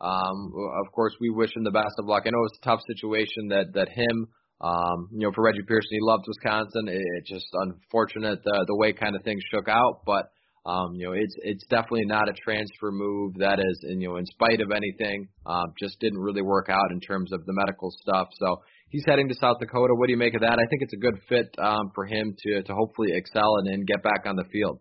Um, 0.00 0.52
of 0.84 0.92
course, 0.92 1.12
we 1.20 1.30
wish 1.30 1.54
him 1.54 1.64
the 1.64 1.70
best 1.70 1.94
of 1.98 2.06
luck. 2.06 2.24
I 2.26 2.30
know 2.30 2.44
it's 2.46 2.58
a 2.62 2.64
tough 2.64 2.80
situation 2.96 3.48
that 3.48 3.72
that 3.74 3.88
him, 3.88 4.26
um, 4.60 5.08
you 5.12 5.26
know, 5.26 5.32
for 5.34 5.44
Reggie 5.44 5.62
Pearson, 5.68 5.88
he 5.90 6.00
loved 6.00 6.24
Wisconsin. 6.26 6.88
It, 6.88 7.00
it's 7.18 7.30
just 7.30 7.46
unfortunate 7.52 8.40
the 8.42 8.64
the 8.66 8.76
way 8.76 8.92
kind 8.92 9.16
of 9.16 9.22
things 9.22 9.42
shook 9.52 9.68
out, 9.68 10.00
but 10.06 10.32
um, 10.64 10.94
you 10.94 11.06
know, 11.06 11.12
it's 11.12 11.34
it's 11.42 11.64
definitely 11.66 12.04
not 12.04 12.28
a 12.28 12.32
transfer 12.32 12.92
move 12.92 13.34
that 13.38 13.58
is, 13.58 13.80
and, 13.82 14.00
you 14.00 14.08
know, 14.08 14.16
in 14.16 14.26
spite 14.26 14.60
of 14.60 14.70
anything, 14.70 15.28
um, 15.44 15.72
just 15.78 15.98
didn't 15.98 16.20
really 16.20 16.42
work 16.42 16.68
out 16.68 16.92
in 16.92 17.00
terms 17.00 17.32
of 17.32 17.44
the 17.46 17.52
medical 17.52 17.90
stuff. 17.90 18.28
So 18.38 18.62
he's 18.88 19.04
heading 19.06 19.28
to 19.28 19.34
South 19.34 19.58
Dakota. 19.58 19.94
What 19.96 20.06
do 20.06 20.12
you 20.12 20.18
make 20.18 20.34
of 20.34 20.42
that? 20.42 20.52
I 20.52 20.66
think 20.70 20.82
it's 20.82 20.94
a 20.94 21.02
good 21.02 21.18
fit 21.28 21.54
um, 21.58 21.90
for 21.94 22.06
him 22.06 22.36
to 22.38 22.62
to 22.62 22.74
hopefully 22.74 23.08
excel 23.12 23.56
and, 23.58 23.74
and 23.74 23.86
get 23.86 24.04
back 24.04 24.22
on 24.24 24.36
the 24.36 24.44
field. 24.52 24.78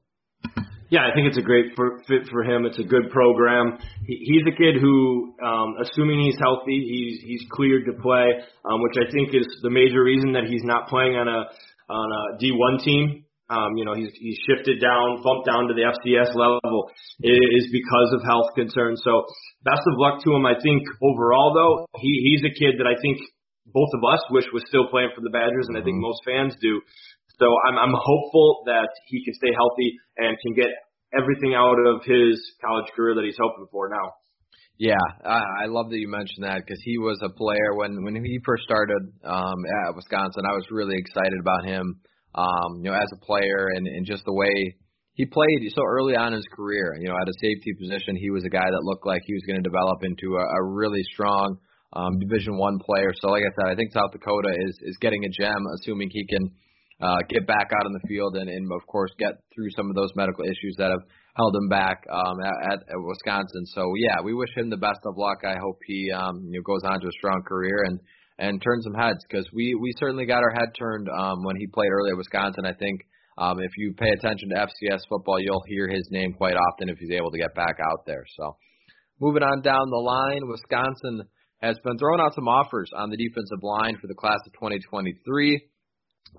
Yeah, 0.92 1.08
I 1.10 1.16
think 1.16 1.28
it's 1.28 1.38
a 1.38 1.42
great 1.42 1.74
for, 1.76 2.04
fit 2.06 2.28
for 2.30 2.44
him. 2.44 2.66
It's 2.66 2.78
a 2.78 2.84
good 2.84 3.10
program. 3.12 3.80
He, 4.06 4.20
he's 4.26 4.44
a 4.54 4.56
kid 4.56 4.76
who, 4.80 5.34
um, 5.42 5.76
assuming 5.82 6.22
he's 6.22 6.38
healthy, 6.38 6.78
he's 6.78 7.22
he's 7.26 7.50
cleared 7.50 7.86
to 7.86 7.94
play, 7.94 8.28
um, 8.70 8.84
which 8.84 8.98
I 9.02 9.10
think 9.10 9.34
is 9.34 9.48
the 9.64 9.72
major 9.72 10.04
reason 10.04 10.34
that 10.34 10.44
he's 10.44 10.64
not 10.64 10.90
playing 10.90 11.16
on 11.16 11.28
a 11.28 11.50
on 11.90 12.12
a 12.12 12.44
D1 12.44 12.84
team 12.84 13.26
um, 13.52 13.76
you 13.76 13.84
know, 13.84 13.92
he's, 13.94 14.16
he's 14.16 14.40
shifted 14.48 14.80
down, 14.80 15.20
bumped 15.20 15.44
down 15.44 15.68
to 15.68 15.76
the 15.76 15.84
FCS 15.84 16.32
level 16.40 16.88
is 17.20 17.68
because 17.68 18.10
of 18.16 18.24
health 18.24 18.56
concerns. 18.56 19.04
So 19.04 19.28
best 19.68 19.84
of 19.84 20.00
luck 20.00 20.24
to 20.24 20.32
him. 20.32 20.48
I 20.48 20.56
think 20.56 20.88
overall 21.04 21.52
though, 21.52 22.00
he, 22.00 22.32
he's 22.32 22.48
a 22.48 22.54
kid 22.56 22.80
that 22.80 22.88
I 22.88 22.96
think 23.04 23.20
both 23.68 23.92
of 24.00 24.08
us 24.08 24.24
wish 24.32 24.48
was 24.56 24.64
still 24.72 24.88
playing 24.88 25.12
for 25.12 25.22
the 25.22 25.30
Badgers 25.30 25.68
and 25.68 25.76
I 25.76 25.84
think 25.84 26.00
mm-hmm. 26.00 26.08
most 26.08 26.24
fans 26.24 26.56
do. 26.64 26.80
So 27.44 27.52
I'm, 27.68 27.76
I'm 27.76 27.96
hopeful 27.96 28.64
that 28.72 28.88
he 29.12 29.20
can 29.28 29.36
stay 29.36 29.52
healthy 29.52 30.00
and 30.16 30.40
can 30.40 30.56
get 30.56 30.72
everything 31.12 31.52
out 31.52 31.76
of 31.76 32.08
his 32.08 32.40
college 32.64 32.88
career 32.96 33.20
that 33.20 33.26
he's 33.28 33.40
hoping 33.40 33.68
for 33.68 33.92
now. 33.92 34.16
Yeah, 34.80 35.06
I, 35.26 35.44
I 35.64 35.66
love 35.68 35.92
that 35.92 36.00
you 36.00 36.08
mentioned 36.08 36.48
that 36.48 36.64
because 36.66 36.82
he 36.82 36.98
was 36.98 37.20
a 37.22 37.30
player 37.30 37.76
when 37.76 38.02
when 38.02 38.16
he 38.18 38.40
first 38.44 38.64
started 38.64 39.14
um, 39.22 39.60
at 39.86 39.94
Wisconsin. 39.94 40.42
I 40.42 40.58
was 40.58 40.66
really 40.72 40.98
excited 40.98 41.38
about 41.38 41.66
him 41.66 42.02
um, 42.36 42.84
you 42.84 42.90
know, 42.90 42.94
as 42.94 43.10
a 43.14 43.26
player 43.26 43.70
and, 43.76 43.88
and 43.88 44.06
just 44.06 44.24
the 44.26 44.34
way 44.34 44.76
he 45.14 45.26
played 45.26 45.60
so 45.76 45.84
early 45.84 46.16
on 46.16 46.34
in 46.34 46.40
his 46.40 46.48
career. 46.56 46.96
You 47.00 47.10
know, 47.10 47.16
at 47.16 47.28
a 47.28 47.34
safety 47.42 47.74
position, 47.78 48.16
he 48.16 48.30
was 48.30 48.46
a 48.46 48.50
guy 48.50 48.66
that 48.66 48.84
looked 48.84 49.06
like 49.06 49.22
he 49.26 49.34
was 49.34 49.44
going 49.46 49.62
to 49.62 49.68
develop 49.68 50.04
into 50.04 50.38
a, 50.38 50.44
a 50.44 50.64
really 50.64 51.04
strong 51.14 51.58
um, 51.94 52.20
Division 52.20 52.58
One 52.58 52.80
player. 52.80 53.12
So, 53.20 53.30
like 53.30 53.44
I 53.44 53.52
said, 53.56 53.72
I 53.72 53.76
think 53.76 53.92
South 53.92 54.12
Dakota 54.12 54.56
is 54.56 54.80
is 54.82 54.98
getting 55.02 55.26
a 55.26 55.30
gem, 55.30 55.62
assuming 55.76 56.10
he 56.10 56.26
can 56.26 56.52
uh, 57.02 57.18
get 57.30 57.46
back 57.46 57.72
out 57.74 57.86
on 57.86 57.94
the 57.94 58.08
field 58.08 58.36
and, 58.36 58.50
and 58.50 58.72
of 58.72 58.86
course 58.88 59.12
get 59.18 59.34
through 59.54 59.70
some 59.76 59.90
of 59.90 59.96
those 59.96 60.12
medical 60.16 60.46
issues 60.46 60.76
that 60.78 60.92
have 60.92 61.04
held 61.36 61.56
him 61.56 61.68
back 61.68 62.06
um, 62.12 62.38
at, 62.44 62.80
at 62.80 63.00
Wisconsin. 63.00 63.66
So, 63.74 63.94
yeah, 63.98 64.22
we 64.24 64.34
wish 64.34 64.50
him 64.56 64.70
the 64.70 64.78
best 64.78 65.00
of 65.06 65.18
luck. 65.18 65.40
I 65.44 65.56
hope 65.60 65.80
he 65.86 66.12
um, 66.12 66.48
you 66.50 66.60
know 66.60 66.64
goes 66.64 66.84
on 66.86 67.02
to 67.02 67.08
a 67.08 67.18
strong 67.18 67.42
career 67.44 67.84
and 67.86 68.00
and 68.42 68.60
turn 68.62 68.82
some 68.82 68.96
heads 68.96 69.20
because 69.30 69.48
we 69.54 69.78
we 69.80 69.94
certainly 70.00 70.26
got 70.26 70.42
our 70.42 70.52
head 70.52 70.74
turned 70.78 71.08
um, 71.08 71.44
when 71.44 71.56
he 71.56 71.68
played 71.68 71.92
early 71.92 72.10
at 72.10 72.18
Wisconsin. 72.18 72.66
I 72.66 72.74
think 72.74 73.02
um, 73.38 73.60
if 73.60 73.72
you 73.78 73.94
pay 73.94 74.10
attention 74.10 74.50
to 74.50 74.68
FCS 74.68 75.02
football, 75.08 75.40
you'll 75.40 75.64
hear 75.68 75.88
his 75.88 76.08
name 76.10 76.34
quite 76.34 76.56
often 76.56 76.90
if 76.90 76.98
he's 76.98 77.12
able 77.12 77.30
to 77.32 77.38
get 77.38 77.54
back 77.54 77.78
out 77.80 78.06
there. 78.08 78.26
So, 78.36 78.58
moving 79.20 79.44
on 79.44 79.62
down 79.62 79.90
the 79.90 79.98
line, 79.98 80.42
Wisconsin 80.50 81.30
has 81.62 81.78
been 81.84 82.00
throwing 82.00 82.20
out 82.20 82.34
some 82.34 82.48
offers 82.48 82.90
on 82.96 83.12
the 83.12 83.18
defensive 83.18 83.62
line 83.62 83.96
for 84.02 84.08
the 84.08 84.16
class 84.16 84.40
of 84.48 84.54
2023. 84.54 85.62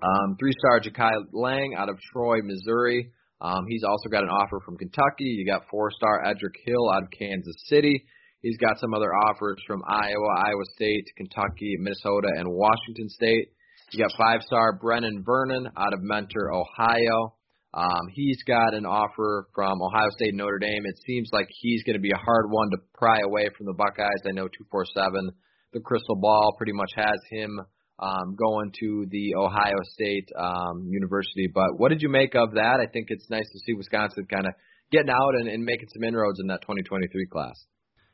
Um, 0.01 0.35
three-star 0.37 0.81
Jakai 0.81 1.13
Lang 1.31 1.75
out 1.77 1.87
of 1.87 1.97
Troy, 2.11 2.39
Missouri. 2.43 3.11
Um, 3.39 3.65
he's 3.69 3.83
also 3.83 4.09
got 4.09 4.23
an 4.23 4.29
offer 4.29 4.59
from 4.65 4.77
Kentucky. 4.77 5.23
You 5.23 5.45
got 5.45 5.69
four-star 5.71 6.25
Edric 6.25 6.55
Hill 6.65 6.89
out 6.91 7.03
of 7.03 7.09
Kansas 7.17 7.55
City. 7.67 8.03
He's 8.43 8.57
got 8.57 8.77
some 8.77 8.93
other 8.93 9.15
offers 9.15 9.57
from 9.65 9.81
Iowa, 9.87 10.29
Iowa 10.35 10.65
State, 10.75 11.07
Kentucky, 11.15 11.77
Minnesota, 11.79 12.27
and 12.35 12.51
Washington 12.51 13.07
State. 13.07 13.53
You 13.91 14.03
got 14.03 14.11
five-star 14.17 14.79
Brenan 14.83 15.23
Vernon 15.25 15.69
out 15.77 15.93
of 15.93 16.01
Mentor, 16.01 16.51
Ohio. 16.53 17.35
Um, 17.73 18.09
he's 18.11 18.43
got 18.43 18.73
an 18.73 18.85
offer 18.85 19.47
from 19.55 19.81
Ohio 19.81 20.09
State, 20.11 20.35
Notre 20.35 20.59
Dame. 20.59 20.83
It 20.85 20.99
seems 21.07 21.29
like 21.31 21.47
he's 21.61 21.83
going 21.83 21.95
to 21.95 22.01
be 22.01 22.11
a 22.11 22.17
hard 22.17 22.51
one 22.51 22.69
to 22.71 22.77
pry 22.93 23.19
away 23.23 23.47
from 23.57 23.65
the 23.65 23.73
Buckeyes. 23.73 24.27
I 24.27 24.31
know 24.31 24.49
247, 24.49 25.31
the 25.71 25.79
crystal 25.79 26.17
ball, 26.17 26.53
pretty 26.57 26.73
much 26.73 26.91
has 26.97 27.19
him 27.31 27.61
um, 27.99 28.35
going 28.35 28.73
to 28.81 29.05
the 29.09 29.35
Ohio 29.35 29.79
State 29.93 30.27
um, 30.37 30.85
University. 30.89 31.47
But 31.47 31.77
what 31.77 31.89
did 31.89 32.01
you 32.01 32.09
make 32.09 32.35
of 32.35 32.55
that? 32.55 32.83
I 32.83 32.91
think 32.91 33.07
it's 33.09 33.29
nice 33.29 33.49
to 33.53 33.59
see 33.65 33.73
Wisconsin 33.73 34.25
kind 34.29 34.47
of 34.47 34.53
getting 34.91 35.09
out 35.09 35.35
and, 35.39 35.47
and 35.47 35.63
making 35.63 35.87
some 35.93 36.03
inroads 36.03 36.41
in 36.41 36.47
that 36.47 36.61
2023 36.61 37.25
class. 37.27 37.55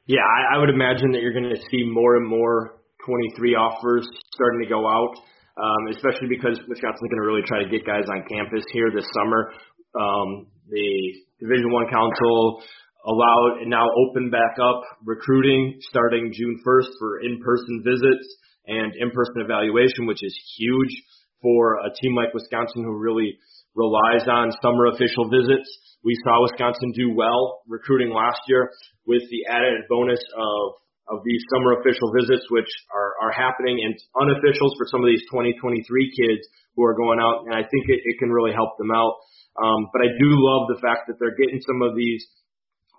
Yeah, 0.10 0.26
I, 0.26 0.56
I 0.56 0.58
would 0.58 0.74
imagine 0.74 1.13
that 1.13 1.22
you're 1.22 1.38
going 1.38 1.54
to 1.54 1.62
see 1.69 1.86
more 1.86 2.17
and 2.17 2.26
more 2.26 2.82
23 3.06 3.54
offers 3.54 4.10
starting 4.34 4.65
to 4.65 4.65
go 4.65 4.82
out, 4.89 5.13
um, 5.54 5.93
especially 5.93 6.26
because 6.26 6.58
Wisconsin's 6.65 7.13
going 7.13 7.22
to 7.22 7.30
really 7.30 7.45
try 7.45 7.62
to 7.62 7.69
get 7.69 7.86
guys 7.86 8.10
on 8.10 8.26
campus 8.26 8.65
here 8.74 8.89
this 8.89 9.06
summer. 9.13 9.54
Um, 9.93 10.50
the 10.65 10.89
Division 11.38 11.69
One 11.69 11.86
Council 11.93 12.58
allowed 13.06 13.62
and 13.62 13.69
now 13.69 13.86
open 13.86 14.34
back 14.34 14.58
up 14.58 14.82
recruiting 15.06 15.78
starting 15.93 16.34
June 16.34 16.58
1st 16.65 16.89
for 16.98 17.22
in-person 17.22 17.86
visits 17.86 18.26
and 18.65 18.89
in-person 18.98 19.45
evaluation, 19.45 20.10
which 20.10 20.26
is 20.26 20.34
huge 20.58 20.93
for 21.38 21.86
a 21.86 21.93
team 22.02 22.17
like 22.17 22.34
Wisconsin 22.34 22.82
who 22.82 22.98
really 22.98 23.38
relies 23.75 24.27
on 24.27 24.51
summer 24.62 24.88
official 24.88 25.29
visits. 25.29 25.67
We 26.03 26.15
saw 26.23 26.41
Wisconsin 26.41 26.91
do 26.95 27.13
well 27.13 27.62
recruiting 27.67 28.10
last 28.10 28.39
year 28.47 28.71
with 29.05 29.23
the 29.29 29.45
added 29.51 29.84
bonus 29.89 30.19
of 30.38 30.79
of 31.10 31.25
these 31.25 31.41
summer 31.49 31.73
official 31.82 32.13
visits, 32.13 32.45
which 32.49 32.69
are, 32.93 33.17
are 33.17 33.34
happening 33.34 33.82
and 33.82 33.97
unofficials 34.13 34.77
for 34.77 34.86
some 34.93 35.01
of 35.01 35.10
these 35.10 35.25
2023 35.34 35.82
kids 36.13 36.45
who 36.75 36.86
are 36.86 36.93
going 36.93 37.19
out, 37.19 37.45
and 37.45 37.53
I 37.53 37.65
think 37.65 37.89
it, 37.89 38.01
it 38.05 38.19
can 38.19 38.29
really 38.29 38.53
help 38.53 38.77
them 38.77 38.91
out. 38.93 39.17
Um, 39.58 39.89
but 39.91 40.05
I 40.05 40.10
do 40.21 40.29
love 40.38 40.69
the 40.69 40.79
fact 40.79 41.10
that 41.10 41.17
they're 41.19 41.36
getting 41.36 41.60
some 41.65 41.82
of 41.82 41.97
these 41.97 42.23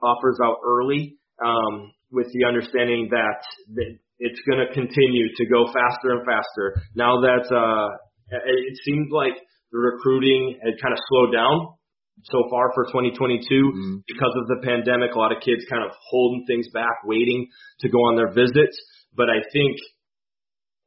offers 0.02 0.38
out 0.42 0.58
early 0.66 1.16
um, 1.38 1.94
with 2.10 2.26
the 2.34 2.44
understanding 2.44 3.08
that, 3.14 3.40
that 3.78 3.90
it's 4.18 4.40
going 4.42 4.58
to 4.58 4.74
continue 4.74 5.30
to 5.36 5.44
go 5.46 5.66
faster 5.72 6.12
and 6.18 6.26
faster. 6.26 6.82
Now 6.94 7.22
that 7.22 7.46
uh, 7.48 7.88
it 8.28 8.76
seems 8.84 9.08
like 9.12 9.38
the 9.72 9.78
recruiting 9.78 10.58
had 10.62 10.74
kind 10.82 10.92
of 10.92 11.00
slowed 11.08 11.32
down 11.32 11.74
so 12.24 12.44
far 12.50 12.72
for 12.74 12.84
2022 12.86 13.48
mm-hmm. 13.48 13.96
because 14.06 14.34
of 14.36 14.46
the 14.48 14.60
pandemic. 14.66 15.14
A 15.14 15.18
lot 15.18 15.32
of 15.32 15.40
kids 15.40 15.64
kind 15.70 15.84
of 15.84 15.90
holding 16.10 16.44
things 16.46 16.68
back, 16.72 17.04
waiting 17.04 17.48
to 17.80 17.88
go 17.88 17.98
on 18.10 18.16
their 18.16 18.32
visits. 18.32 18.76
But 19.16 19.30
I 19.30 19.40
think 19.52 19.76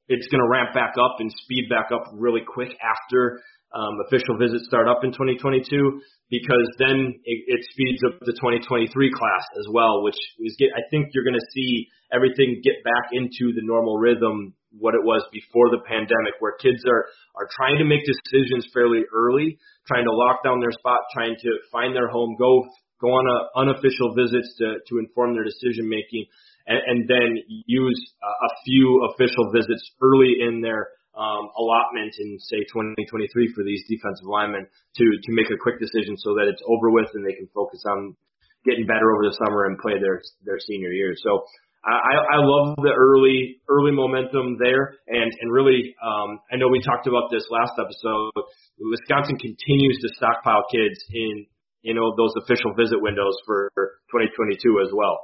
it's 0.08 0.28
going 0.28 0.44
to 0.44 0.50
ramp 0.50 0.74
back 0.74 0.94
up 1.00 1.18
and 1.20 1.32
speed 1.44 1.70
back 1.70 1.90
up 1.92 2.12
really 2.14 2.42
quick 2.46 2.76
after 2.84 3.42
um, 3.74 3.98
official 4.06 4.38
visits 4.38 4.68
start 4.68 4.88
up 4.88 5.04
in 5.04 5.12
2022 5.12 5.66
because 6.30 6.70
then 6.78 7.14
it, 7.26 7.40
it 7.48 7.62
speeds 7.72 8.02
up 8.06 8.20
the 8.22 8.34
2023 8.34 8.90
class 9.12 9.46
as 9.58 9.66
well, 9.72 10.04
which 10.04 10.18
is 10.40 10.56
get, 10.60 10.70
I 10.76 10.86
think 10.92 11.10
you're 11.14 11.24
going 11.24 11.40
to 11.40 11.52
see 11.54 11.88
everything 12.14 12.62
get 12.64 12.84
back 12.84 13.10
into 13.12 13.54
the 13.54 13.66
normal 13.66 13.98
rhythm 13.98 14.54
what 14.80 14.96
it 14.96 15.04
was 15.04 15.22
before 15.32 15.70
the 15.70 15.82
pandemic, 15.86 16.34
where 16.40 16.58
kids 16.58 16.82
are 16.88 17.06
are 17.36 17.50
trying 17.52 17.78
to 17.78 17.86
make 17.86 18.02
decisions 18.06 18.68
fairly 18.74 19.04
early, 19.14 19.58
trying 19.88 20.06
to 20.06 20.14
lock 20.14 20.44
down 20.44 20.60
their 20.60 20.72
spot, 20.72 21.02
trying 21.14 21.36
to 21.42 21.52
find 21.72 21.96
their 21.96 22.10
home, 22.10 22.36
go 22.38 22.66
go 23.02 23.10
on 23.10 23.26
a, 23.28 23.38
unofficial 23.60 24.14
visits 24.16 24.56
to 24.58 24.80
to 24.90 25.00
inform 25.00 25.34
their 25.34 25.44
decision 25.46 25.90
making, 25.90 26.26
and, 26.68 26.80
and 26.80 27.00
then 27.08 27.38
use 27.68 28.00
a, 28.22 28.28
a 28.28 28.50
few 28.66 29.10
official 29.14 29.52
visits 29.52 29.84
early 30.02 30.42
in 30.42 30.62
their 30.62 30.90
um, 31.14 31.54
allotment 31.58 32.14
in 32.18 32.40
say 32.40 32.66
2023 32.74 33.54
for 33.54 33.64
these 33.64 33.86
defensive 33.86 34.26
linemen 34.26 34.66
to 34.98 35.06
to 35.06 35.30
make 35.32 35.50
a 35.54 35.62
quick 35.62 35.78
decision 35.78 36.18
so 36.18 36.34
that 36.34 36.50
it's 36.50 36.64
over 36.66 36.90
with 36.90 37.10
and 37.14 37.22
they 37.22 37.38
can 37.38 37.48
focus 37.54 37.84
on 37.86 38.16
getting 38.66 38.88
better 38.88 39.12
over 39.14 39.28
the 39.28 39.38
summer 39.38 39.66
and 39.70 39.78
play 39.78 40.00
their 40.02 40.22
their 40.44 40.58
senior 40.60 40.90
year. 40.90 41.14
So 41.22 41.46
I, 41.86 42.38
I 42.38 42.40
love 42.40 42.78
the 42.78 42.96
early 42.96 43.60
early 43.68 43.92
momentum 43.92 44.56
there, 44.58 44.96
and 45.08 45.32
and 45.42 45.52
really, 45.52 45.96
um, 46.00 46.40
I 46.52 46.56
know 46.56 46.70
we 46.70 46.82
talked 46.82 47.08
about 47.08 47.30
this 47.30 47.44
last 47.52 47.74
episode. 47.76 48.32
Wisconsin 48.80 49.38
continues 49.38 50.00
to 50.02 50.10
stockpile 50.16 50.64
kids 50.72 51.00
in 51.12 51.46
you 51.82 51.94
know 51.94 52.16
those 52.16 52.32
official 52.42 52.74
visit 52.74 53.02
windows 53.02 53.36
for 53.46 53.70
2022 54.16 54.80
as 54.86 54.94
well. 54.96 55.20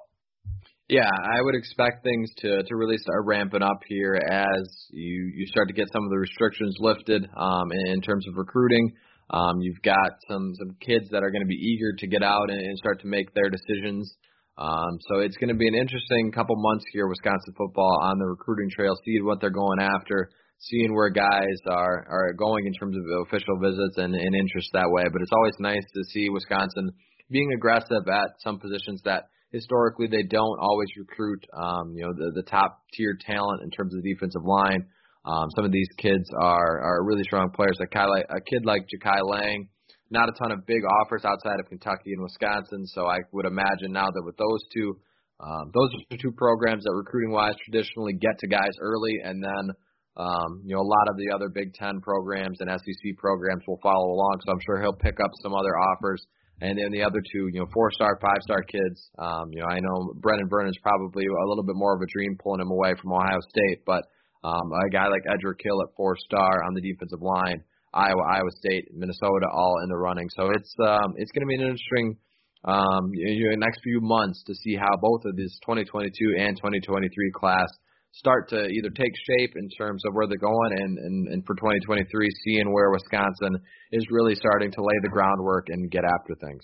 Yeah, 0.89 1.07
I 1.07 1.41
would 1.41 1.55
expect 1.55 2.03
things 2.03 2.29
to 2.39 2.63
to 2.63 2.75
really 2.75 2.97
start 2.97 3.25
ramping 3.25 3.61
up 3.61 3.79
here 3.87 4.19
as 4.29 4.67
you 4.89 5.31
you 5.35 5.45
start 5.47 5.69
to 5.69 5.73
get 5.73 5.87
some 5.93 6.03
of 6.03 6.09
the 6.09 6.17
restrictions 6.17 6.75
lifted 6.79 7.29
um, 7.37 7.71
in, 7.71 7.93
in 7.93 8.01
terms 8.01 8.27
of 8.27 8.35
recruiting. 8.35 8.91
Um, 9.29 9.61
you've 9.61 9.81
got 9.81 10.19
some 10.27 10.51
some 10.59 10.75
kids 10.81 11.09
that 11.11 11.23
are 11.23 11.31
going 11.31 11.43
to 11.43 11.47
be 11.47 11.55
eager 11.55 11.93
to 11.99 12.07
get 12.07 12.23
out 12.23 12.49
and, 12.49 12.59
and 12.59 12.77
start 12.77 12.99
to 13.01 13.07
make 13.07 13.33
their 13.33 13.49
decisions. 13.49 14.13
Um, 14.59 14.99
so 15.07 15.19
it's 15.19 15.37
going 15.37 15.47
to 15.47 15.55
be 15.55 15.69
an 15.69 15.75
interesting 15.75 16.33
couple 16.33 16.55
months 16.57 16.83
here, 16.91 17.07
Wisconsin 17.07 17.53
football 17.57 17.97
on 18.03 18.19
the 18.19 18.25
recruiting 18.25 18.69
trail, 18.69 18.93
seeing 19.05 19.25
what 19.25 19.39
they're 19.39 19.49
going 19.55 19.79
after, 19.79 20.29
seeing 20.59 20.93
where 20.93 21.09
guys 21.09 21.55
are 21.71 22.05
are 22.09 22.33
going 22.33 22.67
in 22.67 22.73
terms 22.73 22.97
of 22.97 23.03
official 23.25 23.57
visits 23.57 23.95
and, 23.97 24.13
and 24.13 24.35
interest 24.35 24.69
that 24.73 24.91
way. 24.91 25.03
But 25.11 25.21
it's 25.21 25.31
always 25.31 25.55
nice 25.59 25.85
to 25.95 26.03
see 26.11 26.29
Wisconsin 26.29 26.91
being 27.31 27.53
aggressive 27.55 28.03
at 28.11 28.31
some 28.43 28.59
positions 28.59 29.01
that 29.05 29.29
historically 29.53 30.07
they 30.07 30.23
don't 30.23 30.59
always 30.59 30.89
recruit 30.97 31.45
um, 31.55 31.93
you 31.95 32.03
know 32.03 32.13
the, 32.13 32.31
the 32.35 32.43
top 32.43 32.83
tier 32.93 33.17
talent 33.25 33.63
in 33.63 33.71
terms 33.71 33.95
of 33.95 34.03
the 34.03 34.13
defensive 34.13 34.43
line. 34.43 34.85
Um, 35.23 35.47
some 35.55 35.63
of 35.63 35.71
these 35.71 35.89
kids 35.97 36.29
are 36.37 36.81
are 36.81 37.05
really 37.05 37.23
strong 37.23 37.49
players. 37.51 37.77
Like 37.79 37.95
a 37.95 38.41
kid 38.41 38.65
like 38.65 38.87
Jakai 38.91 39.23
Lang, 39.23 39.69
not 40.09 40.29
a 40.29 40.33
ton 40.41 40.51
of 40.51 40.65
big 40.65 40.81
offers 41.01 41.25
outside 41.25 41.59
of 41.59 41.69
Kentucky 41.69 42.13
and 42.13 42.21
Wisconsin. 42.21 42.85
So 42.87 43.05
I 43.05 43.17
would 43.31 43.45
imagine 43.45 43.91
now 43.91 44.09
that 44.09 44.23
with 44.25 44.37
those 44.37 44.61
two, 44.73 44.97
um, 45.39 45.71
those 45.73 45.89
are 46.11 46.17
two 46.17 46.31
programs 46.31 46.83
that 46.83 46.93
recruiting 46.93 47.31
wise 47.31 47.55
traditionally 47.63 48.13
get 48.13 48.37
to 48.39 48.47
guys 48.47 48.75
early, 48.81 49.21
and 49.23 49.41
then 49.43 49.71
um, 50.17 50.61
you 50.65 50.75
know 50.75 50.81
a 50.81 50.89
lot 50.89 51.07
of 51.07 51.15
the 51.17 51.31
other 51.33 51.49
Big 51.49 51.73
Ten 51.73 52.01
programs 52.01 52.59
and 52.59 52.69
SEC 52.69 53.17
programs 53.17 53.63
will 53.67 53.79
follow 53.81 54.11
along. 54.11 54.41
So 54.45 54.51
I'm 54.51 54.63
sure 54.65 54.81
he'll 54.81 54.99
pick 54.99 55.19
up 55.23 55.31
some 55.41 55.53
other 55.53 55.77
offers 55.77 56.25
and 56.61 56.77
then 56.77 56.91
the 56.91 57.03
other 57.03 57.21
two, 57.23 57.47
you 57.53 57.59
know, 57.59 57.67
four 57.73 57.91
star, 57.91 58.19
five 58.21 58.41
star 58.43 58.61
kids. 58.63 59.09
Um, 59.17 59.51
you 59.51 59.61
know, 59.61 59.67
I 59.67 59.79
know 59.79 60.13
Brenan 60.19 60.49
Vernon 60.49 60.69
is 60.69 60.79
probably 60.83 61.23
a 61.25 61.47
little 61.47 61.63
bit 61.63 61.75
more 61.75 61.95
of 61.95 62.01
a 62.01 62.11
dream 62.11 62.37
pulling 62.41 62.61
him 62.61 62.71
away 62.71 62.93
from 63.01 63.13
Ohio 63.13 63.39
State, 63.47 63.85
but 63.85 64.03
um, 64.43 64.71
a 64.71 64.89
guy 64.89 65.07
like 65.07 65.23
Edric 65.27 65.59
Hill 65.63 65.81
at 65.81 65.95
four 65.95 66.17
star 66.17 66.63
on 66.63 66.73
the 66.73 66.81
defensive 66.81 67.21
line, 67.21 67.63
Iowa, 67.93 68.23
Iowa 68.29 68.51
State, 68.57 68.89
Minnesota, 68.93 69.47
all 69.51 69.81
in 69.83 69.89
the 69.89 69.97
running. 69.97 70.29
So 70.35 70.49
it's 70.53 70.73
um, 70.85 71.13
it's 71.17 71.31
going 71.31 71.41
to 71.41 71.47
be 71.47 71.55
an 71.55 71.61
interesting 71.61 72.17
um, 72.65 73.11
you 73.13 73.49
know, 73.49 73.55
next 73.55 73.79
few 73.83 74.01
months 74.01 74.43
to 74.47 74.53
see 74.53 74.75
how 74.75 74.91
both 75.01 75.23
of 75.25 75.35
these 75.35 75.57
2022 75.63 76.35
and 76.37 76.57
2023 76.57 77.31
class 77.31 77.67
start 78.11 78.49
to 78.49 78.65
either 78.65 78.89
take 78.89 79.13
shape 79.15 79.53
in 79.55 79.69
terms 79.77 80.03
of 80.05 80.13
where 80.13 80.27
they're 80.27 80.37
going 80.37 80.71
and, 80.77 80.97
and, 80.97 81.27
and 81.27 81.45
for 81.45 81.55
2023 81.55 82.27
seeing 82.43 82.73
where 82.73 82.91
Wisconsin 82.91 83.55
is 83.91 84.05
really 84.09 84.35
starting 84.35 84.71
to 84.71 84.81
lay 84.81 84.95
the 85.03 85.09
groundwork 85.09 85.67
and 85.69 85.91
get 85.91 86.03
after 86.03 86.35
things. 86.41 86.63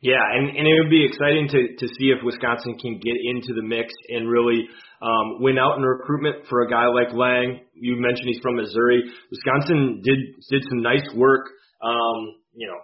Yeah, 0.00 0.22
and, 0.22 0.54
and 0.54 0.62
it 0.62 0.74
would 0.78 0.90
be 0.90 1.04
exciting 1.04 1.48
to, 1.50 1.74
to 1.74 1.86
see 1.98 2.14
if 2.14 2.22
Wisconsin 2.22 2.78
can 2.78 3.00
get 3.02 3.18
into 3.18 3.50
the 3.52 3.66
mix 3.66 3.92
and 4.08 4.30
really 4.30 4.62
um, 5.02 5.42
win 5.42 5.58
out 5.58 5.76
in 5.76 5.82
recruitment 5.82 6.46
for 6.48 6.62
a 6.62 6.70
guy 6.70 6.86
like 6.86 7.12
Lang. 7.12 7.66
You 7.74 7.96
mentioned 7.98 8.28
he's 8.28 8.38
from 8.38 8.56
Missouri. 8.56 9.02
Wisconsin 9.30 10.00
did 10.04 10.18
did 10.50 10.62
some 10.70 10.82
nice 10.82 11.02
work, 11.16 11.50
um, 11.82 12.38
you 12.54 12.68
know, 12.68 12.78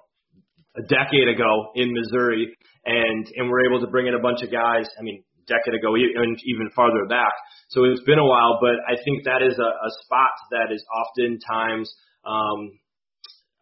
a 0.75 0.83
decade 0.91 1.29
ago 1.31 1.71
in 1.77 1.95
Missouri, 1.95 2.51
and 2.85 3.27
and 3.37 3.49
we're 3.49 3.65
able 3.65 3.81
to 3.81 3.91
bring 3.91 4.09
in 4.09 4.15
a 4.15 4.21
bunch 4.21 4.43
of 4.43 4.51
guys. 4.51 4.91
I 4.99 5.03
mean, 5.03 5.23
decade 5.47 5.79
ago 5.79 5.95
and 5.95 6.37
even 6.47 6.71
farther 6.75 7.07
back. 7.09 7.33
So 7.69 7.85
it's 7.85 8.03
been 8.03 8.19
a 8.19 8.27
while, 8.27 8.59
but 8.61 8.81
I 8.91 8.97
think 9.05 9.25
that 9.25 9.43
is 9.43 9.55
a, 9.59 9.71
a 9.71 9.91
spot 10.03 10.35
that 10.51 10.75
is 10.75 10.83
oftentimes 10.91 11.93
um, 12.27 12.75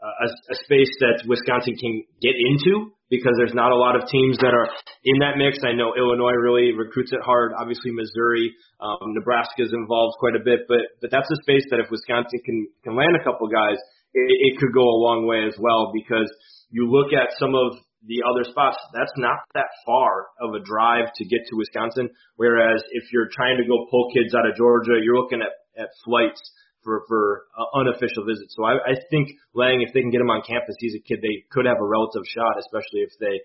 a, 0.01 0.27
a 0.27 0.57
space 0.65 0.91
that 1.01 1.23
Wisconsin 1.27 1.77
can 1.77 2.03
get 2.23 2.35
into 2.35 2.93
because 3.13 3.37
there's 3.37 3.53
not 3.53 3.71
a 3.71 3.77
lot 3.77 3.93
of 3.93 4.09
teams 4.09 4.41
that 4.41 4.57
are 4.57 4.65
in 5.05 5.21
that 5.21 5.37
mix. 5.37 5.61
I 5.61 5.77
know 5.77 5.93
Illinois 5.93 6.33
really 6.33 6.73
recruits 6.73 7.13
it 7.13 7.21
hard. 7.21 7.53
Obviously, 7.53 7.93
Missouri, 7.93 8.57
um, 8.81 9.13
Nebraska 9.13 9.69
is 9.69 9.77
involved 9.77 10.17
quite 10.17 10.33
a 10.33 10.41
bit, 10.41 10.65
but 10.65 10.97
but 11.05 11.13
that's 11.13 11.29
a 11.29 11.39
space 11.45 11.69
that 11.69 11.79
if 11.79 11.93
Wisconsin 11.93 12.41
can 12.41 12.67
can 12.81 12.97
land 12.97 13.13
a 13.13 13.23
couple 13.23 13.53
guys, 13.53 13.77
it, 14.17 14.57
it 14.57 14.59
could 14.59 14.73
go 14.73 14.89
a 14.89 14.99
long 15.05 15.29
way 15.29 15.45
as 15.45 15.53
well 15.61 15.93
because 15.93 16.33
you 16.73 16.89
look 16.89 17.13
at 17.13 17.37
some 17.37 17.53
of 17.53 17.77
the 18.09 18.25
other 18.25 18.49
spots, 18.49 18.81
that's 18.97 19.13
not 19.21 19.45
that 19.55 19.69
far 19.87 20.33
of 20.41 20.57
a 20.57 20.65
drive 20.65 21.13
to 21.15 21.23
get 21.29 21.45
to 21.47 21.55
Wisconsin. 21.61 22.09
Whereas 22.35 22.83
if 22.91 23.13
you're 23.13 23.31
trying 23.31 23.61
to 23.61 23.69
go 23.69 23.87
pull 23.93 24.11
kids 24.11 24.35
out 24.35 24.49
of 24.49 24.57
Georgia, 24.57 24.99
you're 24.99 25.21
looking 25.21 25.45
at, 25.45 25.53
at 25.79 25.93
flights 26.03 26.41
for 26.85 27.03
for 27.09 27.47
uh, 27.57 27.65
unofficial 27.79 28.27
visits. 28.27 28.55
So 28.57 28.65
I, 28.65 28.75
I 28.83 28.95
think 29.11 29.31
Lang, 29.55 29.83
if 29.83 29.93
they 29.95 30.01
can 30.01 30.11
get 30.11 30.21
him 30.21 30.31
on 30.31 30.43
campus, 30.43 30.77
he's 30.79 30.95
a 30.95 31.03
kid 31.03 31.19
they 31.23 31.47
could 31.51 31.67
have 31.67 31.79
a 31.81 31.87
relative 31.87 32.23
shot, 32.29 32.59
especially 32.59 33.07
if 33.07 33.13
they 33.19 33.37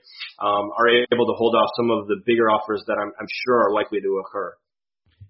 um, 0.41 0.69
are 0.77 0.89
able 0.89 1.25
to 1.25 1.35
hold 1.37 1.55
off 1.55 1.69
some 1.77 1.89
of 1.91 2.07
the 2.07 2.17
bigger 2.25 2.49
offers 2.49 2.83
that 2.87 2.97
I'm, 2.99 3.11
I'm 3.19 3.29
sure 3.45 3.69
are 3.69 3.73
likely 3.73 4.01
to 4.01 4.21
occur. 4.25 4.53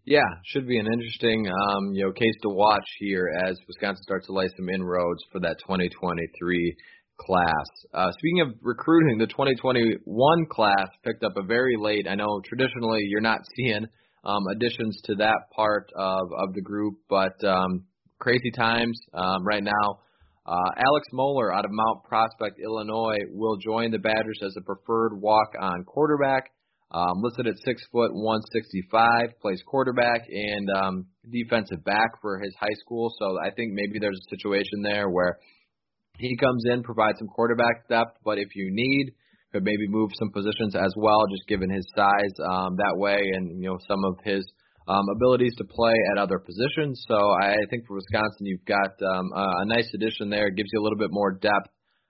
Yeah, 0.05 0.27
should 0.45 0.67
be 0.67 0.79
an 0.79 0.87
interesting 0.87 1.47
um, 1.47 1.93
you 1.93 2.05
know 2.05 2.11
case 2.11 2.35
to 2.43 2.49
watch 2.49 2.87
here 2.99 3.27
as 3.45 3.59
Wisconsin 3.67 4.03
starts 4.03 4.27
to 4.27 4.33
lay 4.33 4.47
some 4.55 4.69
inroads 4.69 5.23
for 5.31 5.39
that 5.41 5.59
2023 5.59 6.75
class. 7.17 7.67
Uh, 7.93 8.11
speaking 8.17 8.41
of 8.41 8.53
recruiting, 8.61 9.17
the 9.17 9.27
2021 9.27 10.45
class 10.49 10.87
picked 11.03 11.23
up 11.23 11.35
a 11.35 11.43
very 11.43 11.75
late. 11.77 12.07
I 12.07 12.15
know 12.15 12.41
traditionally 12.45 13.01
you're 13.03 13.21
not 13.21 13.41
seeing 13.55 13.87
um, 14.23 14.43
additions 14.51 14.99
to 15.05 15.15
that 15.15 15.49
part 15.55 15.91
of, 15.95 16.29
of 16.37 16.53
the 16.53 16.61
group, 16.61 16.95
but 17.09 17.43
um, 17.43 17.85
crazy 18.19 18.51
times 18.51 18.99
um, 19.13 19.45
right 19.45 19.63
now. 19.63 19.99
Uh, 20.45 20.71
Alex 20.77 21.07
Moeller 21.11 21.53
out 21.53 21.65
of 21.65 21.71
Mount 21.71 22.03
Prospect, 22.05 22.57
Illinois, 22.63 23.17
will 23.31 23.57
join 23.57 23.91
the 23.91 23.99
Badgers 23.99 24.39
as 24.45 24.55
a 24.57 24.61
preferred 24.61 25.19
walk-on 25.19 25.83
quarterback. 25.83 26.51
Um, 26.89 27.21
listed 27.21 27.47
at 27.47 27.55
six 27.65 27.81
foot 27.91 28.11
one 28.13 28.39
sixty 28.53 28.81
five, 28.89 29.37
plays 29.41 29.61
quarterback 29.67 30.21
and 30.29 30.69
um, 30.69 31.05
defensive 31.29 31.83
back 31.83 32.21
for 32.21 32.39
his 32.39 32.55
high 32.57 32.75
school. 32.79 33.13
So 33.19 33.37
I 33.43 33.51
think 33.51 33.73
maybe 33.73 33.99
there's 33.99 34.17
a 34.25 34.29
situation 34.29 34.83
there 34.83 35.09
where 35.09 35.37
he 36.17 36.37
comes 36.37 36.63
in, 36.71 36.83
provides 36.83 37.19
some 37.19 37.27
quarterback 37.27 37.89
depth, 37.89 38.17
but 38.23 38.37
if 38.37 38.55
you 38.55 38.69
need, 38.71 39.11
could 39.51 39.63
maybe 39.63 39.87
move 39.89 40.11
some 40.17 40.31
positions 40.31 40.75
as 40.75 40.93
well, 40.95 41.27
just 41.29 41.45
given 41.47 41.69
his 41.69 41.85
size 41.93 42.33
um, 42.49 42.77
that 42.77 42.95
way, 42.95 43.19
and 43.33 43.61
you 43.61 43.69
know 43.69 43.77
some 43.85 44.05
of 44.05 44.15
his 44.23 44.47
um, 44.87 45.05
abilities 45.15 45.53
to 45.57 45.65
play 45.65 45.93
at 46.11 46.17
other 46.17 46.39
positions. 46.39 47.03
So 47.07 47.15
I 47.15 47.55
think 47.69 47.85
for 47.87 47.95
Wisconsin, 47.95 48.45
you've 48.45 48.65
got 48.65 48.91
um, 49.03 49.31
a, 49.35 49.45
a 49.61 49.65
nice 49.65 49.89
addition 49.93 50.29
there. 50.29 50.47
It 50.47 50.55
gives 50.55 50.69
you 50.71 50.81
a 50.81 50.83
little 50.83 50.97
bit 50.97 51.09
more 51.11 51.33
depth 51.33 51.69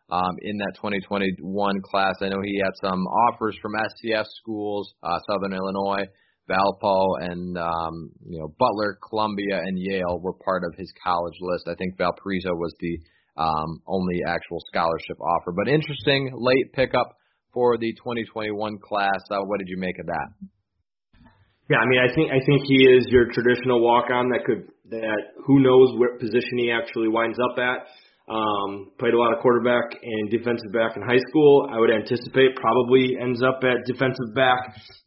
um, 0.09 0.35
in 0.41 0.57
that 0.57 0.73
2021 0.75 1.81
class. 1.81 2.15
I 2.21 2.29
know 2.29 2.41
he 2.43 2.61
had 2.63 2.73
some 2.81 3.05
offers 3.07 3.57
from 3.61 3.73
FCS 3.73 4.25
schools, 4.41 4.93
uh, 5.03 5.19
Southern 5.29 5.53
Illinois, 5.53 6.05
Valpo, 6.49 7.19
and 7.19 7.57
um, 7.57 8.11
you 8.25 8.39
know 8.39 8.53
Butler, 8.57 8.97
Columbia, 9.09 9.59
and 9.65 9.77
Yale 9.77 10.19
were 10.21 10.33
part 10.33 10.63
of 10.63 10.77
his 10.77 10.91
college 11.03 11.35
list. 11.41 11.67
I 11.67 11.75
think 11.75 11.97
Valparaiso 11.97 12.53
was 12.53 12.73
the 12.79 12.99
um, 13.37 13.81
only 13.85 14.21
actual 14.25 14.59
scholarship 14.67 15.19
offer. 15.19 15.51
But 15.51 15.67
interesting 15.67 16.31
late 16.33 16.73
pickup 16.73 17.17
for 17.53 17.77
the 17.77 17.91
2021 17.93 18.77
class. 18.79 19.19
Uh, 19.29 19.39
what 19.45 19.59
did 19.59 19.67
you 19.67 19.77
make 19.77 19.99
of 19.99 20.05
that? 20.07 20.27
Yeah, 21.69 21.83
I 21.83 21.85
mean, 21.85 21.99
I 21.99 22.07
think 22.15 22.31
I 22.31 22.39
think 22.45 22.63
he 22.63 22.87
is 22.87 23.03
your 23.11 23.27
traditional 23.31 23.83
walk-on 23.83 24.29
that 24.31 24.45
could 24.47 24.71
that 24.89 25.35
who 25.45 25.59
knows 25.59 25.99
what 25.99 26.19
position 26.19 26.63
he 26.63 26.71
actually 26.71 27.09
winds 27.09 27.37
up 27.43 27.59
at. 27.59 27.91
Um, 28.27 28.91
played 28.99 29.13
a 29.13 29.19
lot 29.19 29.31
of 29.31 29.39
quarterback 29.39 29.95
and 30.03 30.29
defensive 30.29 30.71
back 30.71 30.95
in 30.95 31.01
high 31.03 31.19
school. 31.31 31.67
I 31.71 31.79
would 31.79 31.91
anticipate 31.91 32.55
probably 32.55 33.15
ends 33.19 33.43
up 33.43 33.63
at 33.63 33.87
defensive 33.87 34.35
back, 34.35 34.59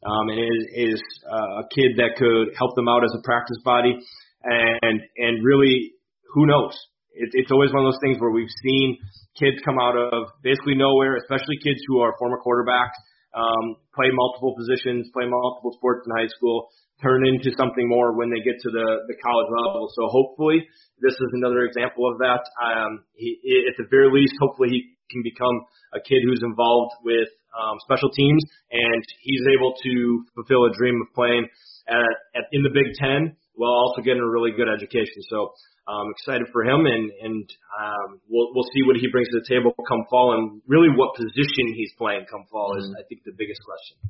um, 0.05 0.29
and 0.29 0.41
is, 0.41 0.97
is 0.97 1.03
uh, 1.29 1.61
a 1.61 1.65
kid 1.73 1.97
that 1.97 2.17
could 2.17 2.53
help 2.57 2.77
them 2.77 2.89
out 2.89 3.05
as 3.05 3.13
a 3.17 3.23
practice 3.25 3.61
body, 3.65 3.97
and 4.45 5.01
and 5.17 5.45
really, 5.45 5.93
who 6.33 6.45
knows? 6.45 6.77
It, 7.13 7.29
it's 7.33 7.51
always 7.51 7.73
one 7.73 7.85
of 7.85 7.93
those 7.93 8.01
things 8.05 8.21
where 8.21 8.33
we've 8.33 8.53
seen 8.65 8.99
kids 9.39 9.57
come 9.65 9.81
out 9.81 9.97
of 9.97 10.29
basically 10.43 10.77
nowhere, 10.77 11.17
especially 11.17 11.57
kids 11.65 11.81
who 11.89 12.01
are 12.01 12.13
former 12.19 12.37
quarterbacks, 12.45 12.97
um, 13.35 13.77
play 13.95 14.11
multiple 14.13 14.55
positions, 14.57 15.11
play 15.13 15.27
multiple 15.27 15.73
sports 15.77 16.07
in 16.07 16.11
high 16.17 16.31
school, 16.31 16.69
turn 17.03 17.27
into 17.27 17.51
something 17.57 17.89
more 17.89 18.17
when 18.17 18.31
they 18.31 18.41
get 18.45 18.61
to 18.61 18.71
the, 18.71 18.89
the 19.09 19.17
college 19.25 19.51
level. 19.51 19.89
So 19.97 20.09
hopefully 20.09 20.67
this 21.01 21.15
is 21.15 21.31
another 21.33 21.65
example 21.65 22.11
of 22.11 22.19
that. 22.19 22.45
Um, 22.61 23.05
he, 23.15 23.41
at 23.69 23.77
the 23.79 23.89
very 23.91 24.11
least, 24.13 24.35
hopefully 24.41 24.69
he 24.71 24.81
can 25.11 25.23
become 25.23 25.65
a 25.95 26.01
kid 26.01 26.23
who's 26.25 26.43
involved 26.45 26.95
with 27.03 27.29
um, 27.57 27.77
special 27.83 28.11
teams 28.11 28.45
and 28.71 29.03
he's 29.23 29.43
able 29.59 29.75
to 29.75 30.25
fulfill 30.35 30.65
a 30.67 30.73
dream 30.77 31.01
of 31.03 31.13
playing 31.15 31.49
at, 31.89 32.15
at 32.37 32.45
in 32.53 32.63
the 32.63 32.71
Big 32.71 32.95
Ten 32.95 33.35
while 33.61 33.77
also 33.77 34.01
getting 34.01 34.25
a 34.25 34.33
really 34.33 34.57
good 34.57 34.73
education. 34.73 35.21
So 35.29 35.53
um, 35.85 36.09
excited 36.17 36.49
for 36.49 36.65
him, 36.65 36.89
and 36.89 37.13
and 37.21 37.45
um, 37.77 38.09
we'll 38.25 38.49
we'll 38.57 38.71
see 38.73 38.81
what 38.89 38.97
he 38.97 39.13
brings 39.13 39.29
to 39.29 39.45
the 39.45 39.49
table 39.53 39.77
come 39.85 40.09
fall, 40.09 40.33
and 40.33 40.65
really 40.65 40.89
what 40.89 41.13
position 41.13 41.77
he's 41.77 41.93
playing 42.01 42.25
come 42.25 42.49
fall 42.49 42.73
mm-hmm. 42.73 42.89
is 42.89 42.97
I 42.97 43.05
think 43.05 43.21
the 43.29 43.37
biggest 43.37 43.61
question. 43.61 44.01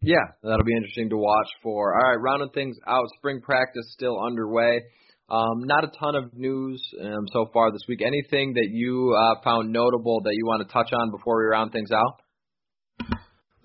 Yeah, 0.00 0.24
that'll 0.42 0.64
be 0.64 0.76
interesting 0.76 1.10
to 1.10 1.18
watch 1.18 1.48
for. 1.62 1.92
All 1.92 2.08
right, 2.08 2.20
rounding 2.20 2.50
things 2.56 2.76
out, 2.86 3.04
spring 3.18 3.40
practice 3.44 3.84
still 3.92 4.16
underway. 4.16 4.80
Um, 5.28 5.66
not 5.66 5.82
a 5.82 5.90
ton 5.98 6.14
of 6.14 6.32
news 6.32 6.80
um, 7.02 7.26
so 7.32 7.50
far 7.52 7.72
this 7.72 7.82
week. 7.88 8.00
Anything 8.00 8.54
that 8.54 8.68
you 8.70 9.12
uh, 9.12 9.42
found 9.42 9.72
notable 9.72 10.22
that 10.22 10.32
you 10.32 10.46
want 10.46 10.66
to 10.66 10.72
touch 10.72 10.92
on 10.92 11.10
before 11.10 11.38
we 11.38 11.50
round 11.50 11.72
things 11.72 11.90
out? 11.90 12.22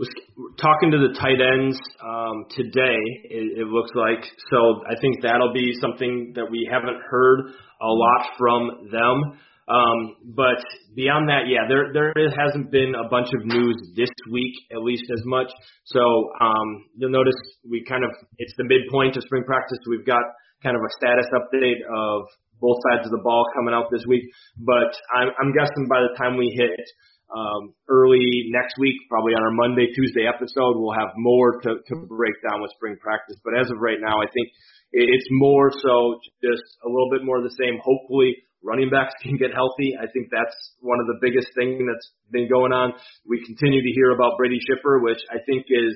Was 0.02 0.10
talking 0.58 0.90
to 0.90 0.98
the 0.98 1.14
tight 1.14 1.38
ends 1.38 1.78
um, 2.02 2.50
today. 2.50 2.98
It, 3.30 3.62
it 3.62 3.68
looks 3.70 3.94
like 3.94 4.26
so. 4.50 4.82
I 4.90 4.98
think 4.98 5.22
that'll 5.22 5.54
be 5.54 5.78
something 5.78 6.34
that 6.34 6.50
we 6.50 6.66
haven't 6.66 6.98
heard 7.06 7.54
a 7.78 7.92
lot 7.94 8.34
from 8.34 8.90
them. 8.90 9.38
Um, 9.70 10.00
but 10.34 10.58
beyond 10.98 11.30
that, 11.30 11.46
yeah, 11.46 11.70
there 11.70 11.94
there 11.94 12.12
hasn't 12.34 12.74
been 12.74 12.98
a 12.98 13.08
bunch 13.14 13.30
of 13.30 13.46
news 13.46 13.78
this 13.96 14.10
week, 14.34 14.58
at 14.74 14.82
least 14.82 15.06
as 15.14 15.22
much. 15.26 15.54
So 15.86 16.02
um, 16.42 16.90
you'll 16.98 17.14
notice 17.14 17.38
we 17.70 17.86
kind 17.86 18.04
of 18.04 18.10
it's 18.42 18.58
the 18.58 18.66
midpoint 18.66 19.16
of 19.18 19.24
spring 19.24 19.46
practice. 19.46 19.78
We've 19.86 20.06
got 20.06 20.26
kind 20.66 20.76
of 20.76 20.82
a 20.82 20.92
status 20.98 21.30
update 21.30 21.86
of 21.94 22.26
both 22.58 22.78
sides 22.90 23.06
of 23.06 23.12
the 23.14 23.22
ball 23.22 23.46
coming 23.54 23.74
out 23.74 23.94
this 23.94 24.06
week. 24.10 24.26
But 24.58 24.98
I'm, 25.14 25.30
I'm 25.38 25.54
guessing 25.54 25.86
by 25.86 26.02
the 26.02 26.14
time 26.18 26.38
we 26.38 26.50
hit 26.58 26.82
um, 27.32 27.74
early 27.88 28.52
next 28.52 28.78
week, 28.78 28.96
probably 29.10 29.34
on 29.34 29.44
our 29.44 29.52
Monday, 29.52 29.88
Tuesday 29.96 30.28
episode, 30.28 30.76
we'll 30.76 30.98
have 30.98 31.16
more 31.16 31.62
to, 31.62 31.80
to 31.88 31.96
break 32.08 32.36
down 32.44 32.62
with 32.62 32.72
spring 32.76 32.98
practice. 33.00 33.38
But 33.44 33.56
as 33.60 33.72
of 33.72 33.80
right 33.80 34.00
now, 34.00 34.20
I 34.22 34.28
think 34.32 34.50
it's 34.92 35.28
more 35.32 35.72
so 35.72 36.20
just 36.44 36.64
a 36.84 36.90
little 36.90 37.10
bit 37.12 37.24
more 37.24 37.38
of 37.38 37.44
the 37.44 37.56
same. 37.56 37.80
Hopefully, 37.80 38.36
running 38.64 38.90
backs 38.90 39.14
can 39.24 39.38
get 39.38 39.54
healthy. 39.54 39.96
I 39.96 40.08
think 40.12 40.28
that's 40.32 40.56
one 40.80 41.00
of 41.00 41.08
the 41.08 41.20
biggest 41.22 41.48
things 41.56 41.80
that's 41.80 42.10
been 42.32 42.50
going 42.50 42.74
on. 42.74 42.94
We 43.26 43.44
continue 43.46 43.82
to 43.82 43.92
hear 43.96 44.12
about 44.12 44.38
Brady 44.38 44.60
Schipper, 44.60 45.02
which 45.02 45.22
I 45.32 45.40
think 45.46 45.66
is 45.70 45.96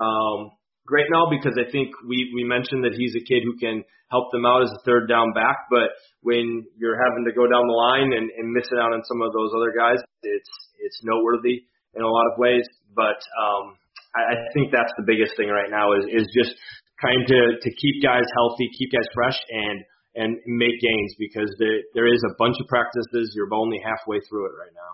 um, 0.00 0.54
great 0.88 1.06
now 1.12 1.28
because 1.28 1.52
I 1.60 1.68
think 1.70 1.92
we 2.08 2.32
we 2.32 2.42
mentioned 2.48 2.82
that 2.88 2.96
he's 2.96 3.12
a 3.12 3.22
kid 3.22 3.44
who 3.44 3.60
can 3.60 3.84
help 4.08 4.32
them 4.32 4.48
out 4.48 4.64
as 4.64 4.72
a 4.72 4.80
third 4.88 5.04
down 5.06 5.36
back, 5.36 5.68
but 5.68 5.92
when 6.24 6.64
you're 6.80 6.96
having 6.96 7.28
to 7.28 7.32
go 7.36 7.44
down 7.44 7.68
the 7.68 7.76
line 7.76 8.16
and, 8.16 8.32
and 8.32 8.46
missing 8.56 8.80
out 8.80 8.96
on 8.96 9.04
some 9.04 9.20
of 9.20 9.36
those 9.36 9.52
other 9.52 9.76
guys, 9.76 10.00
it's 10.24 10.52
it's 10.80 10.98
noteworthy 11.04 11.68
in 11.92 12.00
a 12.00 12.08
lot 12.08 12.24
of 12.32 12.40
ways. 12.40 12.64
But 12.96 13.20
um, 13.36 13.76
I, 14.16 14.32
I 14.32 14.36
think 14.56 14.72
that's 14.72 14.92
the 14.96 15.04
biggest 15.04 15.36
thing 15.36 15.52
right 15.52 15.68
now 15.68 15.92
is 15.92 16.08
is 16.08 16.26
just 16.32 16.56
trying 16.98 17.22
to 17.28 17.40
to 17.60 17.70
keep 17.76 18.02
guys 18.02 18.24
healthy, 18.40 18.66
keep 18.72 18.90
guys 18.90 19.06
fresh, 19.12 19.38
and 19.52 19.84
and 20.16 20.30
make 20.48 20.80
gains 20.80 21.12
because 21.20 21.52
there 21.60 21.84
there 21.92 22.08
is 22.08 22.24
a 22.24 22.34
bunch 22.40 22.56
of 22.56 22.66
practices. 22.66 23.36
You're 23.36 23.52
only 23.52 23.78
halfway 23.84 24.24
through 24.24 24.48
it 24.48 24.56
right 24.56 24.72
now. 24.72 24.92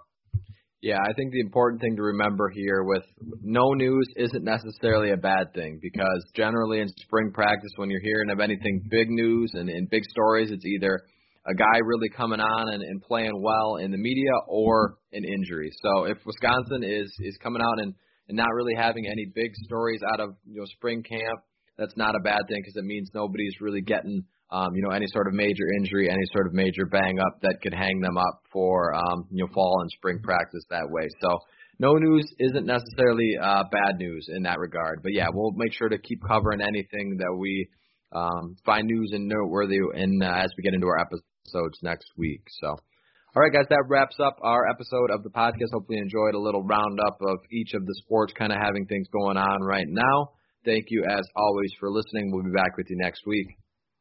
Yeah, 0.84 1.00
I 1.00 1.14
think 1.14 1.32
the 1.32 1.40
important 1.40 1.80
thing 1.80 1.96
to 1.96 2.02
remember 2.02 2.50
here 2.50 2.84
with 2.84 3.04
no 3.40 3.72
news 3.72 4.06
isn't 4.16 4.44
necessarily 4.44 5.12
a 5.12 5.16
bad 5.16 5.54
thing 5.54 5.78
because 5.80 6.22
generally 6.36 6.80
in 6.80 6.88
spring 6.88 7.30
practice, 7.32 7.70
when 7.76 7.88
you're 7.88 8.02
hearing 8.02 8.28
of 8.28 8.38
anything 8.38 8.86
big 8.90 9.08
news 9.08 9.50
and, 9.54 9.70
and 9.70 9.88
big 9.88 10.04
stories, 10.04 10.50
it's 10.50 10.66
either 10.66 11.00
a 11.46 11.54
guy 11.54 11.78
really 11.86 12.10
coming 12.10 12.38
on 12.38 12.74
and, 12.74 12.82
and 12.82 13.00
playing 13.00 13.32
well 13.40 13.76
in 13.76 13.92
the 13.92 13.96
media 13.96 14.28
or 14.46 14.98
an 15.14 15.24
injury. 15.24 15.70
So 15.80 16.04
if 16.04 16.18
Wisconsin 16.26 16.84
is 16.84 17.10
is 17.20 17.38
coming 17.42 17.62
out 17.62 17.78
and, 17.78 17.94
and 18.28 18.36
not 18.36 18.52
really 18.52 18.74
having 18.76 19.06
any 19.06 19.24
big 19.34 19.52
stories 19.64 20.02
out 20.12 20.20
of 20.20 20.36
you 20.44 20.60
know 20.60 20.66
spring 20.66 21.02
camp, 21.02 21.40
that's 21.78 21.96
not 21.96 22.14
a 22.14 22.20
bad 22.20 22.42
thing 22.46 22.60
because 22.60 22.76
it 22.76 22.84
means 22.84 23.08
nobody's 23.14 23.56
really 23.58 23.80
getting 23.80 24.24
um, 24.50 24.74
you 24.74 24.82
know 24.82 24.90
any 24.90 25.06
sort 25.08 25.26
of 25.26 25.34
major 25.34 25.64
injury, 25.78 26.10
any 26.10 26.24
sort 26.32 26.46
of 26.46 26.52
major 26.52 26.86
bang 26.86 27.18
up 27.18 27.40
that 27.42 27.58
could 27.62 27.74
hang 27.74 28.00
them 28.00 28.16
up 28.16 28.42
for 28.52 28.94
um, 28.94 29.26
you 29.30 29.44
know 29.44 29.52
fall 29.52 29.80
and 29.80 29.90
spring 29.90 30.20
practice 30.22 30.64
that 30.70 30.88
way. 30.90 31.08
So 31.20 31.38
no 31.78 31.94
news 31.94 32.24
isn't 32.38 32.66
necessarily 32.66 33.36
uh, 33.40 33.64
bad 33.70 33.98
news 33.98 34.28
in 34.34 34.42
that 34.44 34.58
regard. 34.58 35.02
But 35.02 35.12
yeah, 35.12 35.26
we'll 35.32 35.52
make 35.56 35.72
sure 35.72 35.88
to 35.88 35.98
keep 35.98 36.22
covering 36.26 36.60
anything 36.60 37.16
that 37.18 37.34
we 37.36 37.68
um, 38.12 38.56
find 38.64 38.86
news 38.86 39.10
and 39.12 39.26
noteworthy 39.26 39.78
in 39.94 40.22
uh, 40.22 40.42
as 40.44 40.50
we 40.56 40.62
get 40.62 40.74
into 40.74 40.86
our 40.86 41.00
episodes 41.00 41.78
next 41.82 42.06
week. 42.16 42.42
So, 42.60 42.68
all 42.68 43.42
right, 43.42 43.52
guys, 43.52 43.66
that 43.70 43.84
wraps 43.88 44.16
up 44.20 44.36
our 44.42 44.68
episode 44.68 45.10
of 45.10 45.24
the 45.24 45.30
podcast. 45.30 45.72
Hopefully, 45.72 45.98
you 45.98 46.02
enjoyed 46.04 46.34
a 46.34 46.40
little 46.40 46.62
roundup 46.62 47.18
of 47.22 47.38
each 47.50 47.74
of 47.74 47.84
the 47.84 47.94
sports 48.04 48.32
kind 48.38 48.52
of 48.52 48.58
having 48.62 48.86
things 48.86 49.08
going 49.12 49.36
on 49.36 49.62
right 49.62 49.88
now. 49.88 50.30
Thank 50.64 50.86
you, 50.90 51.04
as 51.10 51.26
always, 51.34 51.72
for 51.80 51.90
listening. 51.90 52.30
We'll 52.30 52.44
be 52.44 52.52
back 52.52 52.76
with 52.76 52.86
you 52.88 52.96
next 52.96 53.26
week 53.26 53.48